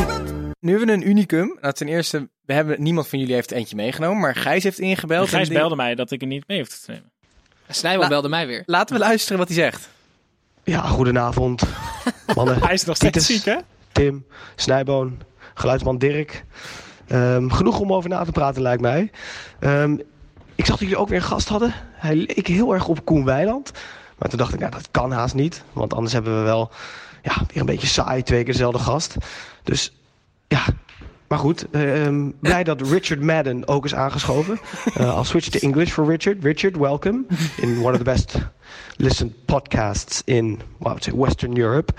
nu 0.60 0.70
hebben 0.70 0.86
we 0.88 0.92
een 0.92 1.08
unicum. 1.08 1.58
Nou, 1.60 1.74
ten 1.74 1.88
eerste, 1.88 2.28
we 2.44 2.52
hebben, 2.52 2.82
niemand 2.82 3.08
van 3.08 3.18
jullie 3.18 3.34
heeft 3.34 3.50
eentje 3.50 3.76
meegenomen, 3.76 4.20
maar 4.20 4.34
Gijs 4.34 4.62
heeft 4.62 4.78
ingebeld. 4.78 5.28
Gijs 5.28 5.48
en 5.48 5.54
belde 5.54 5.76
mij 5.76 5.94
dat 5.94 6.10
ik 6.10 6.20
er 6.20 6.26
niet 6.26 6.44
mee 6.46 6.58
hoefde 6.58 6.76
te 6.84 6.90
nemen. 6.90 7.12
Snijboom 7.68 8.08
belde 8.08 8.28
mij 8.28 8.46
weer. 8.46 8.62
Laten 8.66 8.94
we 8.96 9.00
luisteren 9.00 9.38
wat 9.38 9.48
hij 9.48 9.56
zegt. 9.56 9.88
Ja, 10.64 10.80
goedenavond. 10.80 11.62
Mannen, 12.36 12.62
Hij 12.62 12.74
is 12.74 12.84
nog 12.84 12.96
steeds 12.96 13.26
Titus, 13.26 13.42
ziek, 13.42 13.54
hè? 13.54 13.58
Tim, 13.92 14.26
Snijboon, 14.56 15.18
geluidsman 15.54 15.98
Dirk. 15.98 16.44
Ehm, 17.06 17.48
genoeg 17.48 17.78
om 17.78 17.92
over 17.92 18.10
na 18.10 18.24
te 18.24 18.32
praten, 18.32 18.62
lijkt 18.62 18.82
mij. 18.82 19.10
Ehm, 19.58 19.92
ik 20.54 20.66
zag 20.66 20.76
dat 20.76 20.78
jullie 20.78 20.96
ook 20.96 21.08
weer 21.08 21.18
een 21.18 21.24
gast 21.24 21.48
hadden. 21.48 21.74
Hij 21.92 22.14
leek 22.14 22.46
heel 22.46 22.72
erg 22.74 22.88
op 22.88 23.04
Koen 23.04 23.24
Weiland. 23.24 23.72
Maar 24.18 24.28
toen 24.28 24.38
dacht 24.38 24.54
ik, 24.54 24.60
nou, 24.60 24.70
dat 24.70 24.88
kan 24.90 25.12
haast 25.12 25.34
niet. 25.34 25.62
Want 25.72 25.94
anders 25.94 26.12
hebben 26.12 26.38
we 26.38 26.44
wel 26.44 26.70
ja, 27.22 27.34
weer 27.46 27.60
een 27.60 27.66
beetje 27.66 27.86
saai, 27.86 28.22
twee 28.22 28.44
keer 28.44 28.52
dezelfde 28.52 28.78
gast. 28.78 29.16
Dus 29.62 29.92
ja, 30.48 30.64
maar 31.34 31.42
goed. 31.42 31.66
ehm, 31.70 32.30
blij 32.40 32.64
dat 32.64 32.80
Richard 32.80 33.20
Madden 33.20 33.68
ook 33.68 33.84
is 33.84 33.94
aangeschoven. 33.94 34.58
Uh, 35.00 35.06
I'll 35.16 35.24
switch 35.24 35.48
to 35.48 35.58
English 35.58 35.90
for 35.90 36.06
Richard. 36.06 36.44
Richard, 36.44 36.76
welcome 36.76 37.26
in 37.56 37.78
one 37.78 37.92
of 37.92 37.98
the 37.98 38.04
best 38.04 38.38
listened 38.96 39.32
podcasts 39.46 40.22
in 40.24 40.60
well, 40.78 40.98
Western 41.14 41.56
Europe. 41.56 41.92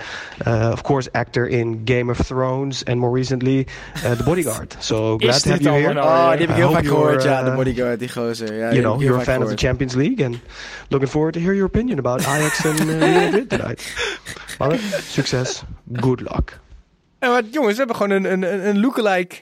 Uh, 0.46 0.70
of 0.72 0.82
course, 0.82 1.08
actor 1.12 1.46
in 1.46 1.84
Game 1.84 2.10
of 2.10 2.18
Thrones 2.18 2.84
and 2.84 2.98
more 2.98 3.10
recently 3.10 3.66
uh, 4.04 4.14
The 4.14 4.24
Bodyguard. 4.24 4.76
So 4.78 5.18
glad 5.18 5.42
to 5.42 5.50
have 5.50 5.62
you 5.62 5.72
here. 5.72 6.00
Oh, 6.00 6.30
die 6.30 6.40
heb 6.40 6.40
ik 6.40 6.50
I 6.50 6.52
heel 6.54 6.70
vaak 6.70 6.86
gehoord, 6.86 7.22
ja, 7.22 7.42
de 7.42 7.50
uh, 7.50 7.56
bodyguard, 7.56 7.98
die 7.98 8.08
gozer. 8.08 8.54
Ja, 8.54 8.70
You 8.70 8.82
know, 8.82 9.00
you're 9.00 9.20
a 9.20 9.24
fan 9.24 9.42
of 9.42 9.48
the. 9.48 9.54
Champions 9.54 9.94
League 9.94 10.24
and 10.24 10.40
looking 10.88 11.10
forward 11.10 11.32
to 11.34 11.40
hear 11.40 11.54
your 11.54 11.66
opinion 11.66 11.98
about 11.98 12.20
Ajax 12.26 12.64
and 12.64 12.80
uh, 12.80 12.84
Real 12.84 13.20
Madrid 13.20 13.50
tonight. 13.50 13.94
Mannen, 14.58 14.78
succes. 15.02 15.62
Good 15.92 16.20
luck. 16.20 16.65
Ja, 17.26 17.32
maar 17.32 17.42
jongens, 17.50 17.72
we 17.72 17.78
hebben 17.78 17.96
gewoon 17.96 18.10
een, 18.10 18.32
een, 18.32 18.66
een 18.68 18.80
lookalike 18.80 19.36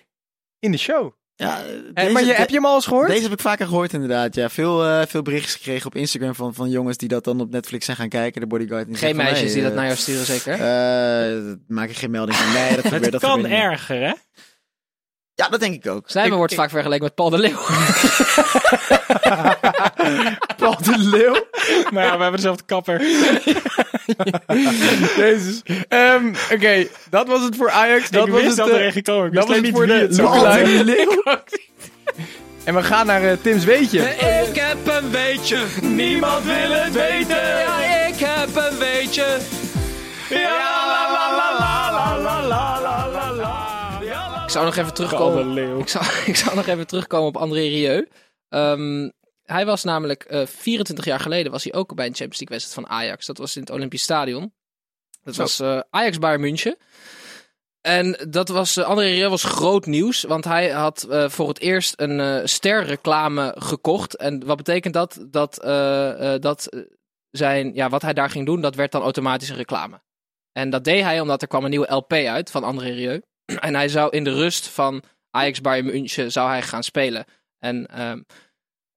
in 0.58 0.70
de 0.70 0.78
show. 0.78 1.12
Ja, 1.36 1.58
Eh, 1.58 1.64
deze- 1.94 2.12
maar 2.12 2.22
je, 2.22 2.28
de- 2.28 2.34
heb 2.34 2.48
je 2.48 2.54
hem 2.54 2.64
al 2.66 2.74
eens 2.74 2.86
gehoord? 2.86 3.08
Deze 3.08 3.22
heb 3.22 3.32
ik 3.32 3.40
vaker 3.40 3.66
gehoord 3.66 3.92
inderdaad. 3.92 4.34
Ja, 4.34 4.48
veel, 4.50 4.84
eh, 4.84 5.02
veel 5.06 5.22
berichtjes 5.22 5.54
gekregen 5.54 5.86
op 5.86 5.94
Instagram 5.94 6.34
van, 6.34 6.54
van 6.54 6.70
jongens 6.70 6.96
die 6.96 7.08
dat 7.08 7.24
dan 7.24 7.40
op 7.40 7.50
Netflix 7.50 7.84
zijn 7.84 7.96
gaan 7.96 8.08
kijken. 8.08 8.40
De 8.40 8.46
bodyguard. 8.46 8.86
Geen 8.92 9.14
van, 9.14 9.24
meisjes 9.24 9.52
die 9.52 9.62
dat 9.62 9.74
naar 9.74 9.84
jou 9.84 9.96
sturen, 9.96 10.24
zeker? 10.24 10.52
eh, 10.60 11.36
eh, 11.38 11.56
maak 11.68 11.88
ik 11.88 11.96
geen 11.96 12.10
melding 12.10 12.36
van. 12.38 12.52
Nee, 12.52 12.74
dat 12.74 12.84
gebeurt. 12.84 13.02
Het 13.02 13.12
dat 13.12 13.20
kan 13.20 13.30
gebeurt 13.32 13.52
niet. 13.52 13.62
erger, 13.62 14.00
hè? 14.06 14.12
Ja, 15.36 15.48
dat 15.48 15.60
denk 15.60 15.74
ik 15.84 15.90
ook. 15.90 16.10
Ik- 16.10 16.32
wordt 16.32 16.52
ik- 16.52 16.58
vaak 16.58 16.70
vergeleken 16.70 17.04
met 17.04 17.14
Paul 17.14 17.30
de 17.30 17.38
Leeuw. 17.38 17.58
Paul 20.56 20.76
de 20.82 20.98
Leeuw. 20.98 21.46
Maar 21.90 22.04
ja, 22.04 22.16
we 22.16 22.22
hebben 22.22 22.32
dezelfde 22.32 22.64
kapper. 22.66 23.00
Jezus. 25.16 25.62
Ehm, 25.88 26.34
Oké, 26.52 26.86
dat 27.10 27.26
was 27.28 27.42
het 27.42 27.56
voor 27.56 27.70
Ajax. 27.70 28.10
Dat 28.10 28.26
ik 28.26 28.32
was 28.32 28.42
wist 28.42 28.56
het, 28.56 28.66
dat 28.66 28.76
er 28.76 28.86
eh, 28.96 29.02
komen. 29.02 29.26
Ik 29.26 29.32
dat 29.34 29.48
was 29.48 29.60
niet 29.60 29.70
voor 29.74 29.86
wie 29.86 29.96
de 29.96 30.00
het 30.02 30.14
zou 30.14 30.28
lookalike. 30.36 30.66
zijn. 31.24 31.38
En 32.64 32.74
we 32.74 32.82
gaan 32.82 33.06
naar 33.06 33.22
eh, 33.22 33.36
Tim's 33.42 33.64
Weetje. 33.64 33.98
Ik 34.48 34.54
heb 34.56 34.86
een 35.02 35.10
weetje, 35.10 35.58
niemand 35.82 36.44
wil 36.44 36.70
het 36.70 36.92
weten. 36.92 37.36
Ja, 37.58 38.06
ik 38.06 38.18
heb 38.18 38.56
een 38.56 38.78
weetje. 38.78 39.38
Ik 40.28 40.46
zou 44.54 44.64
nog 44.64 44.76
even 44.76 44.94
terugkomen. 44.94 45.78
Ik 45.78 45.88
zou, 45.88 46.04
ik 46.32 46.36
zou 46.36 46.56
nog 46.56 46.66
even 46.66 46.86
terugkomen 46.86 47.28
op 47.28 47.36
André 47.36 47.60
Rieu. 47.60 48.08
Ehm, 48.48 49.10
hij 49.42 49.66
was 49.66 49.84
namelijk 49.84 50.22
eh 50.24 50.46
24 50.46 51.04
jaar 51.04 51.20
geleden 51.20 51.52
was 51.52 51.64
hij 51.64 51.74
ook 51.74 51.94
bij 51.94 52.06
een 52.06 52.14
Champions 52.14 52.38
League 52.38 52.56
wedstrijd 52.58 52.86
van 52.86 52.96
Ajax. 52.96 53.26
Dat 53.26 53.38
was 53.38 53.56
in 53.56 53.62
het 53.62 53.70
Olympisch 53.70 54.02
Stadion. 54.02 54.52
Dat 55.22 55.36
was 55.36 55.60
eh, 55.60 55.80
Ajax 55.90 56.18
Bayern 56.18 56.40
München. 56.40 56.76
En 57.80 58.26
dat 58.28 58.48
was, 58.48 58.76
eh, 58.76 58.84
André 58.84 59.04
Rieu 59.04 59.28
was 59.28 59.44
groot 59.44 59.86
nieuws, 59.86 60.22
want 60.22 60.44
hij 60.44 60.70
had 60.70 61.06
voor 61.26 61.48
het 61.48 61.60
eerst 61.60 62.00
een 62.00 62.20
eh 62.20 62.40
sterreclame 62.44 63.54
gekocht. 63.58 64.16
En 64.16 64.46
wat 64.46 64.56
betekent 64.56 64.94
dat? 64.94 65.26
Dat, 65.30 65.54
dat 66.42 66.68
zijn, 67.30 67.74
ja, 67.74 67.88
wat 67.88 68.02
hij 68.02 68.12
daar 68.12 68.30
ging 68.30 68.46
doen, 68.46 68.60
dat 68.60 68.74
werd 68.74 68.92
dan 68.92 69.02
automatische 69.02 69.54
reclame. 69.54 70.02
En 70.52 70.70
dat 70.70 70.84
deed 70.84 71.02
hij 71.02 71.20
omdat 71.20 71.42
er 71.42 71.48
kwam 71.48 71.64
een 71.64 71.70
nieuwe 71.70 71.92
LP 71.94 72.12
uit 72.12 72.50
van 72.50 72.64
André 72.64 72.90
Rieu. 72.90 73.20
En 73.60 73.74
hij 73.74 73.88
zou 73.88 74.10
in 74.10 74.24
de 74.24 74.34
rust 74.34 74.68
van 74.68 75.02
Ajax 75.30 75.60
Bayern 75.60 75.86
München 75.86 76.32
zou 76.32 76.48
hij 76.48 76.62
gaan 76.62 76.82
spelen. 76.82 77.24
En 77.58 77.86
ehm, 77.86 78.20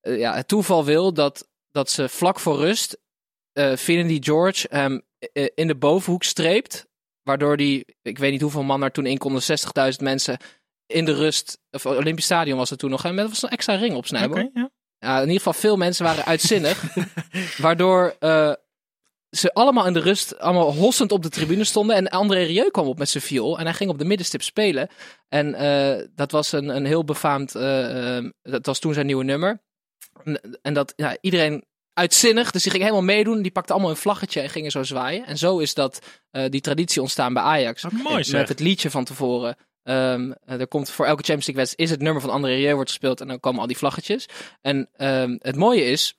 eh, 0.01 0.17
ja, 0.17 0.35
het 0.35 0.47
toeval 0.47 0.85
wil 0.85 1.13
dat, 1.13 1.49
dat 1.71 1.89
ze 1.89 2.09
vlak 2.09 2.39
voor 2.39 2.57
rust 2.57 2.97
eh 3.53 3.75
Finity 3.75 4.23
George 4.23 4.67
eh, 4.67 5.45
in 5.55 5.67
de 5.67 5.75
bovenhoek 5.75 6.23
streept. 6.23 6.87
Waardoor 7.23 7.57
die, 7.57 7.85
ik 8.01 8.17
weet 8.17 8.31
niet 8.31 8.41
hoeveel 8.41 8.63
man 8.63 8.83
er 8.83 8.91
toen 8.91 9.05
in 9.05 9.17
konden, 9.17 9.41
60.000 9.41 10.03
mensen 10.03 10.37
in 10.85 11.05
de 11.05 11.13
rust, 11.13 11.59
of 11.71 11.85
Olympisch 11.85 12.25
Stadion 12.25 12.57
was 12.57 12.69
het 12.69 12.79
toen 12.79 12.89
nog, 12.89 13.05
en 13.05 13.15
met 13.15 13.29
was 13.29 13.43
een 13.43 13.49
extra 13.49 13.75
ring 13.75 13.95
op. 13.95 14.05
Oké, 14.05 14.49
ja. 14.53 14.69
Ja, 14.99 15.15
in 15.15 15.21
ieder 15.21 15.37
geval 15.37 15.53
veel 15.53 15.77
mensen 15.77 16.05
waren 16.05 16.25
uitzinnig. 16.25 16.83
waardoor 17.57 18.15
ze 19.29 19.53
allemaal 19.53 19.85
in 19.85 19.93
de 19.93 19.99
rust, 19.99 20.39
allemaal 20.39 20.73
hossend 20.73 21.11
op 21.11 21.23
de 21.23 21.29
tribune 21.29 21.63
stonden. 21.63 21.95
En 21.95 22.07
André 22.07 22.43
Rieu 22.43 22.69
kwam 22.71 22.87
op 22.87 22.97
met 22.97 23.09
zijn 23.09 23.23
viool. 23.23 23.59
En 23.59 23.65
hij 23.65 23.73
ging 23.73 23.89
op 23.89 23.97
de 23.97 24.05
middenstip 24.05 24.41
spelen. 24.41 24.89
En 25.29 25.53
eh, 25.53 26.05
dat 26.15 26.31
was 26.31 26.51
een, 26.51 26.75
een 26.75 26.85
heel 26.85 27.03
befaamd, 27.03 27.55
eh, 27.55 28.17
eh, 28.17 28.25
dat 28.41 28.65
was 28.65 28.79
toen 28.79 28.93
zijn 28.93 29.05
nieuwe 29.05 29.23
nummer. 29.23 29.61
En, 30.23 30.59
en 30.61 30.73
dat 30.73 30.93
ja, 30.95 31.17
iedereen 31.21 31.63
uitzinnig, 31.97 32.51
dus 32.51 32.61
die 32.63 32.71
ging 32.71 32.83
helemaal 32.83 33.05
meedoen. 33.05 33.41
Die 33.41 33.51
pakte 33.51 33.73
allemaal 33.73 33.89
een 33.89 33.97
vlaggetje 33.97 34.41
en 34.41 34.49
gingen 34.49 34.71
zo 34.71 34.83
zwaaien. 34.83 35.25
En 35.25 35.37
zo 35.37 35.57
is 35.57 35.73
dat, 35.73 36.01
eh, 36.31 36.49
die 36.49 36.61
traditie 36.61 37.01
ontstaan 37.01 37.33
bij 37.33 37.43
Ajax. 37.43 37.85
Mooi 38.03 38.23
zeg. 38.23 38.39
Met 38.39 38.49
het 38.49 38.59
liedje 38.59 38.89
van 38.89 39.03
tevoren. 39.03 39.55
Ehm, 39.83 40.31
eh, 40.45 40.59
er 40.59 40.67
komt 40.67 40.89
voor 40.89 41.05
elke 41.05 41.23
Champions 41.23 41.45
League 41.45 41.63
wedstrijd 41.63 41.89
is 41.89 41.95
het 41.95 42.01
nummer 42.01 42.21
van 42.21 42.31
André 42.31 42.55
Rieu 42.55 42.73
wordt 42.73 42.89
gespeeld 42.89 43.21
en 43.21 43.27
dan 43.27 43.39
komen 43.39 43.61
al 43.61 43.67
die 43.67 43.77
vlaggetjes. 43.77 44.25
En 44.61 44.89
ehm, 44.95 45.37
het 45.39 45.55
mooie 45.55 45.85
is 45.85 46.15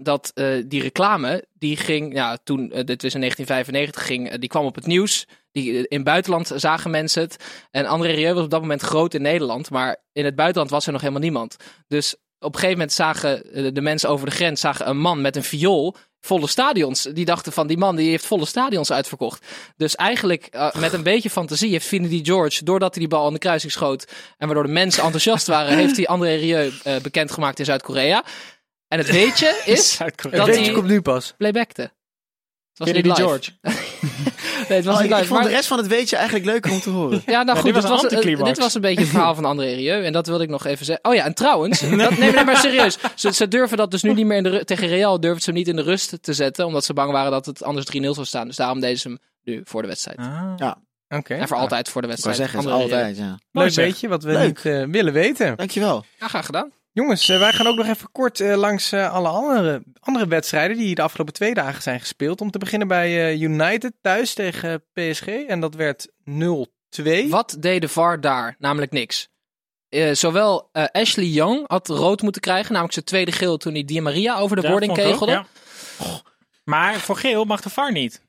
dat 0.00 0.30
eh, 0.34 0.46
die 0.66 0.82
reclame, 0.82 1.44
die 1.52 1.76
ging, 1.76 2.14
ja, 2.14 2.38
toen, 2.44 2.72
eh, 2.72 2.84
dit 2.84 3.02
was 3.02 3.14
in 3.14 3.20
1995, 3.20 4.06
ging, 4.06 4.30
eh, 4.30 4.38
die 4.38 4.48
kwam 4.48 4.64
op 4.64 4.74
het 4.74 4.86
nieuws. 4.86 5.26
Die, 5.52 5.72
in 5.72 5.96
het 5.96 6.04
buitenland 6.04 6.52
zagen 6.54 6.90
mensen 6.90 7.22
het. 7.22 7.36
En 7.70 7.86
André 7.86 8.12
Rieu 8.12 8.34
was 8.34 8.44
op 8.44 8.50
dat 8.50 8.60
moment 8.60 8.82
groot 8.82 9.14
in 9.14 9.22
Nederland, 9.22 9.70
maar 9.70 9.96
in 10.12 10.24
het 10.24 10.34
buitenland 10.34 10.70
was 10.70 10.86
er 10.86 10.92
nog 10.92 11.00
helemaal 11.00 11.22
niemand. 11.22 11.56
Dus 11.88 12.14
op 12.38 12.54
een 12.54 12.60
gegeven 12.60 12.78
moment 12.78 12.92
zagen 12.92 13.42
de 13.74 13.80
mensen 13.80 14.08
over 14.08 14.26
de 14.26 14.34
grens 14.34 14.60
zagen 14.60 14.88
een 14.88 14.98
man 14.98 15.20
met 15.20 15.36
een 15.36 15.44
viool 15.44 15.94
volle 16.20 16.46
stadions. 16.46 17.02
Die 17.02 17.24
dachten 17.24 17.52
van 17.52 17.66
die 17.66 17.78
man 17.78 17.96
die 17.96 18.10
heeft 18.10 18.26
volle 18.26 18.46
stadions 18.46 18.92
uitverkocht. 18.92 19.46
Dus 19.76 19.96
eigenlijk 19.96 20.50
met 20.78 20.92
een 20.92 21.02
beetje 21.02 21.30
fantasie 21.30 21.70
heeft 21.70 21.86
Finity 21.86 22.24
George, 22.24 22.64
doordat 22.64 22.94
hij 22.94 23.00
die 23.00 23.16
bal 23.16 23.26
aan 23.26 23.32
de 23.32 23.38
kruising 23.38 23.72
schoot 23.72 24.12
en 24.36 24.46
waardoor 24.46 24.66
de 24.66 24.72
mensen 24.72 25.02
enthousiast 25.02 25.46
waren, 25.46 25.76
heeft 25.76 25.96
hij 25.96 26.06
André 26.06 26.34
Rieu 26.34 26.72
bekendgemaakt 27.02 27.58
in 27.58 27.64
Zuid-Korea. 27.64 28.24
En 28.88 28.98
het 28.98 29.10
weetje 29.10 29.60
is 29.64 29.96
dat 29.96 30.46
hij- 30.46 30.62
hij 30.62 30.72
komt 30.72 30.86
nu 30.86 31.00
pas. 31.02 31.34
playbackte. 31.38 31.82
Het 31.82 32.86
was 32.86 32.92
niet 32.92 33.06
live. 33.06 33.16
George. 33.22 33.50
Nee, 34.68 34.76
het 34.76 34.86
was 34.86 34.96
Oh, 34.96 35.02
niet 35.02 35.10
ik, 35.10 35.16
ik 35.16 35.22
live. 35.22 35.28
vond 35.32 35.40
maar- 35.40 35.48
de 35.50 35.54
rest 35.56 35.68
van 35.68 35.78
het 35.78 35.86
weetje 35.86 36.16
eigenlijk 36.16 36.46
leuker 36.46 36.70
om 36.72 36.80
te 36.80 36.90
horen. 36.90 37.22
Ja, 37.26 37.32
nou 37.42 37.46
Ja, 37.46 37.54
goed, 37.54 37.64
dit 37.64 37.72
was 37.72 37.82
dit, 37.82 38.12
een 38.12 38.30
was, 38.36 38.40
eh, 38.40 38.44
dit 38.44 38.58
was 38.58 38.74
een 38.74 38.80
beetje 38.80 39.00
het 39.00 39.08
verhaal 39.10 39.34
van 39.34 39.44
André 39.44 39.72
Rieu. 39.74 40.04
En 40.04 40.12
dat 40.12 40.26
wilde 40.26 40.42
ik 40.44 40.48
nog 40.50 40.64
even 40.66 40.84
zeggen. 40.86 41.04
Oh 41.04 41.14
ja, 41.14 41.24
en 41.24 41.34
trouwens, 41.34 41.80
dat, 41.90 41.90
nee, 42.18 42.32
nee, 42.32 42.44
maar 42.44 42.56
serieus. 42.56 42.98
Ze, 43.14 43.32
ze 43.32 43.48
durven 43.48 43.76
dat 43.76 43.90
dus 43.90 44.02
nu 44.02 44.14
niet 44.14 44.26
meer 44.26 44.36
in 44.36 44.42
de 44.42 44.64
tegen 44.64 44.88
Real 44.88 45.20
durven 45.20 45.40
ze 45.42 45.50
hem 45.50 45.58
niet 45.58 45.68
in 45.68 45.76
de 45.76 45.82
rust 45.82 46.22
te 46.22 46.32
zetten. 46.32 46.66
Omdat 46.66 46.84
ze 46.84 46.92
bang 46.92 47.12
waren 47.12 47.30
dat 47.30 47.46
het 47.46 47.62
anders 47.62 47.86
3-0 47.96 48.00
zou 48.00 48.26
staan. 48.26 48.46
Dus 48.46 48.56
daarom 48.56 48.80
deden 48.80 48.98
ze 48.98 49.08
hem 49.08 49.18
nu 49.42 49.60
voor 49.64 49.82
de 49.82 49.88
wedstrijd. 49.88 50.18
Ah. 50.18 50.72
Oké. 51.08 51.34
En 51.34 51.48
voor 51.48 51.56
altijd 51.56 51.88
voor 51.88 52.00
de 52.02 52.06
Ik 52.08 52.12
wedstrijd. 52.12 52.36
zeggen, 52.36 52.58
het 52.58 52.68
André 52.68 52.84
Rieu. 52.86 52.96
altijd, 52.96 53.16
ja. 53.16 53.38
Leuk 53.52 53.72
weetje 53.72 54.08
wat 54.08 54.22
we 54.22 54.32
Leuk. 54.32 54.46
niet 54.64 54.74
eh, 54.74 54.84
willen 54.90 55.12
weten. 55.12 55.56
Dankjewel. 55.56 56.04
Ja, 56.18 56.28
graag 56.28 56.46
gedaan. 56.46 56.70
Jongens, 56.92 57.28
eh, 57.28 57.38
wij 57.38 57.52
gaan 57.52 57.66
ook 57.66 57.76
nog 57.76 57.86
even 57.86 58.12
kort 58.12 58.40
eh, 58.40 58.56
langs 58.56 58.92
eh, 58.92 59.12
alle 59.12 59.28
andere, 59.28 59.82
andere 60.00 60.26
wedstrijden 60.26 60.76
die 60.76 60.94
de 60.94 61.02
afgelopen 61.02 61.34
twee 61.34 61.54
dagen 61.54 61.82
zijn 61.82 62.00
gespeeld. 62.00 62.40
Om 62.40 62.50
te 62.50 62.58
beginnen 62.58 62.88
bij 62.88 63.26
eh, 63.26 63.40
United 63.40 63.92
thuis 64.00 64.34
tegen 64.34 64.84
PSG. 64.92 65.26
En 65.26 65.60
dat 65.60 65.74
werd 65.74 66.08
0-2. 66.24 67.28
Wat 67.28 67.56
deed 67.60 67.80
de 67.80 67.88
VAR 67.88 68.20
daar? 68.20 68.56
Namelijk 68.58 68.92
niks. 68.92 69.28
Eh, 69.88 70.12
zowel 70.12 70.68
eh, 70.72 70.84
Ashley 70.92 71.26
Young 71.26 71.64
had 71.66 71.88
rood 71.88 72.22
moeten 72.22 72.40
krijgen. 72.40 72.68
Namelijk 72.68 72.92
zijn 72.92 73.04
tweede 73.04 73.32
geel 73.32 73.56
toen 73.56 73.72
hij 73.72 73.84
Di 73.84 74.00
Maria 74.00 74.38
over 74.38 74.56
de 74.56 74.62
Ja, 74.62 74.70
boarding 74.70 74.92
ook, 74.92 74.98
kegelde. 74.98 75.44
Maar 76.64 76.94
voor 76.94 77.16
geel 77.16 77.44
mag 77.44 77.60
de 77.60 77.70
VAR 77.70 77.92
niet. 77.92 78.22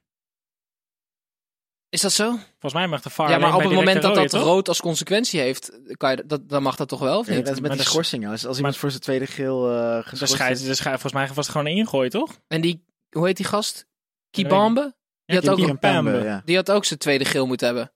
Is 1.90 2.02
dat 2.02 2.12
zo? 2.12 2.30
Volgens 2.30 2.74
mij 2.74 2.88
mag 2.88 3.02
de 3.02 3.10
VAR 3.10 3.30
ja, 3.30 3.38
maar 3.38 3.56
op 3.56 3.62
het 3.62 3.72
moment 3.72 4.02
dat 4.02 4.16
dat 4.16 4.34
rood 4.34 4.68
als 4.68 4.80
consequentie 4.82 5.40
heeft, 5.40 5.72
kan 5.98 6.12
je, 6.12 6.24
dat, 6.26 6.50
dan 6.50 6.64
mag 6.64 6.76
dat 6.76 6.88
toch 6.88 7.00
wel? 7.00 7.20
Of 7.20 7.28
Ja, 7.28 7.34
niet? 7.36 7.46
dat 7.46 7.54
is 7.56 7.60
met 7.60 7.70
Maar 7.70 7.78
die 7.78 7.78
dat 7.78 7.88
is- 7.88 7.92
schorsing. 8.10 8.28
Als, 8.32 8.46
als 8.46 8.58
iemand 8.58 8.78
voor 8.78 8.90
zijn 8.90 9.02
tweede 9.02 9.28
geel 9.28 9.70
eh? 9.72 9.96
De 9.98 10.02
geschorst 10.04 10.38
de 10.38 10.74
scheids, 10.76 10.82
volgens 10.82 11.14
mij 11.14 11.28
was 11.28 11.36
het 11.36 11.50
gewoon 11.50 11.68
een 11.68 11.76
ingooi, 11.78 12.10
toch? 12.10 12.40
En 12.48 12.62
die, 12.62 12.86
hoe 13.10 13.26
heet 13.26 13.38
die 13.38 13.46
gast? 13.46 13.86
Kibambe? 14.30 14.98
Had, 15.26 15.50
ook, 15.50 15.58
die 16.46 16.56
had 16.56 16.72
ook 16.72 16.86
zijn 16.86 17.00
tweede 17.00 17.26
geel 17.26 17.46
moeten 17.48 17.68
hebben. 17.68 17.92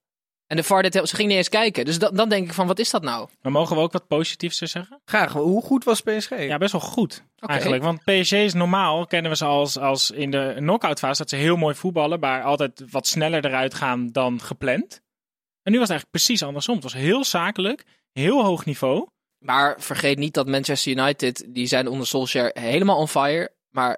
En 0.47 0.55
de 0.57 0.63
VAR, 0.63 0.81
deed 0.81 0.93
heel- 0.93 1.07
ze 1.07 1.15
ging 1.15 1.27
niet 1.27 1.37
eens 1.37 1.49
kijken. 1.49 1.85
Dus 1.85 1.99
dan, 1.99 2.15
dan 2.15 2.29
denk 2.29 2.47
ik 2.47 2.53
van, 2.53 2.67
wat 2.67 2.79
is 2.79 2.89
dat 2.89 3.03
nou? 3.03 3.29
Maar 3.41 3.51
mogen 3.51 3.75
we 3.75 3.81
ook 3.81 3.91
wat 3.91 4.07
positiefs 4.07 4.61
er 4.61 4.67
zeggen? 4.67 5.01
Graag. 5.05 5.31
Hoe 5.33 5.61
goed 5.61 5.83
was 5.83 6.01
PSG? 6.01 6.29
Ja, 6.29 6.57
best 6.57 6.71
wel 6.71 6.81
goed 6.81 7.23
eigenlijk. 7.39 7.83
Want 7.83 7.99
PSG 8.03 8.31
is 8.31 8.53
normaal, 8.53 9.05
kennen 9.07 9.31
we 9.31 9.37
ze 9.37 9.45
als, 9.45 9.77
als 9.77 10.11
in 10.11 10.31
de 10.31 10.53
knock-out 10.57 10.99
fase, 10.99 11.17
dat 11.21 11.29
ze 11.29 11.35
heel 11.35 11.55
mooi 11.55 11.75
voetballen, 11.75 12.19
maar 12.19 12.43
altijd 12.43 12.83
wat 12.89 13.07
sneller 13.07 13.45
eruit 13.45 13.73
gaan 13.73 14.11
dan 14.11 14.41
gepland. 14.41 15.01
En 15.63 15.71
nu 15.71 15.79
was 15.79 15.87
het 15.89 15.97
eigenlijk 15.97 16.09
precies 16.09 16.43
andersom. 16.43 16.73
Het 16.75 16.83
was 16.83 16.93
heel 16.93 17.23
zakelijk, 17.23 17.83
heel 18.11 18.43
hoog 18.43 18.65
niveau. 18.65 19.07
Maar 19.45 19.75
vergeet 19.81 20.17
niet 20.17 20.33
dat 20.33 20.47
Manchester 20.47 20.91
United, 20.91 21.45
die 21.47 21.65
zijn 21.67 21.87
onder 21.87 22.07
Solskjaer 22.07 22.51
helemaal 22.59 22.97
on 22.97 23.07
fire. 23.07 23.51
Maar 23.69 23.97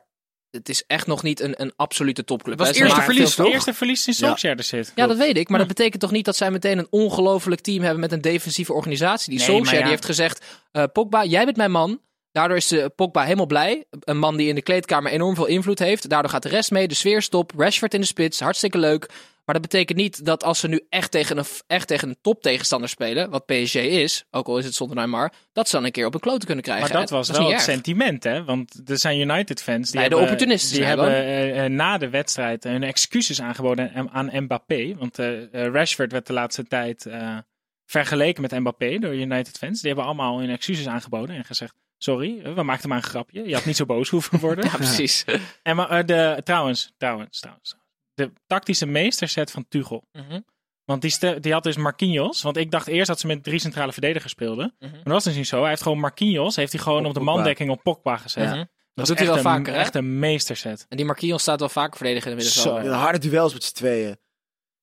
het 0.56 0.70
is 0.70 0.84
echt 0.88 1.08
nog 1.08 1.24
niet 1.24 1.40
een, 1.40 1.62
een 1.62 1.74
absolute 1.76 2.24
topclub. 2.24 2.60
Het 2.60 2.68
was 2.68 2.78
eerste 2.78 3.02
verlies, 3.02 3.36
toch? 3.36 3.48
Eerste 3.52 3.74
verlies 3.74 4.04
sinds 4.04 4.20
Ja. 4.20 4.28
Solskjaer 4.28 4.58
er 4.58 4.64
zit. 4.64 4.92
Ja, 4.96 5.08
dat 5.08 5.18
weet 5.18 5.38
ik. 5.38 5.50
Maar 5.50 5.60
Ja. 5.60 5.66
dat 5.66 5.76
betekent 5.76 6.02
toch 6.02 6.12
niet 6.12 6.26
dat 6.26 6.36
zij 6.36 6.52
meteen 6.52 6.78
een 6.78 6.88
ongelofelijk 6.90 7.62
team 7.62 7.82
hebben 7.82 8.00
met 8.00 8.12
een 8.12 8.22
defensieve 8.22 8.74
organisatie. 8.74 9.30
Die 9.30 9.38
Nee, 9.38 9.48
Solskjaer 9.48 9.66
maar 9.66 9.76
ja. 9.76 9.82
die 9.82 9.92
heeft 9.96 10.06
gezegd, 10.06 10.46
eh, 10.72 10.84
Pogba, 10.94 11.24
jij 11.26 11.46
bent 11.46 11.58
mijn 11.58 11.72
man. 11.72 12.00
Daardoor 12.36 12.58
is 12.58 12.68
de 12.68 12.92
Pogba 12.96 13.24
helemaal 13.24 13.46
blij. 13.46 13.86
Een 14.00 14.18
man 14.18 14.38
die 14.38 14.48
in 14.48 14.56
de 14.56 14.62
kleedkamer 14.62 15.12
enorm 15.12 15.36
veel 15.36 15.46
invloed 15.46 15.80
heeft. 15.80 16.10
Daardoor 16.10 16.32
gaat 16.32 16.44
de 16.44 16.50
rest 16.50 16.72
mee. 16.72 16.88
De 16.88 16.94
sfeer 16.94 17.22
stop. 17.22 17.52
Rashford 17.58 17.94
in 17.94 18.00
de 18.02 18.06
spits. 18.08 18.40
Hartstikke 18.40 18.78
leuk. 18.78 19.10
Maar 19.46 19.56
dat 19.56 19.62
betekent 19.62 19.98
niet 19.98 20.26
dat 20.26 20.44
als 20.44 20.60
ze 20.60 20.68
nu 20.68 20.86
echt 20.90 21.12
tegen 21.12 21.38
een, 21.38 21.46
echt 21.68 21.88
tegen 21.88 22.10
een 22.10 22.18
top 22.22 22.42
tegenstander 22.42 22.90
spelen, 22.90 23.30
wat 23.30 23.46
PSG 23.46 23.76
is, 23.76 24.24
ook 24.32 24.48
al 24.48 24.58
is 24.58 24.66
het 24.66 24.74
zonder 24.74 24.96
Neymar, 24.98 25.32
dat 25.54 25.68
ze 25.70 25.76
dan 25.76 25.86
een 25.86 25.92
keer 25.92 26.06
op 26.06 26.14
een 26.14 26.20
klote 26.20 26.46
kunnen 26.46 26.64
krijgen. 26.64 26.90
Maar 26.92 27.00
dat 27.02 27.10
was 27.10 27.30
wel 27.30 27.42
het 27.44 27.52
erg. 27.54 27.62
sentiment, 27.62 28.24
hè? 28.24 28.44
Want 28.44 28.82
er 28.90 28.98
zijn 28.98 29.20
United-fans 29.20 29.92
die 29.92 30.00
Nee, 30.00 30.10
de 30.10 30.16
hebben, 30.16 30.20
opportunisten 30.34 30.76
die 30.78 30.86
hebben 30.86 31.08
eh, 31.08 31.66
eh, 31.66 31.72
na 31.72 31.98
de 31.98 32.10
wedstrijd 32.10 32.64
hun 32.64 32.84
excuses 32.84 33.42
aangeboden 33.42 34.10
aan- 34.12 34.30
Mbappé. 34.44 34.96
Want 34.98 35.20
eh, 35.20 35.42
eh, 35.54 35.74
Rashford 35.74 36.12
werd 36.12 36.28
de 36.28 36.34
laatste 36.34 36.64
tijd 36.64 37.06
eh, 37.06 37.38
vergeleken 37.86 38.42
met 38.42 38.52
Mbappé 38.52 38.98
door 39.00 39.16
United-fans. 39.16 39.78
Die 39.80 39.88
hebben 39.88 40.06
allemaal 40.06 40.40
hun 40.40 40.50
excuses 40.50 40.88
aangeboden 40.88 41.36
en 41.36 41.46
gezegd: 41.46 41.74
Sorry, 42.06 42.54
we 42.56 42.64
maakten 42.64 42.90
maar 42.90 42.98
een 42.98 43.04
grapje. 43.04 43.48
Je 43.48 43.54
had 43.54 43.66
niet 43.66 43.76
zo 43.76 43.86
boos 43.86 44.10
hoeven 44.10 44.40
worden. 44.40 44.66
Ja, 44.70 44.76
precies. 44.76 45.26
En 45.64 45.76
maar, 45.76 45.90
eh, 45.90 46.06
de, 46.06 46.42
trouwens, 46.44 46.94
trouwens, 46.98 47.40
trouwens. 47.40 47.76
De 48.14 48.32
tactische 48.48 48.86
meesterset 48.86 49.52
van 49.52 49.66
Tuchel. 49.68 50.08
Mhm. 50.12 50.40
Want 50.86 51.02
die, 51.02 51.40
die 51.40 51.54
had 51.54 51.64
dus 51.64 51.76
Marquinhos. 51.78 52.42
Want 52.42 52.58
ik 52.58 52.72
dacht 52.72 52.88
eerst 52.88 53.08
dat 53.08 53.20
ze 53.20 53.28
met 53.28 53.44
drie 53.44 53.60
centrale 53.60 53.92
verdedigers 53.92 54.32
speelden. 54.32 54.76
Mhm. 54.80 54.92
Maar 54.92 55.04
dat 55.04 55.14
was 55.14 55.24
dus 55.24 55.36
niet 55.36 55.48
zo. 55.48 55.60
Hij 55.60 55.70
heeft 55.70 55.82
gewoon 55.82 56.00
Marquinhos, 56.00 56.56
heeft 56.56 56.72
hij 56.72 56.82
gewoon 56.82 57.00
Op 57.02 57.06
op, 57.06 57.14
de 57.14 57.20
Pogba. 57.20 57.34
mandekking 57.36 57.70
op 57.70 57.84
Pogba 57.84 58.18
gezet. 58.18 58.50
Dat, 58.50 58.56
Dat 58.94 59.04
is 59.04 59.08
doet 59.08 59.18
hij 59.18 59.28
wel 59.28 59.36
echt 59.36 59.46
een- 59.46 59.52
vaker, 59.52 59.74
hè? 59.74 59.80
Echt 59.80 59.96
een 59.96 60.20
meesterzet. 60.20 60.86
En 60.90 60.98
die 60.98 61.06
Marquinhos 61.06 61.42
staat 61.42 61.60
wel 61.60 61.70
vaker 61.70 61.98
verdedigen 61.98 62.32
in 62.32 62.38
de 62.38 62.44
Zo. 62.44 62.64
middenveld. 62.64 62.96
Ja, 62.96 63.02
harde 63.02 63.18
duels 63.30 63.54
met 63.54 63.64
z'n 63.64 63.74
tweeën. 63.76 64.18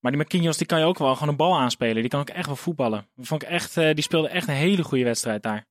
Maar 0.01 0.11
die 0.13 0.21
Marquinhos, 0.21 0.57
die 0.57 0.67
kan 0.67 0.79
je 0.79 0.85
ook 0.85 0.99
wel 0.99 1.13
gewoon 1.15 1.29
een 1.29 1.37
bal 1.37 1.59
aanspelen. 1.59 1.95
Die 2.01 2.09
kan 2.09 2.21
ook 2.21 2.29
echt 2.31 2.47
wel 2.47 2.57
voetballen. 2.57 3.09
Dat 3.15 3.27
Vond 3.27 3.43
ik 3.43 3.49
echt, 3.49 3.77
eh, 3.77 3.95
die 3.95 4.03
speelde 4.05 4.29
echt 4.29 4.49
een 4.49 4.55
hele 4.55 4.83
goede 4.83 5.05
wedstrijd 5.05 5.43
daar. 5.43 5.67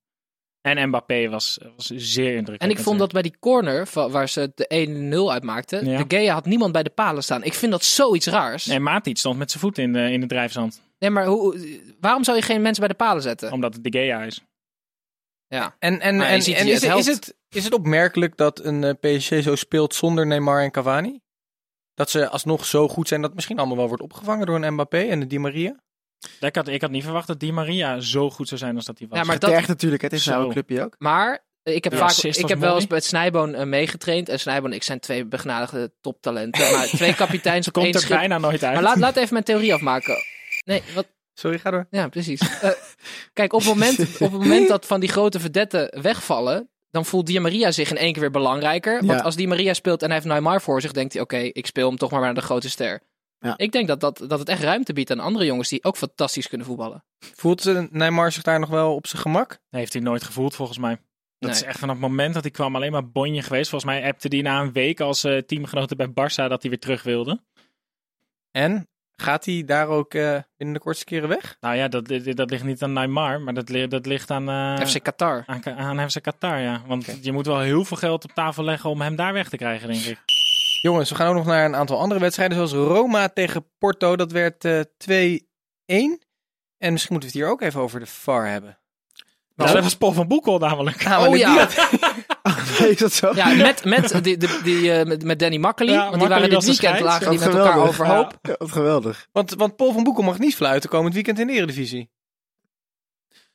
En 0.61 0.87
Mbappé 0.87 1.29
was, 1.29 1.59
was 1.75 1.85
zeer 1.85 2.27
indrukwekkend. 2.27 2.61
En 2.61 2.69
ik 2.69 2.79
vond 2.83 2.99
dat 2.99 3.11
bij 3.11 3.21
die 3.21 3.35
corner, 3.39 3.87
waar 3.93 4.29
ze 4.29 4.51
de 4.55 5.25
1-0 5.27 5.31
uitmaakten, 5.31 5.85
Ja. 5.85 6.03
de 6.03 6.17
Gea 6.17 6.33
had 6.33 6.45
niemand 6.45 6.71
bij 6.71 6.83
de 6.83 6.89
palen 6.89 7.23
staan. 7.23 7.43
Ik 7.43 7.53
vind 7.53 7.71
dat 7.71 7.83
zoiets 7.83 8.27
raars. 8.27 8.67
En 8.67 8.83
Matic 8.83 9.17
stond 9.17 9.37
met 9.37 9.51
zijn 9.51 9.63
voet 9.63 9.77
in 9.77 9.93
de, 9.93 10.11
in 10.11 10.19
het 10.19 10.29
drijfzand. 10.29 10.81
Nee, 10.99 11.09
maar 11.09 11.25
hoe, 11.25 11.79
waarom 11.99 12.23
zou 12.23 12.37
je 12.37 12.43
geen 12.43 12.61
mensen 12.61 12.79
bij 12.79 12.89
de 12.89 13.03
palen 13.03 13.21
zetten? 13.21 13.51
Omdat 13.51 13.73
het 13.73 13.83
de 13.83 13.91
Gea 13.91 14.23
is. 14.23 14.41
Ja. 15.47 15.75
En, 15.79 15.99
en, 15.99 16.15
Maar 16.15 16.25
en, 16.25 16.31
en 16.31 16.37
is, 16.37 16.45
het 16.81 16.97
is, 16.97 17.05
het, 17.07 17.35
is 17.49 17.63
het 17.63 17.73
opmerkelijk 17.73 18.37
dat 18.37 18.63
een 18.63 18.83
eh, 18.83 19.17
PSG 19.19 19.43
zo 19.43 19.55
speelt 19.55 19.95
zonder 19.95 20.27
Neymar 20.27 20.61
en 20.61 20.71
Cavani? 20.71 21.19
Dat 21.93 22.09
ze 22.09 22.29
alsnog 22.29 22.65
zo 22.65 22.87
goed 22.87 23.07
zijn 23.07 23.19
dat 23.19 23.29
het 23.29 23.35
misschien 23.37 23.57
allemaal 23.57 23.77
wel 23.77 23.87
wordt 23.87 24.03
opgevangen 24.03 24.45
door 24.45 24.63
een 24.63 24.73
Mbappé 24.73 24.97
en 24.99 25.21
een 25.21 25.27
Di 25.27 25.39
Maria? 25.39 25.79
Ik 26.39 26.55
had, 26.55 26.67
ik 26.67 26.81
had 26.81 26.91
niet 26.91 27.03
verwacht 27.03 27.27
dat 27.27 27.39
Di 27.39 27.51
Maria 27.51 27.99
zo 27.99 28.29
goed 28.29 28.47
zou 28.47 28.59
zijn 28.59 28.75
als 28.75 28.85
dat 28.85 28.99
hij 28.99 29.07
was. 29.07 29.19
Ja, 29.19 29.25
maar 29.25 29.39
dat- 29.39 29.67
natuurlijk, 29.67 30.01
het 30.01 30.13
is 30.13 30.23
Zo. 30.23 30.31
een 30.31 30.37
oude 30.37 30.51
clubje 30.53 30.83
ook. 30.83 30.95
Maar 30.97 31.45
ik 31.63 31.83
heb, 31.83 31.93
Ja, 31.93 31.99
vaak, 32.09 32.17
ik 32.35 32.47
heb 32.47 32.59
wel 32.59 32.75
eens 32.75 32.87
met 32.87 33.03
Snijboon 33.05 33.53
eh, 33.55 33.65
meegetraind. 33.65 34.29
En 34.29 34.39
Snijboon 34.39 34.73
ik 34.73 34.83
zijn 34.83 34.99
twee 34.99 35.25
begnadigde 35.25 35.91
toptalenten. 36.01 36.71
Maar 36.71 36.87
twee 36.97 37.15
kapiteins 37.15 37.67
op 37.67 37.73
één 37.75 37.83
Komt 37.83 37.95
er 37.95 38.01
schip. 38.01 38.17
bijna 38.17 38.37
nooit 38.37 38.63
uit. 38.63 38.73
Maar 38.73 38.83
laat, 38.83 38.97
laat 38.97 39.15
even 39.15 39.33
mijn 39.33 39.45
theorie 39.45 39.73
afmaken. 39.73 40.15
Nee, 40.65 40.83
wat, 40.95 41.07
Sorry, 41.33 41.59
ga 41.59 41.71
door. 41.71 41.87
ja, 41.89 42.07
precies. 42.07 42.39
Eh, 42.61 42.69
kijk, 43.33 43.53
op 43.53 43.59
het, 43.59 43.69
moment, 43.69 43.99
op 44.19 44.31
het 44.31 44.31
moment 44.31 44.67
dat 44.67 44.85
van 44.85 44.99
die 44.99 45.09
grote 45.09 45.39
verdetten 45.39 46.01
wegvallen, 46.01 46.69
dan 46.91 47.05
voelt 47.05 47.25
Di 47.27 47.39
Maria 47.39 47.71
zich 47.71 47.89
in 47.89 47.97
één 47.97 48.11
keer 48.11 48.21
weer 48.21 48.31
belangrijker. 48.31 48.93
Want 49.05 49.19
Ja. 49.19 49.25
als 49.25 49.35
Di 49.35 49.47
Maria 49.47 49.73
speelt 49.73 50.01
en 50.01 50.07
hij 50.07 50.15
heeft 50.15 50.27
Neymar 50.29 50.61
voor 50.61 50.81
zich, 50.81 50.91
denkt 50.91 51.13
hij, 51.13 51.21
oké, 51.21 51.37
ik 51.37 51.65
speel 51.65 51.87
hem 51.87 51.97
toch 51.97 52.11
maar 52.11 52.21
naar 52.21 52.33
de 52.33 52.41
grote 52.41 52.69
ster. 52.69 53.01
Ja. 53.41 53.53
Ik 53.57 53.71
denk 53.71 53.87
dat, 53.87 53.99
dat, 53.99 54.23
dat 54.27 54.39
het 54.39 54.49
echt 54.49 54.63
ruimte 54.63 54.93
biedt 54.93 55.11
aan 55.11 55.19
andere 55.19 55.45
jongens 55.45 55.69
die 55.69 55.83
ook 55.83 55.97
fantastisch 55.97 56.47
kunnen 56.47 56.67
voetballen. 56.67 57.03
Voelt 57.19 57.91
Neymar 57.91 58.31
zich 58.31 58.43
daar 58.43 58.59
nog 58.59 58.69
wel 58.69 58.95
op 58.95 59.07
zijn 59.07 59.21
gemak? 59.21 59.59
Heeft 59.69 59.93
hij 59.93 60.01
nooit 60.01 60.23
gevoeld 60.23 60.55
volgens 60.55 60.77
mij. 60.77 60.95
Dat 61.39 61.49
Nee. 61.49 61.59
is 61.59 61.63
echt 61.63 61.79
vanaf 61.79 61.95
het 61.95 62.03
moment 62.07 62.33
dat 62.33 62.43
hij 62.43 62.51
kwam 62.51 62.75
alleen 62.75 62.91
maar 62.91 63.09
bonje 63.09 63.41
geweest. 63.41 63.69
Volgens 63.69 63.91
mij 63.91 64.05
appte 64.07 64.27
hij 64.27 64.41
na 64.41 64.61
een 64.61 64.71
week 64.71 64.99
als 64.99 65.23
eh, 65.23 65.37
teamgenoten 65.37 65.97
bij 65.97 66.07
Barça 66.07 66.47
dat 66.49 66.61
hij 66.61 66.69
weer 66.69 66.79
terug 66.79 67.03
wilde. 67.03 67.39
En 68.51 68.87
gaat 69.11 69.45
hij 69.45 69.63
daar 69.65 69.87
ook 69.87 70.13
eh, 70.13 70.37
binnen 70.57 70.75
de 70.75 70.81
kortste 70.81 71.05
keren 71.05 71.29
weg? 71.29 71.57
Nou 71.59 71.75
ja, 71.75 71.87
dat, 71.87 72.07
dat, 72.07 72.35
dat 72.35 72.49
ligt 72.49 72.63
niet 72.63 72.83
aan 72.83 72.93
Neymar, 72.93 73.41
maar 73.41 73.53
dat, 73.53 73.67
dat 73.89 74.05
ligt 74.05 74.31
aan, 74.31 74.49
eh 74.49 74.85
FC 74.87 75.01
Qatar. 75.03 75.43
aan, 75.45 75.99
aan 75.99 76.09
FC 76.11 76.21
Qatar. 76.21 76.59
Ja. 76.59 76.81
Want 76.87 77.17
je 77.21 77.31
moet 77.31 77.45
wel 77.45 77.59
heel 77.59 77.85
veel 77.85 77.97
geld 77.97 78.23
op 78.23 78.31
tafel 78.31 78.63
leggen 78.63 78.89
om 78.89 79.01
hem 79.01 79.15
daar 79.15 79.33
weg 79.33 79.49
te 79.49 79.57
krijgen, 79.57 79.87
denk 79.87 80.03
ik. 80.03 80.19
Jongens, 80.81 81.09
we 81.09 81.15
gaan 81.15 81.27
ook 81.27 81.35
nog 81.35 81.45
naar 81.45 81.65
een 81.65 81.75
aantal 81.75 81.99
andere 81.99 82.19
wedstrijden, 82.19 82.55
zoals 82.57 82.87
Roma 82.87 83.29
tegen 83.29 83.67
Porto. 83.77 84.15
Dat 84.15 84.31
werd 84.31 84.65
eh 84.65 84.79
2-1. 84.79 84.83
En 86.77 86.91
misschien 86.91 87.13
moeten 87.13 87.17
we 87.17 87.25
het 87.25 87.33
hier 87.33 87.47
ook 87.47 87.61
even 87.61 87.81
over 87.81 87.99
de 87.99 88.05
VAR 88.05 88.47
hebben. 88.47 88.79
Nou, 89.55 89.73
dat 89.73 89.83
was 89.83 89.97
Paul 89.97 90.11
van 90.11 90.27
Boekel 90.27 90.57
namelijk. 90.57 91.03
Namelijk 91.03 91.33
Oh 91.33 91.37
ja. 91.37 91.67
Nee, 92.79 92.89
is 92.89 92.97
dat 92.97 93.13
zo? 93.13 93.31
Ja, 93.35 93.53
met, 93.53 93.85
met, 93.85 94.23
die, 94.23 94.37
die, 94.37 94.61
die, 94.63 94.91
eh, 94.91 95.05
met, 95.05 95.23
met 95.23 95.39
Danny 95.39 95.57
Makkely. 95.57 95.91
Ja, 95.91 95.97
want 95.97 96.09
die 96.11 96.19
Makkely 96.19 96.49
waren 96.49 96.65
dit 96.65 96.79
weekend 96.79 96.99
lagen 96.99 97.29
die 97.29 97.39
met 97.39 97.47
elkaar 97.47 97.71
geweldig. 97.71 97.89
overhoop. 97.89 98.37
Ja, 98.41 98.55
wat 98.57 98.71
geweldig. 98.71 99.27
want, 99.31 99.53
want 99.53 99.75
Paul 99.75 99.91
van 99.91 100.03
Boekel 100.03 100.23
mag 100.23 100.39
niet 100.39 100.55
fluiten 100.55 100.89
komend 100.89 101.13
weekend 101.13 101.39
in 101.39 101.47
de 101.47 101.53
Eredivisie. 101.53 102.11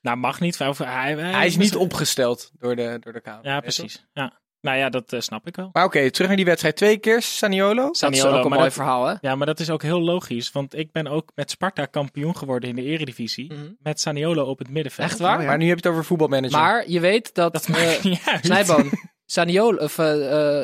Nou, 0.00 0.16
mag 0.16 0.40
niet. 0.40 0.58
Hij, 0.58 0.72
hij, 0.76 1.14
Hij 1.14 1.46
is 1.46 1.56
niet 1.56 1.76
opgesteld 1.76 2.50
door 2.58 2.76
de, 2.76 2.96
door 3.00 3.12
de 3.12 3.20
Kamer. 3.20 3.44
Ja, 3.46 3.60
precies. 3.60 4.06
Ja. 4.12 4.40
Nou 4.66 4.79
ja, 4.79 4.88
dat 4.88 5.12
eh, 5.12 5.20
snap 5.20 5.46
ik 5.46 5.57
wel. 5.57 5.70
Maar 5.72 5.85
oké, 5.85 6.11
terug 6.11 6.26
naar 6.26 6.37
die 6.37 6.44
wedstrijd. 6.46 6.76
Twee 6.76 6.98
keer 6.98 7.22
Saniolo. 7.22 7.83
Dat 7.83 7.92
is 7.92 7.98
Saniolo, 7.98 8.38
ook 8.38 8.44
een 8.44 8.50
mooi 8.50 8.62
dat- 8.62 8.72
verhaal, 8.72 9.07
hè? 9.07 9.14
Ja, 9.20 9.35
maar 9.35 9.46
dat 9.46 9.61
is 9.61 9.70
ook 9.70 9.83
heel 9.83 10.00
logisch. 10.00 10.52
Want 10.52 10.74
ik 10.74 10.92
ben 10.92 11.07
ook 11.07 11.31
met 11.35 11.50
Sparta 11.50 11.85
kampioen 11.87 12.37
geworden 12.37 12.68
in 12.68 12.76
de 12.76 12.83
eredivisie. 12.83 13.52
Mhm. 13.52 13.61
Met 13.79 14.00
Saniolo 14.00 14.44
op 14.44 14.59
het 14.59 14.68
middenveld. 14.70 15.11
Echt 15.11 15.18
waar? 15.18 15.37
Oh, 15.37 15.42
ja. 15.42 15.48
Maar 15.48 15.59
nu 15.59 15.68
heb 15.68 15.79
je 15.79 15.83
het 15.83 15.92
over 15.92 16.05
voetbalmanager. 16.05 16.59
Maar 16.59 16.88
je 16.90 17.00
weet 17.00 17.35
dat, 17.35 17.52
Dat 17.52 17.66
eh, 17.66 17.70
maakt 17.74 18.05
niet 18.05 18.22
uit. 18.24 18.44
Snijboon, 18.44 18.90
Saniolo, 19.26 19.76
of 19.85 19.98
uh, 19.98 20.07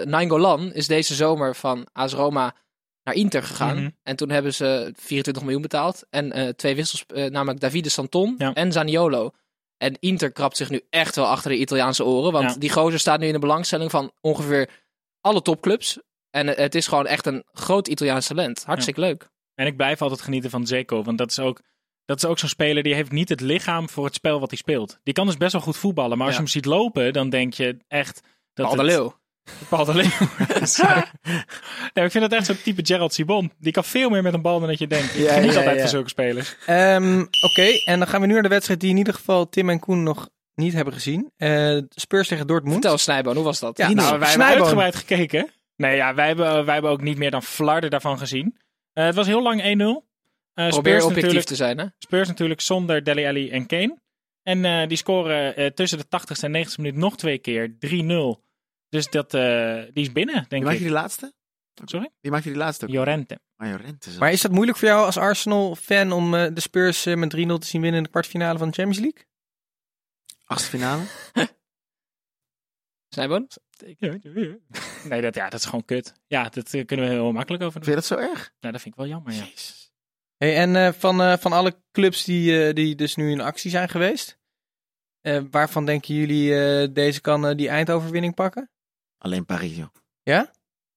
Nainggolan 0.04 0.72
is 0.72 0.86
deze 0.86 1.14
zomer 1.14 1.54
van 1.54 1.86
AS 1.92 2.12
Roma 2.12 2.54
naar 3.04 3.14
Inter 3.14 3.42
gegaan. 3.42 3.76
Mhm. 3.76 3.88
En 4.02 4.16
toen 4.16 4.30
hebben 4.30 4.54
ze 4.54 4.92
24 4.96 5.42
miljoen 5.42 5.62
betaald. 5.62 6.06
En 6.10 6.32
eh, 6.32 6.48
twee 6.48 6.74
wissels, 6.74 7.04
eh, 7.06 7.30
namelijk 7.30 7.60
Davide 7.60 7.88
Santon 7.88 8.34
Ja. 8.38 8.52
en 8.52 8.72
Zaniolo. 8.72 9.30
En 9.82 9.96
Inter 10.00 10.32
krabt 10.32 10.56
zich 10.56 10.70
nu 10.70 10.80
echt 10.90 11.16
wel 11.16 11.26
achter 11.26 11.50
de 11.50 11.56
Italiaanse 11.58 12.04
oren. 12.04 12.32
Want 12.32 12.50
Ja. 12.52 12.58
die 12.58 12.70
gozer 12.70 12.98
staat 13.00 13.20
nu 13.20 13.26
in 13.26 13.32
de 13.32 13.38
belangstelling 13.38 13.90
van 13.90 14.12
ongeveer 14.20 14.68
alle 15.20 15.42
topclubs. 15.42 15.98
En 16.30 16.48
eh, 16.48 16.56
het 16.56 16.74
is 16.74 16.86
gewoon 16.86 17.06
echt 17.06 17.26
een 17.26 17.44
groot 17.52 17.88
Italiaans 17.88 18.26
talent. 18.26 18.64
Hartstikke 18.64 19.00
leuk. 19.00 19.30
En 19.54 19.66
ik 19.66 19.76
blijf 19.76 20.02
altijd 20.02 20.20
genieten 20.20 20.50
van 20.50 20.66
Zeko. 20.66 21.02
Want 21.02 21.18
dat 21.18 21.30
is 21.30 21.38
ook, 21.38 21.60
dat 22.04 22.16
is 22.16 22.24
ook 22.24 22.38
zo'n 22.38 22.48
speler 22.48 22.82
die 22.82 22.94
heeft 22.94 23.10
niet 23.10 23.28
het 23.28 23.40
lichaam 23.40 23.88
voor 23.88 24.04
het 24.04 24.14
spel 24.14 24.40
wat 24.40 24.50
hij 24.50 24.58
speelt. 24.58 24.98
Die 25.02 25.14
kan 25.14 25.26
dus 25.26 25.36
best 25.36 25.52
wel 25.52 25.60
goed 25.60 25.76
voetballen. 25.76 26.16
Maar 26.18 26.26
als 26.26 26.36
Ja. 26.36 26.42
je 26.42 26.46
hem 26.46 26.52
ziet 26.54 26.64
lopen, 26.64 27.12
dan 27.12 27.30
denk 27.30 27.54
je 27.54 27.76
echt... 27.88 28.20
Dat 28.54 28.70
de 28.70 28.76
het- 28.76 28.86
Leeuw. 28.86 29.20
Paul 29.68 29.84
de. 29.84 29.92
Sorry. 30.62 31.04
nee, 31.94 32.04
ik 32.04 32.10
vind 32.10 32.30
dat 32.30 32.32
echt 32.32 32.46
zo'n 32.46 32.62
type 32.62 32.86
Gerald 32.86 33.14
Sibon. 33.14 33.52
Die 33.58 33.72
kan 33.72 33.84
veel 33.84 34.10
meer 34.10 34.22
met 34.22 34.34
een 34.34 34.42
bal 34.42 34.58
dan 34.58 34.68
dat 34.68 34.78
je 34.78 34.86
denkt. 34.86 35.14
Ik 35.14 35.20
Ja, 35.20 35.32
geniet 35.32 35.52
ja, 35.52 35.56
altijd 35.56 35.74
ja. 35.74 35.80
van 35.80 35.90
zulke 35.90 36.08
spelers. 36.08 36.56
Ehm, 36.66 37.20
Oké, 37.20 37.66
en 37.84 37.98
dan 37.98 38.08
gaan 38.08 38.20
we 38.20 38.26
nu 38.26 38.32
naar 38.32 38.42
de 38.42 38.48
wedstrijd 38.48 38.80
die 38.80 38.90
in 38.90 38.96
ieder 38.96 39.14
geval 39.14 39.48
Tim 39.48 39.70
en 39.70 39.78
Koen 39.78 40.02
nog 40.02 40.28
niet 40.54 40.72
hebben 40.72 40.92
gezien. 40.92 41.30
Eh 41.36 41.78
Spurs 41.88 42.28
tegen 42.28 42.46
Dortmund. 42.46 42.74
Vertel 42.74 42.98
Snijboon, 42.98 43.34
hoe 43.34 43.44
was 43.44 43.60
dat? 43.60 43.76
Ja, 43.78 43.92
Nou, 43.92 44.18
wij 44.18 44.28
hebben 44.28 44.46
uitgebreid 44.46 44.96
gekeken. 44.96 45.50
Nee, 45.76 45.96
ja, 45.96 46.14
wij 46.14 46.26
hebben, 46.26 46.64
wij 46.64 46.74
hebben 46.74 46.90
ook 46.92 47.02
niet 47.02 47.18
meer 47.18 47.30
dan 47.30 47.42
flarden 47.42 47.90
daarvan 47.90 48.18
gezien. 48.18 48.56
Eh, 48.92 49.04
het 49.04 49.14
was 49.14 49.26
heel 49.26 49.42
lang 49.42 49.62
1-0. 49.62 49.64
Eh, 50.54 50.68
Probeer 50.68 50.72
Spurs, 50.72 51.04
objectief 51.04 51.14
natuurlijk, 51.14 51.46
te 51.46 51.54
zijn, 51.54 51.78
hè? 51.78 51.86
Spurs 51.98 52.28
natuurlijk 52.28 52.60
zonder 52.60 53.04
Deli 53.04 53.26
Alli 53.26 53.50
en 53.50 53.66
Kane. 53.66 53.98
En 54.42 54.64
eh, 54.64 54.88
die 54.88 54.96
scoren 54.96 55.56
eh, 55.56 55.66
tussen 55.66 55.98
de 55.98 56.04
80ste 56.04 56.50
en 56.50 56.66
90ste 56.66 56.76
minuut 56.76 56.96
nog 56.96 57.16
twee 57.16 57.38
keer 57.38 57.76
3-0. 57.86 58.42
Dus 58.92 59.10
dat, 59.10 59.34
eh, 59.34 59.82
die 59.92 60.04
is 60.04 60.12
binnen, 60.12 60.34
Die 60.40 60.48
denk 60.48 60.62
maakte 60.62 60.78
ik. 60.78 60.84
die 60.84 60.92
laatste? 60.92 61.32
Sorry? 61.84 62.10
Die 62.20 62.30
maakte 62.30 62.48
die 62.48 62.56
laatste 62.58 62.84
ook. 62.86 62.90
Jorente. 62.92 63.38
Majorente. 63.56 64.10
is. 64.10 64.18
Maar 64.18 64.32
is 64.32 64.40
dat 64.40 64.50
moeilijk 64.50 64.78
voor 64.78 64.88
jou 64.88 65.04
als 65.04 65.16
Arsenal-fan 65.16 66.12
om 66.12 66.34
eh, 66.34 66.54
de 66.54 66.60
Spurs 66.60 67.06
eh, 67.06 67.14
met 67.16 67.30
3-0 67.36 67.58
te 67.58 67.66
zien 67.66 67.80
winnen 67.80 67.98
in 67.98 68.02
de 68.04 68.10
kwartfinale 68.10 68.58
van 68.58 68.68
de 68.68 68.74
Champions 68.74 68.98
League? 69.04 69.24
Achtste 70.44 70.68
finale? 70.70 71.02
Snijboon? 73.08 73.48
Nee, 75.08 75.20
dat, 75.20 75.34
ja, 75.34 75.48
dat 75.48 75.60
is 75.60 75.64
gewoon 75.64 75.84
kut. 75.84 76.12
Ja, 76.26 76.48
dat 76.48 76.70
kunnen 76.70 77.06
we 77.06 77.12
heel 77.12 77.32
makkelijk 77.32 77.62
over 77.62 77.80
doen. 77.80 77.88
Vind 77.94 78.04
je 78.04 78.08
dat 78.16 78.18
zo 78.18 78.28
erg? 78.30 78.52
Nou, 78.60 78.72
dat 78.72 78.82
vind 78.82 78.94
ik 78.94 79.00
wel 79.00 79.08
jammer, 79.08 79.32
ja. 79.32 79.44
Hey, 80.36 80.56
en 80.56 80.76
eh, 80.76 80.92
van, 80.92 81.20
eh, 81.22 81.36
van 81.38 81.52
alle 81.52 81.76
clubs 81.92 82.24
die, 82.24 82.66
eh, 82.66 82.74
die 82.74 82.94
dus 82.94 83.14
nu 83.16 83.30
in 83.30 83.40
actie 83.40 83.70
zijn 83.70 83.88
geweest, 83.88 84.38
eh, 85.20 85.42
waarvan 85.50 85.86
denken 85.86 86.14
jullie 86.14 86.54
eh, 86.64 86.88
deze 86.92 87.20
kan 87.20 87.56
die 87.56 87.68
eindoverwinning 87.68 88.34
pakken? 88.34 88.70
Alleen 89.22 89.44
Paris, 89.44 89.76
joh. 89.76 89.86
Ja? 90.22 90.50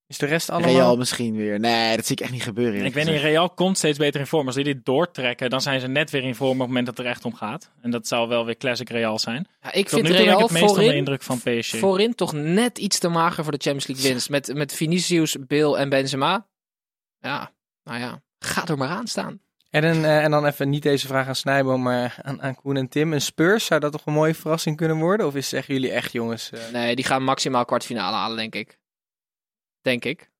Is 0.07 0.17
de 0.17 0.25
rest 0.25 0.49
allemaal... 0.49 0.73
Real 0.73 0.97
misschien 0.97 1.35
weer. 1.35 1.59
Nee, 1.59 1.95
dat 1.95 2.05
zie 2.05 2.15
ik 2.15 2.21
echt 2.21 2.31
niet 2.31 2.43
gebeuren. 2.43 2.85
Ik 2.85 2.93
weet 2.93 3.05
niet. 3.05 3.21
Real 3.21 3.49
komt 3.49 3.77
steeds 3.77 3.97
beter 3.97 4.19
in 4.19 4.27
vorm. 4.27 4.45
Als 4.45 4.55
die 4.55 4.63
dit 4.63 4.85
doortrekken, 4.85 5.49
dan 5.49 5.61
zijn 5.61 5.79
ze 5.79 5.87
net 5.87 6.09
weer 6.09 6.23
in 6.23 6.35
vorm 6.35 6.51
op 6.51 6.57
het 6.57 6.67
moment 6.67 6.85
dat 6.85 6.97
het 6.97 7.05
er 7.05 7.11
echt 7.11 7.25
om 7.25 7.35
gaat. 7.35 7.71
En 7.81 7.91
dat 7.91 8.07
zou 8.07 8.27
wel 8.27 8.45
weer 8.45 8.57
classic 8.57 8.89
Real 8.89 9.19
zijn. 9.19 9.47
Ja, 9.61 9.73
ik 9.73 9.87
Tot 9.87 9.99
vind 9.99 10.01
nu 10.03 10.13
heb 10.13 10.19
ik 10.19 10.25
Real 10.25 10.41
het 10.41 10.51
meest 10.51 10.61
onder 10.61 10.75
de 10.75 10.81
voorin, 10.83 10.97
indruk 10.97 11.21
van 11.21 11.37
PSG. 11.37 11.77
voorin 11.77 12.15
toch 12.15 12.33
net 12.33 12.77
iets 12.77 12.99
te 12.99 13.07
mager 13.07 13.43
voor 13.43 13.51
de 13.51 13.61
Champions 13.61 13.87
League 13.87 14.11
winst. 14.11 14.29
Met, 14.29 14.53
met 14.53 14.73
Vinicius, 14.73 15.35
Bill 15.47 15.73
en 15.73 15.89
Benzema. 15.89 16.47
Ja, 17.19 17.51
nou 17.83 17.99
ja, 17.99 18.21
ga 18.39 18.67
er 18.67 18.77
maar 18.77 18.89
aan 18.89 19.07
staan. 19.07 19.39
En, 19.75 19.83
een, 19.83 20.05
eh, 20.05 20.23
en 20.23 20.31
dan 20.31 20.45
even 20.45 20.69
niet 20.69 20.83
deze 20.83 21.07
vraag 21.07 21.27
aan 21.27 21.35
Snijboom, 21.35 21.81
maar 21.81 22.17
aan, 22.21 22.41
aan 22.41 22.55
Koen 22.55 22.77
en 22.77 22.87
Tim. 22.87 23.13
Een 23.13 23.21
Spurs, 23.21 23.65
zou 23.65 23.79
dat 23.79 23.91
toch 23.91 24.05
een 24.05 24.13
mooie 24.13 24.35
verrassing 24.35 24.77
kunnen 24.77 24.97
worden? 24.97 25.25
Of 25.25 25.35
is 25.35 25.49
zeggen 25.49 25.73
jullie 25.73 25.91
echt, 25.91 26.11
jongens? 26.11 26.51
eh, 26.51 26.71
Nee, 26.71 26.95
die 26.95 27.05
gaan 27.05 27.23
maximaal 27.23 27.65
kwartfinale 27.65 28.15
halen, 28.15 28.37
denk 28.37 28.55
ik. 28.55 28.79
Denk 29.81 30.05
ik. 30.05 30.31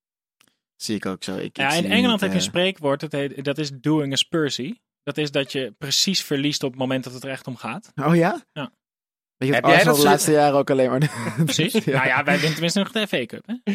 Zie 0.76 0.96
ik 0.96 1.06
ook 1.06 1.24
zo. 1.24 1.36
Ik, 1.36 1.44
ik 1.44 1.58
Ja, 1.58 1.74
in 1.74 1.86
Engeland 1.86 2.12
niet, 2.12 2.20
heb 2.22 2.30
je 2.30 2.36
een 2.36 2.42
eh, 2.44 2.50
spreekwoord, 2.50 3.00
dat, 3.00 3.12
heet, 3.12 3.44
dat 3.44 3.58
is 3.58 3.72
doing 3.72 4.14
a 4.14 4.16
Spursy. 4.16 4.76
Dat 5.04 5.18
is 5.18 5.32
dat 5.32 5.52
je 5.52 5.72
precies 5.78 6.24
verliest 6.24 6.64
op 6.64 6.70
het 6.72 6.80
moment 6.80 7.04
dat 7.04 7.14
het 7.14 7.24
er 7.24 7.30
echt 7.30 7.48
om 7.48 7.56
gaat. 7.56 7.92
Oh 7.96 8.16
ja? 8.16 8.44
Ja. 8.54 8.72
Weet 9.38 9.50
je 9.50 9.56
Heb 9.56 9.66
jij 9.66 9.84
dat 9.84 9.96
de 9.96 10.04
laatste 10.04 10.32
jaren 10.32 10.58
ook 10.58 10.70
alleen 10.70 10.90
maar... 10.90 11.00
Precies. 11.46 11.74
Nou 11.74 12.08
ja, 12.08 12.24
wij 12.24 12.34
winnen 12.34 12.52
tenminste 12.52 12.80
nog 12.80 12.92
de 12.92 13.08
FA 13.08 13.26
Cup. 13.26 13.46
Hè? 13.46 13.74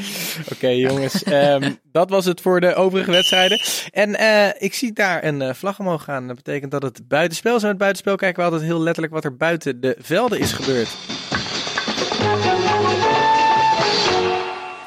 Oké, 0.53 0.69
jongens. 0.69 1.23
ehm, 1.23 1.73
dat 1.93 2.11
was 2.11 2.25
het 2.25 2.41
voor 2.41 2.61
de 2.61 2.75
overige 2.75 3.11
wedstrijden. 3.11 3.61
En 3.91 4.15
eh, 4.15 4.49
ik 4.59 4.75
zie 4.75 4.93
daar 4.93 5.25
een 5.25 5.43
eh, 5.43 5.55
vlag 5.55 5.79
omhoog 5.79 6.05
gaan. 6.05 6.27
Dat 6.27 6.37
betekent 6.37 6.71
dat 6.71 6.83
het 6.83 7.09
buitenspel 7.09 7.57
is. 7.57 7.63
En 7.63 7.69
het 7.69 7.79
buitenspel 7.79 8.17
kijken 8.17 8.39
we 8.39 8.51
altijd 8.51 8.69
heel 8.69 8.81
letterlijk 8.81 9.15
wat 9.15 9.25
er 9.25 9.37
buiten 9.37 9.81
de 9.81 9.97
velden 10.01 10.39
is 10.39 10.53
gebeurd. 10.53 10.89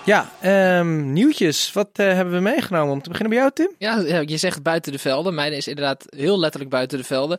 Ja, 0.05 0.31
ehm, 0.41 1.13
nieuwtjes. 1.13 1.73
Wat 1.73 1.89
eh, 1.93 2.05
hebben 2.05 2.33
we 2.33 2.39
meegenomen? 2.39 2.93
Om 2.93 3.01
te 3.01 3.09
beginnen 3.09 3.33
bij 3.33 3.43
jou, 3.43 3.51
Tim? 3.53 3.71
Ja, 3.77 3.99
ja, 3.99 4.23
je 4.25 4.37
zegt 4.37 4.63
buiten 4.63 4.91
de 4.91 4.99
velden. 4.99 5.33
Mijne 5.33 5.55
is 5.55 5.67
inderdaad 5.67 6.05
heel 6.09 6.39
letterlijk 6.39 6.71
buiten 6.71 6.97
de 6.97 7.03
velden. 7.03 7.37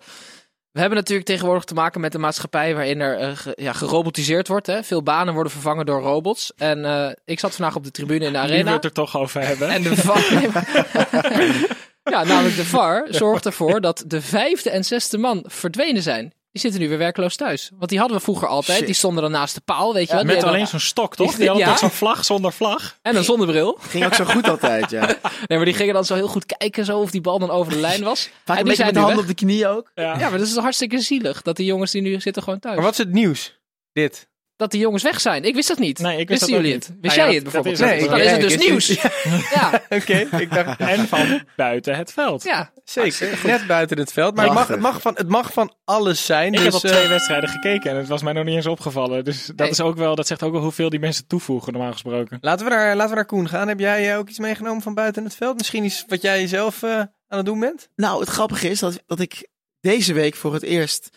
We 0.75 0.81
hebben 0.81 0.99
natuurlijk 0.99 1.27
tegenwoordig 1.29 1.65
te 1.65 1.75
maken 1.75 2.01
met 2.01 2.15
een 2.15 2.21
maatschappij 2.21 2.75
waarin 2.75 3.01
er 3.01 3.19
eh, 3.19 3.31
ge- 3.37 3.53
ja, 3.57 3.73
gerobotiseerd 3.73 4.49
wordt. 4.49 4.67
Hè? 4.67 4.83
Veel 4.83 5.03
banen 5.03 5.35
worden 5.35 5.53
vervangen 5.53 5.87
door 5.87 6.01
robots. 6.01 6.53
En 6.57 6.85
eh, 6.85 7.11
ik 7.25 7.39
zat 7.41 7.55
vandaag 7.55 7.77
op 7.77 7.85
de 7.85 7.91
tribune 7.91 8.25
in 8.25 8.33
de 8.33 8.39
Nu 8.39 8.47
we 8.47 8.53
arena. 8.53 8.73
het 8.73 8.85
er 8.85 8.93
toch 8.93 9.17
over 9.17 9.47
hebben. 9.47 9.69
En 9.69 9.83
de 9.83 9.97
VAR... 9.97 10.23
Ja, 12.15 12.25
namelijk 12.25 12.57
de 12.57 12.65
VAR 12.65 13.07
zorgt 13.11 13.47
ervoor 13.47 13.81
dat 13.81 14.05
de 14.07 14.21
vijfde 14.21 14.71
en 14.71 14.85
zesde 14.85 15.19
man 15.19 15.45
verdwenen 15.47 16.03
zijn. 16.03 16.33
Die 16.55 16.63
zitten 16.63 16.81
nu 16.81 16.89
weer 16.89 16.99
werkloos 16.99 17.37
thuis. 17.37 17.71
Want 17.79 17.91
die 17.91 17.99
hadden 17.99 18.17
we 18.17 18.23
vroeger 18.23 18.49
altijd. 18.49 18.77
Shit. 18.77 18.87
Die 18.87 18.95
stonden 18.95 19.23
dan 19.23 19.33
naast 19.33 19.55
de 19.55 19.61
paal, 19.61 19.95
weet 19.95 20.09
je 20.09 20.15
wel. 20.15 20.25
Met 20.25 20.43
alleen 20.43 20.67
zo'n 20.67 20.81
stok, 20.81 21.17
toch? 21.17 21.35
Die 21.37 21.49
hadden 21.49 21.67
ja? 21.67 21.77
zo'n 21.77 21.91
vlag 21.91 22.25
zonder 22.25 22.53
vlag? 22.53 22.99
En 23.03 23.17
een 23.17 23.25
zonnebril. 23.25 23.79
Ging 23.81 24.05
ook 24.05 24.15
zo 24.15 24.25
goed 24.25 24.49
altijd, 24.49 24.91
ja. 24.91 25.07
Vaak 25.07 25.33
Nee, 25.47 25.59
maar 25.59 25.67
die 25.67 25.75
gingen 25.75 25.95
dan 25.95 26.05
zo 26.05 26.15
heel 26.15 26.29
goed 26.29 26.47
kijken 26.47 26.85
zo 26.85 26.99
of 26.99 27.11
die 27.11 27.21
bal 27.21 27.39
dan 27.39 27.51
over 27.51 27.73
de 27.73 27.79
lijn 27.79 28.03
was. 28.03 28.29
een 28.45 28.57
en 28.57 28.65
die 28.65 28.75
zijn 28.75 28.95
met 28.95 29.03
de 29.03 29.09
weg. 29.09 29.19
op 29.19 29.27
de 29.27 29.35
knieën 29.35 29.67
ook. 29.67 29.91
Ja. 29.95 30.19
Ja, 30.19 30.29
maar 30.29 30.39
dat 30.39 30.47
is 30.47 30.57
hartstikke 30.57 31.01
zielig. 31.01 31.43
Dat 31.43 31.57
die 31.57 31.67
jongens 31.67 31.91
die 31.91 32.03
nu 32.03 32.21
zitten 32.21 32.43
gewoon 32.43 32.59
thuis. 32.59 32.75
Maar 32.75 32.85
wat 32.85 32.93
is 32.93 32.99
het 32.99 33.13
nieuws? 33.13 33.59
Dit. 33.93 34.29
Dat 34.57 34.71
die 34.71 34.81
jongens 34.81 35.03
weg 35.03 35.21
zijn. 35.21 35.45
Ik 35.45 35.55
wist 35.55 35.69
dat 35.69 35.79
niet. 35.79 35.99
Nee, 35.99 36.19
ik 36.19 36.29
wist 36.29 36.41
Wisten 36.41 36.49
dat 36.49 36.57
ook 36.59 36.63
jullie 36.65 36.75
niet. 36.75 36.87
het? 36.87 36.97
Wist 37.01 37.15
ja, 37.17 37.25
jij 37.25 37.35
het 37.35 37.43
bijvoorbeeld? 37.43 37.79
dat 37.79 37.91
is- 37.91 38.07
dan 38.07 38.17
nee, 38.17 38.25
is 38.25 38.31
het 38.31 38.41
dus 38.41 38.53
ik- 38.53 38.61
nieuws. 38.69 38.87
ja, 39.55 39.83
Oké, 39.89 40.29
ik 40.39 40.55
dacht... 40.55 40.81
En 40.95 41.09
van 41.09 41.43
buiten 41.57 41.95
het 41.97 42.13
veld. 42.13 42.43
ja. 42.43 42.73
Zeker, 42.85 43.39
net 43.47 43.67
buiten 43.67 43.99
het 43.99 44.13
veld. 44.13 44.35
Maar 44.35 44.45
het 44.45 44.55
mag, 44.55 44.69
het, 44.69 44.81
mag 44.81 45.01
van, 45.01 45.15
het 45.17 45.29
mag 45.29 45.53
van 45.53 45.75
alles 45.85 46.27
zijn. 46.27 46.53
Ik 46.53 46.59
dus, 46.59 46.65
heb 46.65 46.73
al 46.73 46.91
eh, 46.91 46.97
twee 46.97 47.09
wedstrijden 47.09 47.49
gekeken 47.49 47.91
en 47.91 47.97
het 47.97 48.09
was 48.09 48.23
mij 48.23 48.33
nog 48.33 48.45
niet 48.45 48.55
eens 48.55 48.67
opgevallen. 48.67 49.25
Dus 49.25 49.47
dat, 49.47 49.57
Nee. 49.57 49.69
is 49.71 49.81
ook 49.81 49.97
wel, 49.97 50.15
dat 50.15 50.27
zegt 50.27 50.43
ook 50.43 50.53
wel 50.53 50.61
hoeveel 50.63 50.89
die 50.91 51.01
mensen 51.01 51.27
toevoegen, 51.27 51.73
normaal 51.73 51.93
gesproken. 51.93 52.39
laten, 52.41 52.65
we 52.67 52.71
naar, 52.73 52.95
laten 52.97 53.09
we 53.11 53.15
naar 53.17 53.27
Koen 53.27 53.49
gaan. 53.49 53.69
Heb 53.69 53.79
jij 53.81 54.13
eh, 54.13 54.19
ook 54.19 54.29
iets 54.29 54.39
meegenomen 54.39 54.83
van 54.83 54.95
buiten 54.95 55.25
het 55.25 55.35
veld? 55.35 55.57
Misschien 55.57 55.85
iets 55.85 56.05
wat 56.09 56.23
jij 56.23 56.47
zelf 56.47 56.83
eh, 56.83 56.91
aan 56.99 57.09
het 57.29 57.47
doen 57.47 57.61
bent? 57.61 57.89
Nou, 57.97 58.21
het 58.21 58.29
grappige 58.29 58.69
is 58.71 58.79
dat, 58.79 59.03
dat 59.07 59.21
ik 59.21 59.49
deze 59.81 60.13
week 60.13 60.35
voor 60.35 60.53
het 60.53 60.63
eerst 60.63 61.09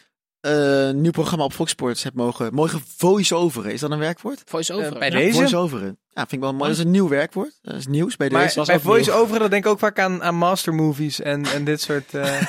eh, 0.47 0.93
nieuw 0.93 1.11
programma 1.11 1.43
op 1.45 1.53
Fox 1.53 1.71
Sports 1.71 2.03
heb 2.03 2.13
mogen, 2.13 2.53
mogen 2.53 2.81
voice-overen. 2.97 3.71
Is 3.73 3.79
dat 3.79 3.91
een 3.91 3.99
werkwoord? 3.99 4.41
Voice-over. 4.45 4.93
Eh, 4.93 4.99
bij 4.99 5.09
ja. 5.09 5.15
deze? 5.15 5.37
Voice-overen. 5.37 5.87
Ja, 6.09 6.21
vind 6.21 6.31
ik 6.31 6.39
wel 6.39 6.53
mooi. 6.53 6.69
Dat 6.69 6.77
is 6.79 6.85
een 6.85 6.91
nieuw 6.91 7.07
werkwoord. 7.07 7.59
Dat 7.61 7.75
is 7.75 7.87
nieuws 7.87 8.15
bij 8.15 8.29
Maar 8.29 8.41
deze. 8.43 8.63
bij 8.65 8.79
voice-overen 8.79 9.39
dan 9.39 9.49
denk 9.49 9.65
ik 9.65 9.71
ook 9.71 9.79
vaak 9.79 9.99
aan, 9.99 10.23
aan 10.23 10.35
master 10.35 10.73
movies 10.73 11.21
en, 11.21 11.45
en 11.45 11.63
dit 11.63 11.81
soort... 11.81 12.13
eh, 12.13 12.41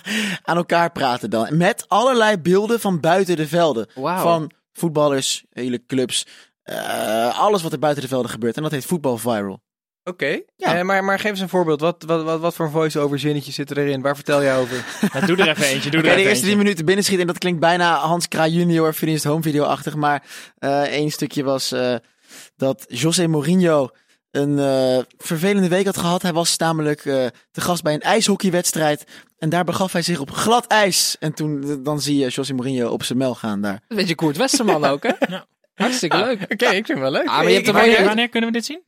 Aan 0.48 0.56
elkaar 0.56 0.92
praten 0.92 1.30
dan. 1.30 1.56
Met 1.56 1.84
allerlei 1.88 2.36
beelden 2.38 2.80
van 2.80 3.00
buiten 3.00 3.36
de 3.36 3.48
velden. 3.48 3.88
Wauw. 3.94 4.22
Van 4.22 4.50
voetballers, 4.72 5.44
hele 5.50 5.86
clubs. 5.86 6.26
eh, 6.62 7.38
alles 7.40 7.62
wat 7.62 7.72
er 7.72 7.78
buiten 7.78 8.02
de 8.02 8.08
velden 8.08 8.30
gebeurt. 8.30 8.56
En 8.56 8.62
dat 8.62 8.72
heet 8.72 8.84
voetbal 8.84 9.18
viral. 9.18 9.60
Oké, 10.08 10.40
Ja. 10.56 10.76
Eh, 10.76 10.84
maar, 10.84 11.04
maar 11.04 11.18
geef 11.18 11.30
eens 11.30 11.40
een 11.40 11.48
voorbeeld. 11.48 11.80
Wat, 11.80 12.02
wat, 12.06 12.22
wat, 12.22 12.40
wat 12.40 12.54
voor 12.54 12.70
voice-over 12.70 13.18
zinnetjes 13.18 13.54
zitten 13.54 13.76
erin? 13.76 14.02
Waar 14.02 14.14
vertel 14.14 14.42
jij 14.42 14.56
over? 14.56 14.84
Nou, 15.12 15.26
doe 15.26 15.36
er 15.36 15.48
even 15.48 15.66
eentje, 15.66 15.90
doe 15.90 16.00
Oké, 16.00 16.08
er 16.08 16.16
de 16.16 16.22
eerste 16.22 16.44
drie 16.44 16.56
minuten 16.56 16.84
binnenschieten. 16.84 17.26
En 17.26 17.32
dat 17.32 17.42
klinkt 17.42 17.60
bijna 17.60 17.94
Hans 17.98 18.28
Kraaij 18.28 18.50
junior 18.50 18.92
finished 18.92 19.24
home 19.24 19.42
video-achtig. 19.42 19.94
Maar 19.94 20.22
eh 20.58 20.82
één 20.82 21.10
stukje 21.10 21.42
was 21.44 21.72
eh, 21.72 21.94
dat 22.56 22.84
José 22.88 23.26
Mourinho 23.26 23.88
een 24.30 24.58
eh, 24.58 24.98
vervelende 25.18 25.68
week 25.68 25.84
had 25.84 25.96
gehad. 25.96 26.22
Hij 26.22 26.32
was 26.32 26.56
namelijk 26.56 27.04
eh 27.04 27.26
te 27.50 27.60
gast 27.60 27.82
bij 27.82 27.94
een 27.94 28.00
ijshockeywedstrijd. 28.00 29.04
En 29.38 29.48
daar 29.48 29.64
begaf 29.64 29.92
hij 29.92 30.02
zich 30.02 30.20
op 30.20 30.30
glad 30.30 30.66
ijs. 30.66 31.16
En 31.20 31.32
toen 31.34 31.82
dan 31.82 32.00
zie 32.00 32.18
je 32.18 32.28
José 32.28 32.52
Mourinho 32.54 32.88
op 32.88 33.02
zijn 33.02 33.18
mel 33.18 33.34
gaan 33.34 33.60
daar. 33.60 33.82
Een 33.88 33.96
beetje 33.96 34.14
Koert 34.14 34.36
Westerman 34.36 34.84
ook, 34.92 35.02
hè? 35.02 35.12
Ja. 35.28 35.46
Hartstikke 35.76 36.16
leuk. 36.16 36.40
Oké, 36.42 36.64
ik 36.66 36.70
vind 36.86 36.88
het 36.88 36.98
wel 36.98 37.10
leuk. 37.10 37.26
Ah, 37.28 37.34
maar 37.36 37.48
je 37.48 37.54
hebt 37.54 37.68
Ik- 37.68 37.74
er 37.74 37.80
ik- 37.80 37.80
mooie- 37.80 37.86
Wanneer, 37.90 38.06
wanneer 38.06 38.28
kunnen 38.28 38.50
we 38.50 38.56
dit 38.56 38.64
zien? 38.64 38.82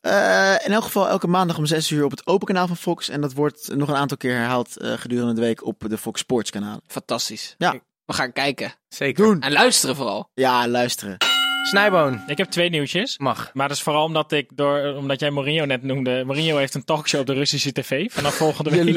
Eh, 0.00 0.54
in 0.66 0.72
elk 0.72 0.82
geval 0.84 1.08
elke 1.08 1.26
maandag 1.26 1.58
om 1.58 1.66
6 1.66 1.90
uur 1.90 2.04
op 2.04 2.10
het 2.10 2.26
open 2.26 2.46
kanaal 2.46 2.66
van 2.66 2.76
Fox. 2.76 3.08
En 3.08 3.20
dat 3.20 3.32
wordt 3.32 3.76
nog 3.76 3.88
een 3.88 3.96
aantal 3.96 4.16
keer 4.16 4.34
herhaald 4.36 4.76
eh, 4.76 4.92
gedurende 4.92 5.34
de 5.34 5.40
week 5.40 5.64
op 5.66 5.84
de 5.88 5.98
Fox 5.98 6.20
Sports 6.20 6.50
kanalen. 6.50 6.80
Fantastisch. 6.86 7.54
Ja. 7.58 7.74
We 8.06 8.12
gaan 8.12 8.32
kijken. 8.32 8.72
Zeker. 8.88 9.24
Doen. 9.24 9.40
En 9.40 9.52
luisteren 9.52 9.96
vooral. 9.96 10.30
Ja, 10.34 10.68
luisteren. 10.68 11.16
Snijboon. 11.62 12.22
Ik 12.26 12.38
heb 12.38 12.50
twee 12.50 12.70
nieuwtjes. 12.70 13.18
Mag. 13.18 13.50
Maar 13.52 13.68
dat 13.68 13.76
is 13.76 13.82
vooral 13.82 14.04
omdat 14.04 14.32
ik 14.32 14.50
door, 14.54 14.94
omdat 14.96 15.20
jij 15.20 15.30
Mourinho 15.30 15.64
net 15.64 15.82
noemde. 15.82 16.22
Mourinho 16.26 16.56
heeft 16.56 16.74
een 16.74 16.84
talkshow 16.84 17.20
op 17.20 17.26
de 17.26 17.32
Russische 17.32 17.72
tv 17.72 18.12
vanaf 18.12 18.34
volgende 18.34 18.70
week. 18.82 18.84
Je 18.84 18.92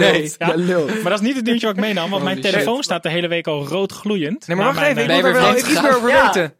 lult, 0.58 0.90
Ja. 0.90 0.94
Maar 1.02 1.04
dat 1.12 1.20
is 1.22 1.28
niet 1.28 1.36
het 1.36 1.46
nieuwtje 1.46 1.66
wat 1.68 1.76
ik 1.76 1.82
meenam, 1.82 2.10
want 2.10 2.24
mijn 2.24 2.42
telefoon 2.42 2.76
shit. 2.76 2.84
staat 2.84 3.04
de 3.04 3.10
hele 3.10 3.28
week 3.28 3.48
al 3.48 3.68
rood 3.68 3.92
gloeiend. 3.92 4.48
Nee, 4.48 4.58
maar 4.58 4.66
wacht 4.74 4.78
even. 4.88 4.92
Ik 4.92 4.98
eh, 5.02 5.08
Nee, 5.08 5.16
moet 5.18 5.26
er 5.26 5.34
wel 5.42 5.58
iets 5.58 5.82
meer 5.82 5.96
over 5.96 6.10
Ja. 6.10 6.26
weten. 6.26 6.54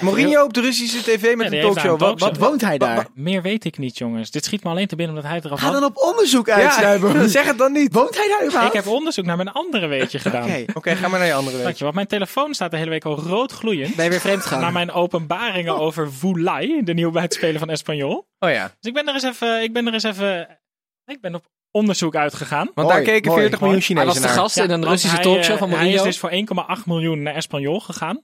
Mourinho 0.00 0.44
op 0.44 0.52
de 0.52 0.60
Russische 0.60 1.02
tv 1.02 1.34
met 1.36 1.52
een 1.52 1.60
talkshow. 1.60 2.18
Wat. 2.18 2.36
Woont 2.36 2.60
hij 2.60 2.78
daar? 2.78 3.06
Meer 3.14 3.42
weet 3.42 3.64
ik 3.64 3.78
niet, 3.78 3.98
jongens. 3.98 4.30
Dit 4.30 4.44
schiet 4.44 4.64
me 4.64 4.70
alleen 4.70 4.86
te 4.86 4.96
binnen 4.96 5.14
omdat 5.14 5.30
hij 5.30 5.38
het 5.40 5.46
eraf 5.48 5.60
Ga 5.60 5.70
dan 5.70 5.84
op 5.84 5.96
onderzoek 5.96 6.48
uit, 6.50 6.62
ja, 6.62 7.26
zeg 7.28 7.46
het 7.46 7.58
dan 7.58 7.72
niet. 7.72 7.92
Woont 7.92 8.16
hij 8.16 8.28
daar 8.28 8.40
Ik 8.40 8.46
überhaupt? 8.46 8.74
heb 8.74 8.86
onderzoek 8.86 9.24
naar 9.24 9.36
mijn 9.36 9.52
andere 9.52 9.86
weetje 9.86 10.18
gedaan. 10.28 10.42
Oké. 10.44 10.64
Oké, 10.74 10.94
ga 10.96 11.08
maar 11.08 11.18
naar 11.18 11.28
je 11.28 11.34
andere 11.34 11.56
week. 11.56 11.64
Dank 11.64 11.76
je, 11.76 11.82
want 11.82 11.94
mijn 11.96 12.06
telefoon 12.06 12.54
staat 12.54 12.70
de 12.70 12.76
hele 12.76 12.90
week 12.90 13.04
al 13.04 13.18
rood 13.18 13.52
gloeiend. 13.52 13.94
Ben 13.94 14.04
je 14.04 14.10
weer 14.10 14.20
vreemd 14.20 14.42
gegaan? 14.42 14.60
Na 14.60 14.70
mijn 14.70 14.90
openbaringen 14.92 15.78
over 15.78 16.12
Voulay, 16.12 16.80
de 16.84 16.94
nieuwe 16.94 17.12
buitenspeler 17.12 17.58
van 17.58 17.70
Espanyol. 17.70 18.28
Oh 18.38 18.50
ja, 18.50 18.64
Dus 18.64 18.74
ik 18.90 18.94
ben 18.94 19.08
er 19.08 19.14
eens 19.14 19.22
even, 19.22 19.62
ik 19.62 19.72
ben 19.72 19.86
er 19.86 19.92
eens 19.92 20.02
even, 20.04 20.60
ik 21.06 21.20
ben 21.20 21.34
op 21.34 21.44
onderzoek 21.70 22.14
uitgegaan. 22.16 22.70
want 22.74 22.88
Mooi, 22.88 22.88
daar 22.88 23.02
keken 23.14 23.28
mooi, 23.30 23.40
40 23.40 23.60
mooi. 23.60 23.72
miljoen 23.72 23.96
Hij 23.96 24.06
was 24.06 24.14
Chinezen 24.14 24.22
de 24.22 24.28
naar. 24.34 24.44
gast 24.44 24.56
in 24.56 24.70
een 24.70 24.88
Russische 24.88 25.14
hij, 25.16 25.24
talkshow 25.24 25.52
eh, 25.52 25.58
van 25.58 25.68
Hij 25.68 25.76
Mourinho. 25.78 25.98
is 26.04 26.08
dus 26.08 26.18
voor 26.18 26.30
1,8 26.78 26.84
miljoen 26.84 27.22
naar 27.22 27.34
Espanyol 27.34 27.80
gegaan. 27.80 28.20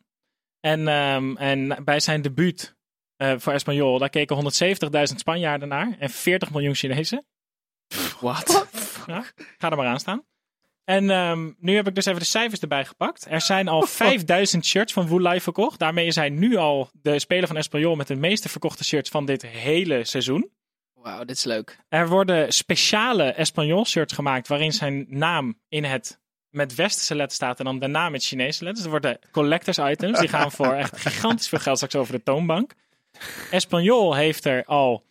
En, 0.61 0.89
ehm, 0.89 1.37
en 1.37 1.85
bij 1.85 2.01
zijn 2.01 2.23
debuut 2.23 2.77
eh, 3.17 3.35
voor 3.37 3.53
Espanyol, 3.53 3.99
daar 3.99 4.09
keken 4.09 4.37
170.000 4.37 5.21
Spanjaarden 5.21 5.69
naar. 5.69 5.97
En 5.99 6.11
40 6.11 6.51
miljoen 6.51 6.75
Chinezen. 6.75 7.27
Wat? 8.21 8.67
Ja, 9.07 9.25
ga 9.59 9.71
er 9.71 9.77
maar 9.77 9.87
aan 9.87 10.01
staan. 10.01 10.25
En 10.85 11.11
ehm, 11.11 11.53
nu 11.59 11.75
heb 11.75 11.89
ik 11.89 11.95
dus 11.95 12.07
even 12.07 12.21
de 12.21 12.27
cijfers 12.27 12.61
erbij 12.61 12.85
gepakt. 12.85 13.27
Er 13.31 13.41
zijn 13.41 13.69
al 13.69 13.83
5000 14.07 14.67
shirts 14.67 14.93
van 14.93 15.07
Woelai 15.07 15.41
verkocht. 15.41 15.79
Daarmee 15.79 16.07
is 16.07 16.15
hij 16.15 16.29
nu 16.29 16.57
al 16.57 16.91
de 16.93 17.19
speler 17.19 17.47
van 17.47 17.57
Espanyol 17.57 17.97
met 17.97 18.07
de 18.07 18.15
meeste 18.15 18.49
verkochte 18.49 18.85
shirts 18.85 19.11
van 19.11 19.27
dit 19.27 19.43
hele 19.43 20.05
seizoen. 20.05 20.51
Wauw, 20.95 21.25
dit 21.25 21.37
is 21.37 21.45
leuk. 21.45 21.79
Er 21.89 22.09
worden 22.09 22.53
speciale 22.53 23.33
Espanyol 23.33 23.87
shirts 23.87 24.13
gemaakt 24.13 24.49
waarin 24.49 24.73
zijn 24.73 25.07
naam 25.09 25.61
in 25.69 25.85
het 25.85 26.21
met 26.57 26.75
westerse 26.75 27.15
letters 27.15 27.35
staat 27.35 27.59
en 27.59 27.79
dan 27.79 27.91
naam 27.91 28.13
met 28.13 28.25
Chinese 28.25 28.65
letters. 28.65 28.85
Er 28.85 28.91
worden 28.91 29.19
collectors 29.31 29.79
items. 29.79 30.19
Die 30.19 30.29
gaan 30.29 30.53
voor 30.53 30.73
echt 30.73 30.97
gigantisch 31.01 31.49
veel 31.49 31.59
geld 31.59 31.77
straks 31.77 31.95
over 31.95 32.13
de 32.13 32.23
toonbank. 32.23 32.73
Espanyol 33.51 34.15
heeft 34.15 34.45
er 34.45 34.65
al 34.65 35.05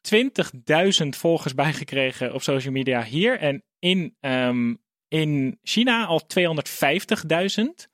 20.000 0.00 1.08
volgers 1.08 1.54
bijgekregen 1.54 2.34
op 2.34 2.42
social 2.42 2.72
media 2.72 3.02
hier. 3.02 3.38
En 3.38 3.62
in, 3.78 4.16
ehm, 4.20 4.74
in 5.08 5.58
China 5.62 6.06
al 6.06 6.26
250.000. 6.26 7.88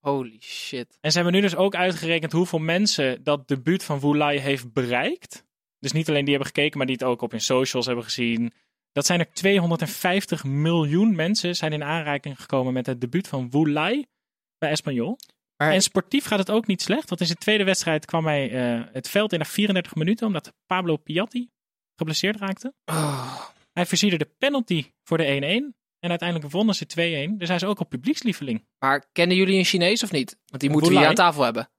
Holy 0.00 0.36
shit. 0.40 0.98
En 1.00 1.10
ze 1.10 1.16
hebben 1.16 1.34
nu 1.34 1.40
dus 1.40 1.56
ook 1.56 1.74
uitgerekend 1.74 2.32
hoeveel 2.32 2.58
mensen 2.58 3.22
dat 3.22 3.48
debuut 3.48 3.84
van 3.84 4.00
Woelai 4.00 4.38
heeft 4.38 4.72
bereikt. 4.72 5.44
Dus 5.78 5.92
niet 5.92 6.08
alleen 6.08 6.24
die 6.24 6.34
hebben 6.34 6.54
gekeken, 6.54 6.78
maar 6.78 6.86
die 6.86 6.96
het 6.96 7.04
ook 7.04 7.22
op 7.22 7.30
hun 7.30 7.40
socials 7.40 7.86
hebben 7.86 8.04
gezien. 8.04 8.52
Dat 8.98 9.06
zijn 9.06 9.20
er 9.20 9.32
250 9.32 10.44
miljoen 10.44 11.14
mensen 11.16 11.56
zijn 11.56 11.72
in 11.72 11.84
aanraking 11.84 12.40
gekomen 12.40 12.72
met 12.72 12.86
het 12.86 13.00
debuut 13.00 13.28
van 13.28 13.50
Woelai 13.50 14.06
bij 14.58 14.70
Espanyol. 14.70 15.18
Maar- 15.56 15.72
En 15.72 15.82
sportief 15.82 16.24
gaat 16.24 16.38
het 16.38 16.50
ook 16.50 16.66
niet 16.66 16.82
slecht. 16.82 17.08
Want 17.08 17.20
in 17.20 17.26
zijn 17.26 17.38
tweede 17.38 17.64
wedstrijd 17.64 18.04
kwam 18.04 18.26
hij 18.26 18.50
eh, 18.50 18.84
het 18.92 19.08
veld 19.08 19.32
in 19.32 19.38
na 19.38 19.44
34 19.44 19.94
minuten. 19.94 20.26
Omdat 20.26 20.52
Pablo 20.66 20.96
Piatti 20.96 21.50
geblesseerd 21.96 22.36
raakte. 22.36 22.74
Oh. 22.84 23.40
Hij 23.72 23.86
versierde 23.86 24.18
de 24.18 24.30
penalty 24.38 24.92
voor 25.04 25.18
de 25.18 25.24
1-1. 25.24 25.74
En 25.98 26.10
uiteindelijk 26.10 26.50
wonnen 26.52 26.74
ze 26.74 26.86
2-1. 26.86 27.36
Dus 27.38 27.48
hij 27.48 27.56
is 27.56 27.64
ook 27.64 27.78
al 27.78 27.86
publiekslieveling. 27.86 28.66
Maar 28.78 29.04
kennen 29.12 29.36
jullie 29.36 29.58
een 29.58 29.64
Chinees 29.64 30.02
of 30.02 30.12
niet? 30.12 30.36
Want 30.46 30.60
die 30.60 30.70
moeten 30.70 30.90
we 30.90 30.98
hier 30.98 31.06
aan 31.08 31.14
tafel 31.14 31.42
hebben. 31.42 31.70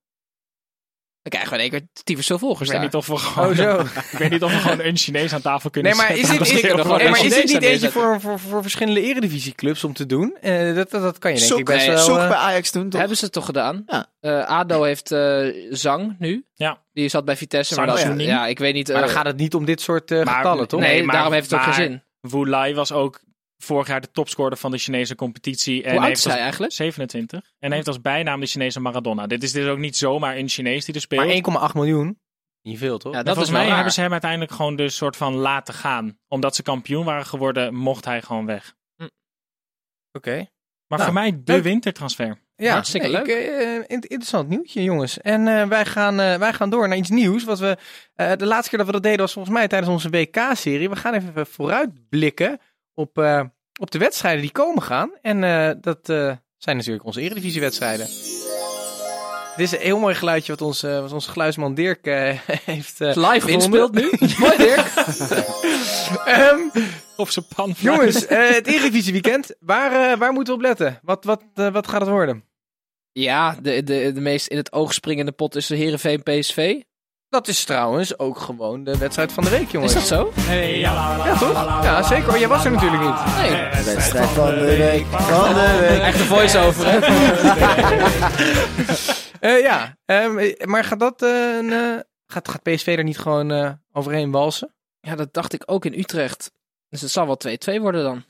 Dan 1.22 1.32
krijgen 1.32 1.58
we 1.58 1.64
in 1.64 1.72
één 1.72 1.80
keer 1.80 2.04
tyfus 2.04 2.26
veel 2.28 2.40
volgers 2.40 2.70
Ik 2.70 2.80
weet 2.80 2.92
daar. 2.92 3.02
niet 3.02 3.10
of 3.10 3.22
we 3.22 3.28
gewoon, 3.28 3.50
Oh, 3.50 3.56
zo. 3.56 3.80
ik 4.12 4.18
weet 4.18 4.30
niet 4.30 4.44
of 4.44 4.52
we 4.52 4.58
gewoon 4.58 4.80
een 4.82 4.98
Chinees 4.98 5.34
aan 5.34 5.42
tafel 5.42 5.70
kunnen 5.70 5.92
Nee, 5.92 6.02
maar 6.02 6.12
is 6.12 6.28
zetten. 6.28 6.38
dit, 6.38 6.48
Dat 6.48 6.56
is, 6.58 6.62
heel 6.62 6.78
er 6.78 6.82
gewoon 6.82 6.98
nee, 6.98 7.10
maar 7.10 7.16
is 7.20 7.22
Chinees 7.26 7.36
dit 7.38 7.46
niet 7.46 7.56
aan 7.56 7.62
eentje 7.62 7.88
neerzetten. 7.88 8.02
voor, 8.02 8.22
voor, 8.22 8.40
voor 8.50 8.62
verschillende 8.62 9.02
eredivisieclubs 9.02 9.84
om 9.84 9.94
te 9.94 10.06
doen? 10.06 10.38
Eh, 10.42 10.76
dat, 10.76 10.90
dat, 10.92 11.02
dat 11.02 11.18
kan 11.18 11.32
je 11.32 11.38
denk 11.38 11.50
Sok, 11.50 11.60
ik 11.60 11.66
best 11.66 11.86
nee, 11.86 11.96
wel... 11.96 12.04
Sok 12.04 12.18
eh, 12.18 12.28
bij 12.28 12.38
Ajax 12.38 12.72
toen, 12.72 12.90
toch? 12.90 13.00
Hebben 13.00 13.18
ze 13.18 13.24
het 13.24 13.34
toch 13.34 13.46
gedaan? 13.46 13.84
Ja. 13.88 14.06
Eh, 14.20 14.46
ADO 14.46 14.84
heeft 14.84 15.12
eh, 15.12 15.48
Zang 15.70 16.16
nu. 16.20 16.46
Ja. 16.56 16.82
Die 16.94 17.10
zat 17.10 17.26
bij 17.26 17.38
Vitesse. 17.38 17.74
Zang 17.74 17.88
maar 17.88 17.96
dat, 17.96 18.06
Suning. 18.06 18.30
ja, 18.30 18.48
ik 18.48 18.60
weet 18.60 18.74
niet. 18.74 18.88
maar 18.92 19.02
dan 19.02 19.10
gaat 19.10 19.26
het 19.26 19.38
niet 19.38 19.54
om 19.54 19.66
dit 19.66 19.82
soort 19.82 20.12
eh, 20.12 20.24
Maar- 20.24 20.36
getallen, 20.36 20.68
toch? 20.68 20.80
nee, 20.80 20.94
Nee, 20.94 21.04
maar- 21.04 21.16
daarom 21.16 21.34
heeft 21.34 21.50
het 21.52 21.60
ook 21.60 21.66
maar- 21.66 21.76
geen 21.76 22.02
zin. 22.22 22.32
Wu 22.32 22.50
Lai 22.50 22.74
was 22.76 22.92
ook 22.92 23.20
vorig 23.64 23.88
jaar 23.88 24.02
de 24.02 24.12
topscorer 24.12 24.58
van 24.58 24.72
de 24.72 24.78
Chinese 24.78 25.16
competitie. 25.16 25.84
En 25.84 25.90
Hoe 25.90 26.00
oud 26.00 26.08
heeft 26.08 26.26
is 26.26 26.32
hij 26.32 26.42
eigenlijk? 26.42 26.74
27. 26.74 27.52
En 27.60 27.72
heeft 27.72 27.88
als 27.88 28.02
bijnaam 28.02 28.40
de 28.40 28.46
Chinese 28.46 28.80
Maradona. 28.80 29.28
Dit 29.28 29.44
is 29.44 29.52
dus 29.52 29.68
ook 29.68 29.78
niet 29.78 29.98
zomaar 29.98 30.38
een 30.38 30.50
Chinees 30.50 30.86
die 30.86 30.96
er 30.96 31.02
speelt. 31.02 31.48
Maar 31.48 31.70
1,8 31.70 31.74
miljoen. 31.76 32.20
Niet 32.62 32.78
veel, 32.78 32.98
toch? 32.98 33.14
Ja, 33.14 33.18
dat 33.18 33.28
is 33.28 33.34
volgens 33.34 33.56
mij 33.58 33.66
raar. 33.66 33.76
hebben 33.76 33.94
ze 33.94 34.02
hem 34.02 34.12
uiteindelijk 34.12 34.52
gewoon 34.52 34.76
dus 34.76 34.96
soort 34.96 35.16
van 35.18 35.34
laten 35.36 35.74
gaan. 35.74 36.18
Omdat 36.28 36.56
ze 36.56 36.64
kampioen 36.64 37.06
waren 37.06 37.26
geworden, 37.26 37.74
mocht 37.76 38.06
hij 38.06 38.22
gewoon 38.22 38.46
weg. 38.46 38.76
Oké. 40.12 40.36
Maar 40.88 41.00
Nou, 41.00 41.04
voor 41.04 41.14
mij 41.14 41.32
de 41.44 41.54
leuk. 41.54 41.64
wintertransfer. 41.64 42.40
Ja, 42.56 42.72
Hartstikke 42.74 43.08
nee, 43.08 43.22
ik, 43.22 43.28
eh, 43.28 43.74
in- 43.76 43.84
interessant 43.88 44.50
nieuwtje, 44.50 44.84
jongens. 44.84 45.18
En 45.22 45.48
eh, 45.48 45.68
wij, 45.68 45.86
gaan, 45.86 46.20
eh, 46.20 46.36
wij 46.36 46.54
gaan 46.54 46.70
door 46.70 46.88
naar 46.88 46.98
iets 46.98 47.10
nieuws. 47.10 47.44
Wat 47.44 47.60
we, 47.60 47.78
eh, 48.14 48.32
de 48.36 48.46
laatste 48.46 48.70
keer 48.70 48.78
dat 48.78 48.88
we 48.88 48.94
dat 48.94 49.04
deden 49.04 49.20
was 49.20 49.34
volgens 49.34 49.54
mij 49.56 49.68
tijdens 49.68 49.92
onze 49.92 50.10
WK-serie. 50.10 50.90
We 50.90 50.96
gaan 50.96 51.14
even 51.14 51.46
vooruitblikken 51.48 52.60
op, 53.00 53.18
eh, 53.18 53.42
op 53.80 53.92
de 53.92 53.98
wedstrijden 53.98 54.42
die 54.42 54.52
komen 54.52 54.84
gaan. 54.84 55.12
En 55.22 55.44
eh, 55.44 55.72
dat 55.82 56.10
eh, 56.10 56.36
zijn 56.58 56.78
natuurlijk 56.78 57.06
onze 57.06 57.22
Eredivisie-wedstrijden. 57.22 58.06
Dit 59.56 59.68
is 59.68 59.72
een 59.72 59.86
heel 59.86 60.00
mooi 60.00 60.16
geluidje 60.16 60.52
wat, 60.52 60.62
ons, 60.62 60.84
eh, 60.84 61.00
wat 61.00 61.12
onze 61.14 61.30
geluidsman 61.30 61.74
Dirk 61.74 62.06
eh, 62.06 62.40
heeft 62.66 63.02
eh, 63.02 63.16
Live 63.32 63.52
ingespeeld 63.52 63.92
nu. 64.00 64.12
Mooi 64.38 64.58
Dirk. 64.58 64.86
Ehm, 66.26 66.60
Op 67.18 67.30
zijn 67.30 67.46
pan. 67.56 67.74
jongens, 67.78 68.26
eh, 68.26 68.50
het 68.50 68.68
Eredivisie-weekend. 68.68 69.56
Waar, 69.60 70.12
eh, 70.12 70.18
waar 70.18 70.34
moeten 70.34 70.54
we 70.54 70.60
op 70.60 70.66
letten? 70.66 71.00
Wat, 71.04 71.24
wat, 71.24 71.44
eh, 71.56 71.72
wat 71.72 71.88
gaat 71.88 72.02
het 72.02 72.10
worden? 72.10 72.44
Ja, 73.12 73.58
de, 73.62 73.84
de, 73.84 74.12
de 74.14 74.22
meest 74.22 74.48
in 74.48 74.58
het 74.58 74.72
oog 74.74 74.94
springende 74.94 75.32
pot 75.32 75.56
is 75.56 75.68
de 75.68 75.76
Heerenveen 75.76 76.24
PSV. 76.24 76.82
Dat 77.30 77.48
is 77.48 77.64
trouwens 77.64 78.20
ook 78.20 78.38
gewoon 78.38 78.84
de 78.84 78.98
wedstrijd 78.98 79.32
van 79.32 79.44
de 79.44 79.50
week, 79.50 79.70
jongens. 79.70 79.96
Is 79.96 80.08
dat 80.08 80.20
zo? 80.20 80.42
Hey, 80.42 80.80
ja, 80.80 81.38
toch? 81.38 81.84
Ja, 81.84 82.04
zeker. 82.04 82.30
Oh, 82.30 82.38
jij 82.38 82.48
was 82.48 82.66
er 82.66 82.72
natuurlijk 82.72 83.02
niet. 83.02 83.36
Nee. 83.36 83.50
De 83.50 83.84
wedstrijd 83.94 84.30
van 84.30 84.46
de 84.56 84.78
week. 84.78 85.06
Van 85.06 85.54
de 85.54 85.78
week. 85.80 86.02
Echt 86.02 86.20
een 86.20 86.26
voice-over, 86.26 86.86
hè? 86.90 87.00
Eh, 89.40 89.62
ja, 89.62 89.98
ehm, 90.06 90.54
maar 90.70 90.84
gaat 90.84 91.00
dat 91.00 91.22
eh, 91.22 91.56
een, 91.58 91.72
eh, 91.72 92.00
gaat, 92.28 92.48
gaat 92.48 92.64
PSV 92.64 92.96
er 92.98 93.04
niet 93.04 93.18
gewoon 93.18 93.52
eh, 93.52 93.72
overheen 93.92 94.32
walsen? 94.32 94.74
Ja, 95.00 95.16
dat 95.16 95.34
dacht 95.34 95.54
ik 95.54 95.64
ook 95.66 95.86
in 95.86 96.00
Utrecht. 96.00 96.52
Dus 96.90 97.02
het 97.02 97.12
zal 97.12 97.26
wel 97.26 97.38
2-2 97.78 97.82
worden 97.82 98.04
dan. 98.04 98.24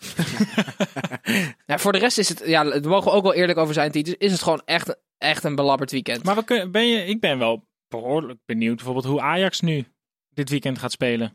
ja, 1.65 1.77
voor 1.77 1.91
de 1.91 1.97
rest 1.97 2.17
is 2.17 2.29
het, 2.29 2.41
ja, 2.45 2.63
daar 2.63 2.87
mogen 2.87 3.11
we 3.11 3.17
ook 3.17 3.23
wel 3.23 3.33
eerlijk 3.33 3.59
over 3.59 3.73
zijn, 3.73 3.91
Titus, 3.91 4.15
is 4.17 4.31
het 4.31 4.41
gewoon 4.41 4.61
echt, 4.65 4.95
echt 5.17 5.43
een 5.43 5.55
belabberd 5.55 5.91
weekend. 5.91 6.23
Maar 6.23 6.35
we 6.35 6.43
kunnen, 6.43 6.71
ben 6.71 6.87
je, 6.87 7.05
ik 7.05 7.19
ben 7.19 7.39
wel 7.39 7.67
behoorlijk 7.89 8.39
benieuwd 8.45 8.75
bijvoorbeeld 8.75 9.05
hoe 9.05 9.21
Ajax 9.21 9.59
nu 9.61 9.85
dit 10.29 10.49
weekend 10.49 10.79
gaat 10.79 10.91
spelen. 10.91 11.33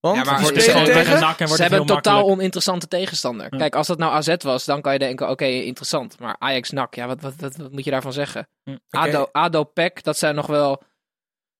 Want 0.00 0.16
Ja, 0.16 0.24
maar 0.24 0.40
Wordt 0.40 0.54
tegen... 0.54 0.84
tegen 0.84 1.20
NAC 1.20 1.38
en 1.38 1.38
Ze 1.38 1.44
wordt 1.46 1.50
het 1.50 1.58
hebben 1.58 1.80
een 1.80 1.86
totaal 1.86 2.12
makkelijk. 2.12 2.38
oninteressante 2.38 2.88
tegenstander. 2.88 3.46
Ja. 3.50 3.58
Kijk, 3.58 3.74
als 3.74 3.86
dat 3.86 3.98
nou 3.98 4.12
AZ 4.12 4.34
was, 4.38 4.64
dan 4.64 4.80
kan 4.80 4.92
je 4.92 4.98
denken, 4.98 5.30
oké, 5.30 5.44
interessant. 5.44 6.18
Maar 6.18 6.36
Ajax 6.38 6.70
NAC, 6.70 6.94
ja, 6.94 7.06
wat, 7.06 7.20
wat, 7.20 7.34
wat, 7.36 7.56
wat 7.56 7.72
moet 7.72 7.84
je 7.84 7.90
daarvan 7.90 8.12
zeggen? 8.12 8.48
Hm. 8.64 8.76
ADO, 8.90 9.28
ADO 9.32 9.64
PEC, 9.64 10.02
dat 10.02 10.18
zijn 10.18 10.34
nog 10.34 10.46
wel 10.46 10.82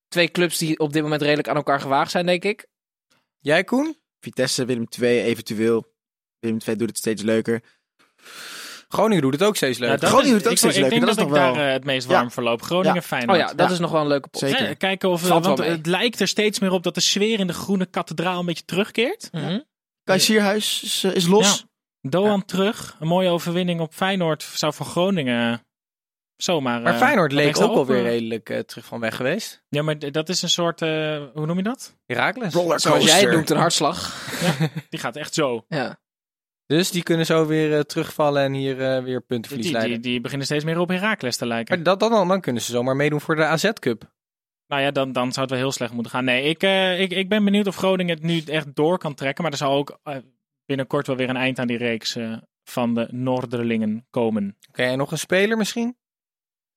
twee 0.09 0.29
clubs 0.31 0.59
die 0.59 0.79
op 0.79 0.93
dit 0.93 1.03
moment 1.03 1.23
redelijk 1.23 1.49
aan 1.49 1.57
elkaar 1.57 1.81
gewaagd 1.81 2.11
zijn, 2.11 2.27
denk 2.27 2.45
ik. 2.45 2.67
Jij, 3.39 3.65
Koen? 3.65 3.97
Vitesse, 4.21 4.65
Willem 4.65 4.89
2 4.89 5.23
eventueel. 5.23 5.93
Willem 6.39 6.59
2 6.59 6.77
doet 6.77 6.89
het 6.89 6.99
steeds 6.99 7.23
leuker. 7.23 7.63
Groningen 8.93 9.23
doet 9.23 9.33
het 9.33 9.43
ook 9.43 9.57
steeds 9.57 9.79
leuk. 9.79 10.01
Ja, 10.01 10.07
Groningen 10.09 10.33
doet 10.37 10.47
ook 10.47 10.53
ik, 10.53 10.59
steeds 10.59 10.75
ik 10.77 10.81
leuk, 10.83 10.91
denk 10.91 11.07
dat 11.07 11.19
ik 11.21 11.29
daar 11.33 11.67
eh, 11.67 11.73
het 11.73 11.85
meest 11.85 12.09
Ja. 12.09 12.15
warm 12.15 12.31
verloop. 12.31 12.63
Groningen 12.63 12.95
Ja. 12.95 13.03
Feyenoord. 13.03 13.39
Oh 13.39 13.45
ja, 13.49 13.55
dat 13.55 13.67
Ja. 13.67 13.73
is 13.73 13.79
nog 13.79 13.91
wel 13.91 14.01
een 14.01 14.07
leuke 14.07 14.29
pot. 14.29 14.41
Zeker. 14.41 14.69
Eh, 14.69 14.77
kijken 14.77 15.09
of 15.11 15.23
Valt 15.27 15.45
want 15.47 15.59
het 15.59 15.87
lijkt 15.87 16.21
er 16.21 16.29
steeds 16.29 16.59
meer 16.59 16.71
op 16.73 16.83
dat 16.83 16.95
de 16.95 17.01
sfeer 17.01 17.39
in 17.41 17.47
de 17.47 17.53
groene 17.53 17.87
kathedraal 17.87 18.41
een 18.41 18.47
beetje 18.47 18.65
terugkeert. 18.65 19.31
Sierhuis 20.05 20.83
is, 20.83 21.05
eh, 21.05 21.15
is 21.15 21.27
los. 21.27 21.65
Doan 22.01 22.45
terug. 22.45 22.97
Een 23.01 23.07
mooie 23.07 23.29
overwinning 23.29 23.81
op 23.81 23.95
Feyenoord 23.95 24.43
zou 24.55 24.73
voor 24.75 24.87
Groningen 24.87 25.63
zomaar. 26.37 26.81
maar 26.81 26.93
eh, 26.93 26.99
Feyenoord 26.99 27.33
leek 27.33 27.61
ook 27.61 27.77
alweer 27.77 27.97
eh, 27.97 28.03
redelijk 28.05 28.49
eh, 28.51 28.59
terug 28.59 28.85
van 28.85 29.01
weg 29.01 29.17
geweest. 29.17 29.63
Ja, 29.69 29.83
maar 29.83 29.99
dat 30.13 30.29
is 30.29 30.43
een 30.43 30.51
soort. 30.51 30.83
eh, 30.83 30.89
hoe 31.35 31.47
noem 31.47 31.57
je 31.57 31.63
dat? 31.63 31.97
Herakles. 32.07 32.53
Zoals 32.83 33.05
jij 33.05 33.21
het 33.21 33.31
noemt, 33.31 33.51
een 33.51 33.57
hartslag. 33.57 34.27
Die 34.89 35.01
gaat 35.01 35.17
echt 35.17 35.35
zo. 35.35 35.65
Ja. 35.69 36.01
Dus 36.73 36.91
die 36.91 37.03
kunnen 37.03 37.27
zo 37.27 37.47
weer 37.47 37.75
eh, 37.77 37.81
terugvallen 37.81 38.43
en 38.43 38.53
hier 38.53 38.81
eh, 38.81 39.03
weer 39.03 39.21
puntenverlies 39.21 39.67
Die, 39.67 39.75
die, 39.75 39.83
leiden. 39.83 40.03
die 40.03 40.21
beginnen 40.21 40.47
steeds 40.47 40.65
meer 40.65 40.79
op 40.79 40.89
Herakles 40.89 41.37
te 41.37 41.47
lijken. 41.47 41.75
Maar 41.75 41.85
dat, 41.85 42.01
dan, 42.01 42.29
dan 42.29 42.41
kunnen 42.41 42.63
ze 42.63 42.73
zomaar 42.73 42.97
meedoen 42.97 43.21
voor 43.21 43.37
de 43.37 43.45
AZ 43.45 43.71
Cup. 43.73 44.11
Nou 44.67 44.83
ja, 44.83 44.91
dan, 44.91 45.13
dan 45.13 45.33
zou 45.33 45.41
het 45.41 45.51
wel 45.51 45.59
heel 45.59 45.73
slecht 45.73 45.93
moeten 45.93 46.13
gaan. 46.13 46.25
Nee, 46.25 46.45
ik, 46.45 46.63
eh, 46.63 47.01
ik, 47.01 47.11
ik 47.11 47.29
ben 47.29 47.45
benieuwd 47.45 47.67
of 47.67 47.77
Groningen 47.77 48.15
het 48.15 48.25
nu 48.25 48.41
echt 48.41 48.75
door 48.75 48.99
kan 48.99 49.15
trekken. 49.15 49.43
Maar 49.43 49.53
er 49.53 49.59
zal 49.59 49.73
ook 49.73 49.99
binnenkort 50.67 51.07
wel 51.07 51.17
weer 51.17 51.29
een 51.29 51.37
eind 51.37 51.59
aan 51.59 51.67
die 51.67 51.77
reeks 51.77 52.17
eh, 52.17 52.37
van 52.65 52.95
de 52.95 53.09
Noorderlingen 53.11 54.07
komen. 54.11 54.57
Oké, 54.69 54.83
en 54.83 54.99
nog 54.99 55.11
een 55.13 55.19
speler 55.19 55.57
misschien? 55.57 55.97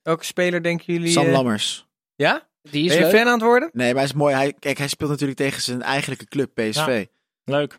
Welke 0.02 0.24
speler 0.24 0.62
denken 0.62 0.94
jullie? 0.94 1.10
Sam 1.10 1.28
Lammers. 1.28 1.86
Ja? 2.14 2.48
Die 2.62 2.84
is 2.84 2.88
Ben 2.88 2.98
je 2.98 3.04
leuk. 3.04 3.14
fan 3.14 3.26
aan 3.26 3.32
het 3.32 3.42
worden? 3.42 3.70
Nee, 3.72 3.86
maar 3.86 4.02
hij 4.02 4.04
is 4.04 4.12
mooi. 4.12 4.34
Hij, 4.34 4.54
kijk, 4.58 4.78
hij 4.78 4.88
speelt 4.88 5.10
natuurlijk 5.10 5.38
tegen 5.38 5.62
zijn 5.62 5.82
eigenlijke 5.82 6.26
club, 6.26 6.54
PSV. 6.54 7.06
Leuk. 7.44 7.78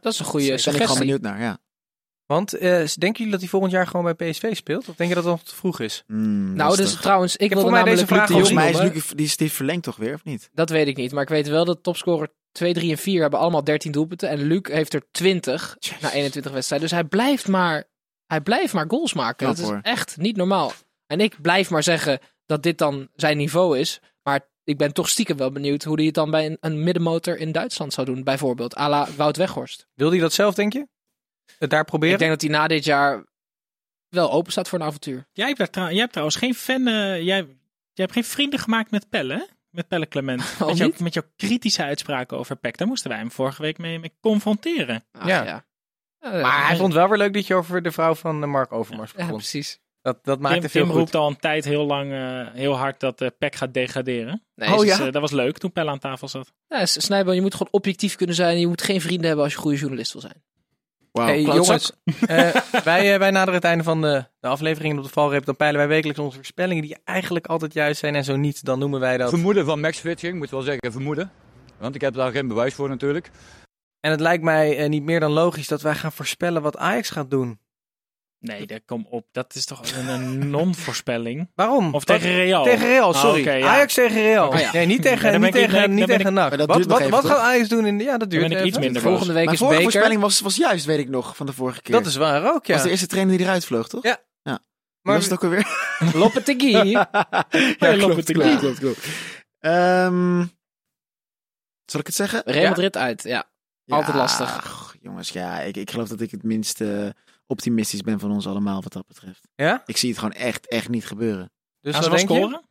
Dat 0.00 0.12
is 0.12 0.18
een 0.18 0.24
goede 0.24 0.46
Daar 0.46 0.56
ben 0.56 0.56
ik 0.56 0.62
gewoon 0.64 0.78
suggestie. 0.78 0.98
benieuwd 0.98 1.20
naar, 1.20 1.40
ja. 1.40 1.58
Want 2.26 2.52
eh, 2.54 2.60
denken 2.70 3.12
jullie 3.16 3.30
dat 3.30 3.40
hij 3.40 3.48
volgend 3.48 3.72
jaar 3.72 3.86
gewoon 3.86 4.14
bij 4.14 4.30
PSV 4.30 4.56
speelt? 4.56 4.88
Of 4.88 4.94
denk 4.94 5.08
je 5.08 5.14
dat 5.14 5.24
het 5.24 5.32
nog 5.32 5.42
te 5.42 5.54
vroeg 5.54 5.80
is? 5.80 6.02
Hmm, 6.06 6.54
Nou, 6.54 6.76
dus 6.76 6.94
trouwens, 6.94 7.36
ik 7.36 7.40
heb 7.40 7.58
wilde 7.58 7.62
voor 7.62 7.70
mij 7.70 7.80
namelijk 7.84 8.08
deze 8.08 8.20
de 8.20 8.26
vraag 8.26 8.30
Volgens 8.30 8.52
mij 8.52 8.70
is. 8.70 8.94
Luc, 8.94 9.08
die, 9.08 9.24
is 9.26 9.36
die 9.36 9.52
verlengd 9.52 9.82
toch 9.84 9.96
weer, 9.96 10.14
of 10.14 10.24
niet? 10.24 10.50
Dat 10.52 10.70
weet 10.70 10.86
ik 10.86 10.96
niet, 10.96 11.12
maar 11.12 11.22
ik 11.22 11.28
weet 11.28 11.48
wel 11.48 11.64
dat 11.64 11.82
topscorer 11.82 12.28
2, 12.52 12.72
3 12.74 12.90
en 12.90 12.98
4 12.98 13.20
hebben 13.20 13.38
allemaal 13.40 13.64
13 13.64 13.92
doelpunten. 13.92 14.28
En 14.28 14.42
Luc 14.42 14.60
heeft 14.62 14.94
er 14.94 15.02
20 15.10 15.76
na 16.00 16.12
21 16.12 16.52
wedstrijden. 16.52 16.88
Dus 16.88 16.98
hij 16.98 17.08
blijft 17.08 17.48
maar, 17.48 17.84
hij 18.26 18.40
blijft 18.40 18.72
maar 18.72 18.84
goals 18.88 19.12
maken. 19.14 19.36
Knap, 19.36 19.56
dat 19.56 19.64
is 19.64 19.70
hoor. 19.70 19.80
echt 19.82 20.16
niet 20.16 20.36
normaal. 20.36 20.72
En 21.06 21.20
ik 21.20 21.40
blijf 21.42 21.70
maar 21.70 21.82
zeggen 21.82 22.18
dat 22.46 22.62
dit 22.62 22.78
dan 22.78 23.08
zijn 23.16 23.36
niveau 23.36 23.78
is. 23.78 24.00
Maar 24.22 24.48
ik 24.70 24.78
ben 24.78 24.92
toch 24.92 25.08
stiekem 25.08 25.36
wel 25.36 25.50
benieuwd 25.50 25.84
hoe 25.84 25.96
hij 25.96 26.04
het 26.04 26.14
dan 26.14 26.30
bij 26.30 26.46
een, 26.46 26.56
een 26.60 26.82
middenmotor 26.84 27.36
in 27.38 27.52
Duitsland 27.52 27.92
zou 27.92 28.06
doen. 28.06 28.24
Bijvoorbeeld, 28.24 28.76
à 28.76 28.88
la 28.88 29.08
Wout 29.16 29.36
Weghorst. 29.36 29.86
Wil 29.94 30.10
hij 30.10 30.18
dat 30.18 30.32
zelf, 30.32 30.54
denk 30.54 30.72
je? 30.72 30.88
Het 31.58 31.70
daar 31.70 31.84
proberen? 31.84 32.12
Ik 32.14 32.18
denk 32.20 32.30
dat 32.30 32.40
hij 32.40 32.50
na 32.50 32.66
dit 32.66 32.84
jaar 32.84 33.24
wel 34.08 34.30
open 34.32 34.52
staat 34.52 34.68
voor 34.68 34.78
een 34.80 34.86
avontuur. 34.86 35.26
Jij 35.32 35.46
hebt, 35.46 35.58
daar 35.58 35.70
trouw- 35.70 35.88
jij 35.88 35.98
hebt 35.98 36.10
trouwens 36.10 36.38
geen 36.38 36.54
fan. 36.54 36.86
eh, 36.86 36.94
jij, 37.22 37.22
jij 37.22 37.46
hebt 37.92 38.12
geen 38.12 38.24
vrienden 38.24 38.58
gemaakt 38.58 38.90
met 38.90 39.08
Pelle, 39.08 39.34
hè? 39.34 39.42
Met 39.70 39.88
Pelle 39.88 40.08
Clement. 40.08 40.42
Oh, 40.60 40.66
met, 40.68 40.76
jouw, 40.76 40.86
niet? 40.86 41.00
met 41.00 41.14
jouw 41.14 41.22
kritische 41.36 41.82
uitspraken 41.82 42.38
over 42.38 42.56
PEC. 42.56 42.76
Daar 42.78 42.88
moesten 42.88 43.10
wij 43.10 43.18
hem 43.18 43.30
vorige 43.30 43.62
week 43.62 43.78
mee, 43.78 43.98
mee 43.98 44.12
confronteren. 44.20 45.04
Ach, 45.12 45.26
Ja. 45.26 45.44
ja. 45.44 45.64
Ja, 46.20 46.30
Maar 46.30 46.62
hij 46.62 46.72
ja, 46.72 46.76
vond 46.80 46.92
wel 46.94 47.08
weer 47.08 47.18
leuk 47.18 47.34
dat 47.34 47.46
je 47.46 47.54
over 47.54 47.82
de 47.82 47.92
vrouw 47.92 48.14
van 48.14 48.42
eh, 48.42 48.48
Mark 48.48 48.72
Overmars 48.72 49.10
Ja, 49.10 49.16
begon. 49.16 49.36
precies. 49.36 49.80
Dat, 50.02 50.18
dat 50.24 50.40
maakte 50.40 50.60
Tim, 50.60 50.68
veel 50.68 50.80
Tim 50.82 50.90
goed. 50.90 51.00
roept 51.00 51.14
al 51.14 51.28
een 51.28 51.36
tijd 51.36 51.64
heel 51.64 51.86
lang, 51.86 52.12
eh, 52.12 52.46
heel 52.52 52.76
hard 52.76 53.00
dat 53.00 53.20
eh 53.20 53.28
PEC 53.38 53.54
gaat 53.54 53.74
degraderen. 53.74 54.42
Nee, 54.54 54.68
Oh, 54.72 54.78
dus, 54.78 54.86
ja? 54.86 55.06
Eh, 55.06 55.12
dat 55.12 55.20
was 55.20 55.30
leuk 55.30 55.58
toen 55.58 55.72
Pelle 55.72 55.90
aan 55.90 55.98
tafel 55.98 56.28
zat. 56.28 56.52
Ja, 56.68 56.86
Snijboom, 56.86 57.34
je 57.34 57.40
moet 57.40 57.54
gewoon 57.54 57.72
objectief 57.72 58.16
kunnen 58.16 58.34
zijn. 58.36 58.58
Je 58.60 58.66
moet 58.66 58.82
geen 58.82 59.00
vrienden 59.00 59.26
hebben 59.26 59.44
als 59.44 59.52
je 59.52 59.58
een 59.58 59.64
goede 59.64 59.78
journalist 59.78 60.12
wil 60.12 60.22
zijn. 60.22 60.42
Wauw, 61.12 61.26
Hey, 61.26 61.42
jongens, 61.42 61.92
eh, 62.26 62.54
wij, 62.84 63.18
wij 63.18 63.30
naderen 63.30 63.54
het 63.54 63.64
einde 63.64 63.84
van 63.84 64.00
de, 64.00 64.24
de 64.40 64.48
aflevering. 64.48 64.98
Op 64.98 65.04
de 65.04 65.10
valreep 65.10 65.44
dan 65.44 65.56
peilen 65.56 65.78
wij 65.78 65.88
wekelijks 65.88 66.20
onze 66.20 66.36
voorspellingen 66.36 66.82
die 66.82 66.96
eigenlijk 67.04 67.46
altijd 67.46 67.72
juist 67.72 68.00
zijn. 68.00 68.14
En 68.14 68.24
zo 68.24 68.36
niet, 68.36 68.64
dan 68.64 68.78
noemen 68.78 69.00
wij 69.00 69.16
dat. 69.16 69.28
Vermoeden 69.28 69.64
van 69.64 69.80
Max 69.80 69.98
Fitching, 69.98 70.38
moet 70.38 70.50
wel 70.50 70.62
zeggen 70.62 70.92
vermoeden. 70.92 71.30
Want 71.78 71.94
ik 71.94 72.00
heb 72.00 72.14
daar 72.14 72.32
geen 72.32 72.48
bewijs 72.48 72.74
voor 72.74 72.88
natuurlijk. 72.88 73.30
En 74.00 74.10
het 74.10 74.20
lijkt 74.20 74.42
mij 74.42 74.88
niet 74.88 75.02
meer 75.02 75.20
dan 75.20 75.30
logisch 75.30 75.68
dat 75.68 75.82
wij 75.82 75.94
gaan 75.94 76.12
voorspellen 76.12 76.62
wat 76.62 76.76
Ajax 76.76 77.10
gaat 77.10 77.30
doen. 77.30 77.58
Nee, 78.40 78.66
daar 78.66 78.80
kom 78.86 79.06
op. 79.10 79.26
Dat 79.32 79.54
is 79.54 79.64
toch 79.64 79.82
een, 79.96 80.38
non-voorspelling? 80.50 81.50
Waarom? 81.54 81.94
Of 81.94 82.04
tegen 82.04 82.30
Real? 82.34 82.64
Tegen 82.64 82.86
Real, 82.86 83.08
Oh, 83.08 83.14
sorry. 83.20 83.40
oké, 83.40 83.52
ja. 83.52 83.66
Ajax 83.68 83.94
tegen 83.94 84.22
Real. 84.22 84.48
Oh, 84.48 84.58
ja. 84.58 84.72
Nee, 84.72 84.86
niet 84.86 85.02
tegen, 85.02 85.32
Ja, 85.32 85.38
niet 85.38 85.46
ik- 85.46 85.52
tegen, 85.52 85.78
nee, 85.78 85.88
niet 85.88 86.06
tegen 86.06 86.26
ik- 86.26 86.32
NAC. 86.32 86.54
Wat, 86.66 86.86
wat, 87.08 87.24
gaat 87.26 87.38
Ajax 87.38 87.68
doen? 87.68 87.86
In 87.86 87.98
de, 87.98 88.04
ja, 88.04 88.18
dat 88.18 88.30
duurt 88.30 88.42
ben 88.42 88.50
ik 88.50 88.56
even. 88.56 88.68
iets 88.68 88.78
minder 88.78 89.02
Volgende 89.02 89.32
week 89.32 89.42
Mijn 89.44 89.54
is 89.54 89.58
vorige 89.58 89.76
beker. 89.78 89.92
voorspelling 89.92 90.20
was, 90.22 90.40
was 90.40 90.56
juist, 90.56 90.84
weet 90.84 90.98
ik 90.98 91.08
nog, 91.08 91.36
van 91.36 91.46
de 91.46 91.52
vorige 91.52 91.82
keer. 91.82 91.94
Dat 91.94 92.06
is 92.06 92.16
waar 92.16 92.54
ook, 92.54 92.66
ja. 92.66 92.74
was 92.74 92.82
de 92.82 92.90
eerste 92.90 93.06
trainer 93.06 93.36
die 93.36 93.46
eruit 93.46 93.64
vloog, 93.64 93.88
toch? 93.88 94.02
Ja. 94.02 94.18
ja. 94.42 94.58
Maar- 95.02 95.14
was 95.14 95.24
het 95.24 95.32
ook 95.32 95.44
alweer? 95.44 95.66
Lopetegui. 96.14 96.88
ja, 96.90 97.08
klopt, 97.78 98.32
klopt, 98.32 98.58
klopt, 98.58 98.78
klopt. 98.78 99.06
Ehm, 99.58 100.44
zal 101.84 102.00
ik 102.00 102.06
het 102.06 102.14
zeggen? 102.14 102.42
Real 102.44 102.68
Madrid 102.68 102.96
uit, 102.96 103.22
ja. 103.22 103.48
Altijd 103.86 104.16
lastig. 104.16 104.56
ach, 104.56 104.94
jongens, 105.00 105.28
ja, 105.28 105.60
ik, 105.60 105.76
ik 105.76 105.90
geloof 105.90 106.08
dat 106.08 106.20
ik 106.20 106.30
het 106.30 106.42
minst 106.42 106.80
eh, 106.80 107.06
optimistisch 107.50 108.00
ben 108.02 108.18
van 108.20 108.30
ons 108.32 108.46
allemaal 108.46 108.82
wat 108.82 108.92
dat 108.92 109.06
betreft. 109.06 109.48
Ja? 109.54 109.82
Ik 109.86 109.96
zie 109.96 110.08
het 110.10 110.18
gewoon 110.18 110.34
echt, 110.34 110.68
echt 110.68 110.88
niet 110.88 111.06
gebeuren. 111.06 111.52
Dus 111.80 111.94
Gaan 111.94 112.02
ze 112.02 112.10
wel 112.10 112.18
je? 112.18 112.24
scoren? 112.24 112.62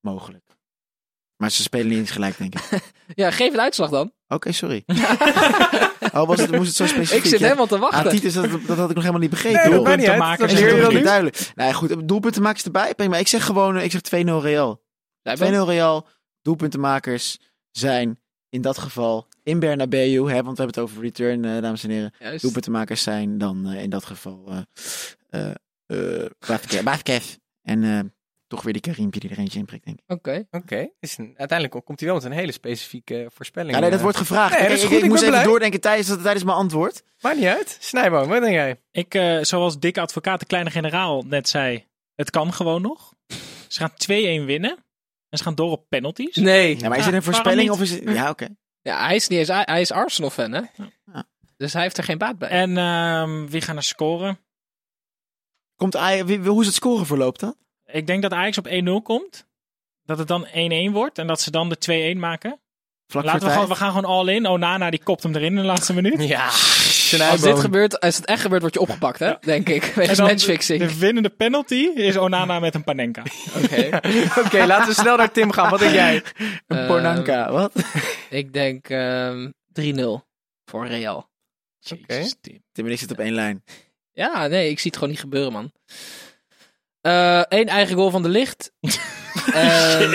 Mogelijk. 0.00 0.44
Maar 1.36 1.50
ze 1.50 1.62
spelen 1.62 1.88
niet 1.88 1.98
eens 1.98 2.10
gelijk, 2.10 2.38
denk 2.38 2.54
ik. 2.54 2.68
Ja, 3.14 3.30
geef 3.30 3.52
een 3.52 3.60
uitslag 3.60 3.90
dan. 3.90 4.12
Oké, 4.28 4.52
sorry. 4.52 4.82
oh, 6.14 6.26
was 6.26 6.40
het, 6.40 6.50
moest 6.50 6.66
het 6.66 6.76
zo 6.76 6.86
specifiek? 6.86 7.24
Ik 7.24 7.30
zit 7.30 7.38
Ja. 7.38 7.44
helemaal 7.44 7.66
te 7.66 7.74
Ah, 7.74 7.80
wachten. 7.80 8.10
Titus, 8.10 8.34
dat, 8.34 8.50
dat 8.66 8.76
had 8.76 8.88
ik 8.90 8.94
nog 8.94 9.04
helemaal 9.04 9.18
niet 9.20 9.30
begrepen. 9.30 9.58
Nee, 9.60 9.68
niet 9.68 9.74
uit. 9.76 9.84
Doelpuntenmakers 9.84 10.38
Dat 10.38 10.50
Dat 10.50 10.58
leer 10.68 10.76
je 10.76 10.82
dan 10.82 10.94
niet 10.94 11.04
duidelijk. 11.04 11.52
Nee, 11.54 11.74
goed, 11.74 12.08
doelpuntenmakers 12.08 12.64
erbij. 12.64 12.94
Prima. 12.94 13.16
Ik 13.16 13.28
zeg 13.28 13.44
gewoon, 13.44 13.76
eh, 13.76 13.84
ik 13.84 13.90
zeg 13.90 14.00
2-0 14.00 14.40
Real. 14.42 14.74
2-0 14.76 14.82
Jij 15.22 15.36
bent- 15.36 15.68
Real. 15.68 16.08
Doelpuntenmakers 16.42 17.38
zijn 17.70 18.20
in 18.48 18.60
dat 18.62 18.78
geval 18.78 19.28
in 19.46 19.58
Bernabeu, 19.58 20.12
hè, 20.30 20.42
want 20.42 20.56
we 20.56 20.62
hebben 20.62 20.66
het 20.66 20.78
over 20.78 21.02
return, 21.02 21.44
eh, 21.44 21.62
dames 21.62 21.84
en 21.84 21.90
heren. 21.90 22.12
Juist. 22.18 22.42
Doelpuntenmakers 22.42 23.02
zijn 23.02 23.38
dan 23.38 23.66
eh, 23.68 23.82
in 23.82 23.90
dat 23.90 24.04
geval 24.04 24.48
eh 25.30 25.50
eh 25.86 26.20
eh, 26.22 26.30
Vazquez. 26.84 27.36
En 27.62 27.84
eh, 27.84 28.00
toch 28.46 28.62
weer 28.62 28.72
die 28.72 28.82
Karimpje 28.82 29.20
die 29.20 29.30
er 29.30 29.38
eentje 29.38 29.58
inprikt, 29.58 29.84
denk 29.84 29.98
ik. 29.98 30.04
Oké. 30.16 30.46
Oké, 30.50 30.88
is 31.00 31.18
een- 31.18 31.34
uiteindelijk 31.36 31.84
komt 31.84 32.00
hij 32.00 32.08
wel 32.08 32.18
met 32.18 32.24
een 32.26 32.32
hele 32.38 32.52
specifieke 32.52 33.26
voorspelling. 33.34 33.74
Ja, 33.74 33.80
nee, 33.80 33.90
dat 33.90 34.00
wordt 34.00 34.16
gevraagd. 34.16 34.52
Nee, 34.58 34.62
dat 34.62 34.70
ik 34.70 34.76
is 34.76 34.82
goed, 34.84 34.96
ik 34.96 35.02
ik 35.02 35.08
moest 35.08 35.20
ben 35.20 35.28
even 35.30 35.40
blij. 35.42 35.50
doordenken 35.52 35.80
tijdens, 35.80 36.08
tijdens 36.22 36.44
mijn 36.44 36.56
antwoord. 36.56 37.02
Maakt 37.20 37.36
niet 37.36 37.44
uit. 37.46 37.76
Snijboom, 37.80 38.28
wat 38.28 38.40
denk 38.40 38.52
jij? 38.54 38.80
Ik, 38.90 39.14
eh, 39.14 39.38
zoals 39.42 39.78
dikke 39.78 40.00
advocaat, 40.00 40.40
de 40.40 40.46
kleine 40.46 40.70
generaal 40.70 41.22
net 41.22 41.48
zei, 41.48 41.84
het 42.14 42.30
kan 42.30 42.52
gewoon 42.52 42.82
nog. 42.82 43.12
Ze 43.68 43.78
gaan 43.80 43.94
2-1 43.94 44.44
winnen. 44.46 44.76
En 45.28 45.38
ze 45.38 45.44
gaan 45.44 45.54
door 45.54 45.70
op 45.70 45.88
penalties. 45.88 46.36
Nee. 46.36 46.78
Ja, 46.78 46.88
maar 46.88 46.98
is 46.98 47.04
het 47.04 47.14
een 47.14 47.22
voorspelling 47.22 47.70
of 47.70 47.80
is 47.80 47.90
het... 47.90 48.02
Ja, 48.04 48.30
oké. 48.30 48.48
Ja, 48.86 49.06
hij 49.06 49.14
is, 49.14 49.28
niet 49.28 49.38
eens, 49.38 49.64
hij 49.64 49.80
is 49.80 49.92
Arsenal-fan, 49.92 50.52
hè? 50.52 50.60
Ja. 51.12 51.24
Dus 51.56 51.72
hij 51.72 51.82
heeft 51.82 51.98
er 51.98 52.04
geen 52.04 52.18
baat 52.18 52.38
bij. 52.38 52.48
En 52.48 52.76
ehm, 52.78 53.46
wie 53.46 53.60
gaan 53.60 53.76
er 53.76 53.82
scoren? 53.82 54.38
Komt 55.76 55.94
Aj- 55.96 56.24
wie- 56.24 56.38
hoe 56.38 56.60
is 56.60 56.66
het 56.66 56.74
scoren 56.74 57.06
verloopt 57.06 57.40
dan? 57.40 57.54
Ik 57.86 58.06
denk 58.06 58.22
dat 58.22 58.32
Ajax 58.32 58.58
op 58.58 58.66
1-0 58.66 59.02
komt. 59.02 59.46
Dat 60.04 60.18
het 60.18 60.28
dan 60.28 60.46
1-1 60.46 60.92
wordt. 60.92 61.18
En 61.18 61.26
dat 61.26 61.40
ze 61.40 61.50
dan 61.50 61.68
de 61.68 62.14
2-1 62.14 62.18
maken. 62.18 62.60
Vlak 63.06 63.24
Laten 63.24 63.46
we, 63.46 63.52
gewoon, 63.52 63.68
we 63.68 63.74
gaan 63.74 63.88
gewoon 63.92 64.04
all 64.04 64.28
in. 64.34 64.46
Onana 64.46 64.90
die 64.90 65.02
kopt 65.02 65.22
hem 65.22 65.34
erin 65.34 65.48
in 65.48 65.56
de 65.56 65.62
laatste 65.62 65.94
minuut. 65.94 66.22
Ja, 66.28 66.44
Als 67.30 67.40
dit 67.40 67.58
gebeurt, 67.58 68.00
als 68.00 68.16
het 68.16 68.24
echt 68.24 68.40
gebeurt, 68.40 68.60
word 68.62 68.74
je 68.74 68.80
opgepakt, 68.80 69.18
hè? 69.18 69.32
Denk 69.40 69.68
ik. 69.68 69.84
En 69.84 69.94
Wegens 69.94 70.18
matchfixing. 70.20 70.80
De 70.80 70.98
winnende 70.98 71.28
penalty 71.28 71.90
is 71.94 72.16
Onana 72.16 72.60
met 72.60 72.74
een 72.74 72.84
Panenka. 72.84 73.22
Oké. 73.62 74.00
Oké, 74.44 74.64
laten 74.66 74.88
we 74.88 74.94
snel 74.94 75.16
naar 75.16 75.32
Tim 75.32 75.50
gaan. 75.52 75.70
Wat 75.70 75.78
denk 75.78 75.92
jij? 75.94 76.22
Een 76.66 76.76
Ehm, 76.78 76.86
Pornanka, 76.86 77.52
wat? 77.52 77.72
Ik 78.30 78.52
denk 78.52 78.88
ehm 78.88 79.50
3-0 79.80 80.00
voor 80.64 80.86
Real. 80.86 81.30
Jezus, 81.78 82.36
Tim. 82.40 82.64
Tim 82.72 82.86
en 82.86 82.92
ik 82.92 82.98
zitten 82.98 83.18
op 83.18 83.24
één 83.24 83.34
lijn. 83.34 83.64
Ja, 84.12 84.46
nee, 84.46 84.70
ik 84.70 84.78
zie 84.78 84.86
het 84.86 84.94
gewoon 84.94 85.10
niet 85.10 85.20
gebeuren, 85.22 85.52
man. 85.52 85.72
Eén 87.48 87.68
eigen 87.68 87.96
goal 87.96 88.10
van 88.10 88.22
de 88.22 88.28
licht. 88.28 88.72
Ehm, 89.52 90.12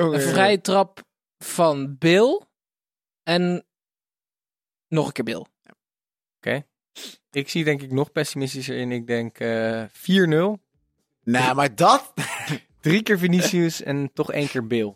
een 0.00 0.20
vrije 0.20 0.60
trap 0.60 1.02
van 1.38 1.98
Bill. 1.98 2.40
En 3.22 3.66
nog 4.88 5.06
een 5.06 5.12
keer 5.12 5.24
Bill. 5.24 5.46
Ik 7.30 7.48
zie 7.48 7.64
denk 7.64 7.82
ik 7.82 7.92
nog 7.92 8.12
pessimistischer 8.12 8.76
in. 8.76 8.92
Ik 8.92 9.06
denk 9.06 9.38
eh 9.38 9.84
4-0. 9.84 9.88
Nou, 11.24 11.54
maar 11.54 11.74
dat... 11.74 12.12
Drie 12.80 13.02
keer 13.02 13.18
Vinicius 13.18 13.82
en 13.82 14.10
toch 14.12 14.32
één 14.32 14.48
keer 14.48 14.66
Bill. 14.66 14.94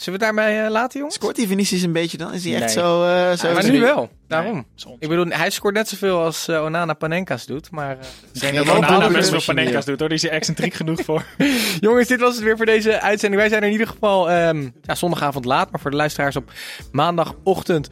Zullen 0.00 0.18
we 0.18 0.24
het 0.26 0.34
daarbij 0.36 0.64
eh, 0.64 0.70
laten, 0.70 0.98
jongens? 0.98 1.16
Scoort 1.16 1.36
die 1.36 1.46
Vinicius 1.46 1.82
een 1.82 1.92
beetje 1.92 2.16
dan? 2.16 2.32
Is 2.32 2.44
hij 2.44 2.54
echt 2.54 2.70
zo... 2.72 3.04
eh, 3.04 3.32
zo 3.36 3.48
Ja, 3.48 3.52
maar 3.54 3.70
nu 3.70 3.80
wel. 3.80 4.10
Daarom. 4.28 4.54
Nee. 4.84 4.96
Ik 4.98 5.08
bedoel, 5.08 5.26
hij 5.28 5.50
scoort 5.50 5.74
net 5.74 5.88
zoveel 5.88 6.20
als 6.20 6.48
eh, 6.48 6.62
Onana 6.62 6.92
Panenka's 6.92 7.46
doet. 7.46 7.70
Maar 7.70 7.90
eh, 7.98 8.06
Ik 8.32 8.40
denk 8.40 8.54
dat 8.56 8.64
wel 8.66 8.76
Onana 8.76 9.08
best 9.10 9.30
wel 9.30 9.40
Panenka's 9.46 9.84
doet 9.84 9.98
hoor. 9.98 10.08
Die 10.08 10.16
is 10.18 10.24
er 10.24 10.30
excentriek 10.30 10.74
genoeg 10.80 11.00
voor. 11.04 11.24
jongens, 11.80 12.08
dit 12.08 12.20
was 12.20 12.34
het 12.34 12.44
weer 12.44 12.56
voor 12.56 12.66
deze 12.66 13.00
uitzending. 13.00 13.40
Wij 13.40 13.50
zijn 13.50 13.60
er 13.60 13.66
in 13.66 13.72
ieder 13.72 13.86
geval 13.88 14.30
ehm, 14.30 14.68
ja, 14.82 14.94
zondagavond 14.94 15.44
laat. 15.44 15.70
Maar 15.70 15.80
voor 15.80 15.90
de 15.90 15.96
luisteraars 15.96 16.36
op 16.36 16.52
maandagochtend 16.92 17.88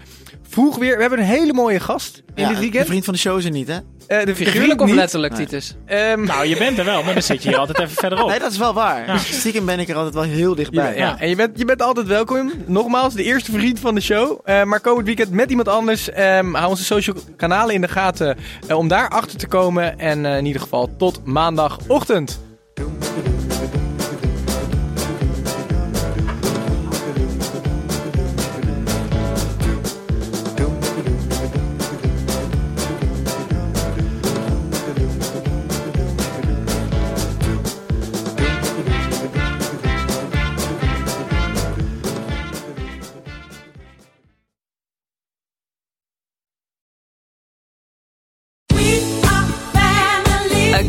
vroeg 0.48 0.76
weer. 0.76 0.94
We 0.94 1.00
hebben 1.00 1.18
een 1.18 1.24
hele 1.24 1.52
mooie 1.52 1.80
gast 1.80 2.16
in 2.16 2.42
Ja, 2.42 2.46
dit 2.48 2.56
De 2.56 2.62
weekend. 2.62 2.86
vriend 2.86 3.04
van 3.04 3.14
de 3.14 3.20
show 3.20 3.38
is 3.38 3.44
er 3.44 3.50
niet, 3.50 3.68
hè? 3.68 3.76
Eh, 4.06 4.24
de 4.26 4.34
Figuurlijk 4.34 4.80
of 4.80 4.90
letterlijk, 4.90 5.36
Nee. 5.36 5.46
Titus? 5.46 5.74
Ehm, 5.86 6.24
Nou, 6.24 6.46
je 6.46 6.56
bent 6.56 6.78
er 6.78 6.84
wel, 6.84 7.02
maar 7.02 7.12
dan 7.12 7.22
zit 7.22 7.42
je 7.42 7.48
hier 7.48 7.58
altijd 7.64 7.78
even 7.78 7.94
verderop. 7.96 8.28
Nee, 8.28 8.38
dat 8.38 8.50
is 8.52 8.58
wel 8.58 8.74
waar. 8.74 9.06
Ja. 9.06 9.16
Stiekem 9.18 9.64
ben 9.66 9.78
ik 9.78 9.88
er 9.88 9.94
altijd 9.96 10.14
wel 10.14 10.22
heel 10.22 10.54
dichtbij. 10.54 10.92
Ja, 10.96 10.98
ja. 10.98 11.18
En 11.20 11.28
je 11.28 11.36
bent, 11.36 11.58
je 11.58 11.64
bent 11.64 11.82
altijd 11.82 12.06
welkom. 12.06 12.52
Nogmaals, 12.66 13.14
de 13.14 13.22
eerste 13.22 13.52
vriend 13.52 13.80
van 13.80 13.94
de 13.94 14.00
show. 14.00 14.38
Eh, 14.44 14.62
maar 14.62 14.80
komend 14.80 15.06
weekend 15.06 15.30
met 15.30 15.50
iemand 15.50 15.68
anders. 15.68 16.10
Ehm, 16.10 16.54
hou 16.54 16.68
onze 16.68 16.84
social 16.84 17.16
kanalen 17.36 17.74
in 17.74 17.80
de 17.80 17.88
gaten 17.88 18.36
eh, 18.66 18.76
om 18.76 18.88
daar 18.88 19.08
achter 19.08 19.38
te 19.38 19.46
komen. 19.46 19.98
En 19.98 20.26
eh, 20.26 20.36
in 20.36 20.46
ieder 20.46 20.62
geval 20.62 20.90
tot 20.98 21.20
maandagochtend. 21.24 22.40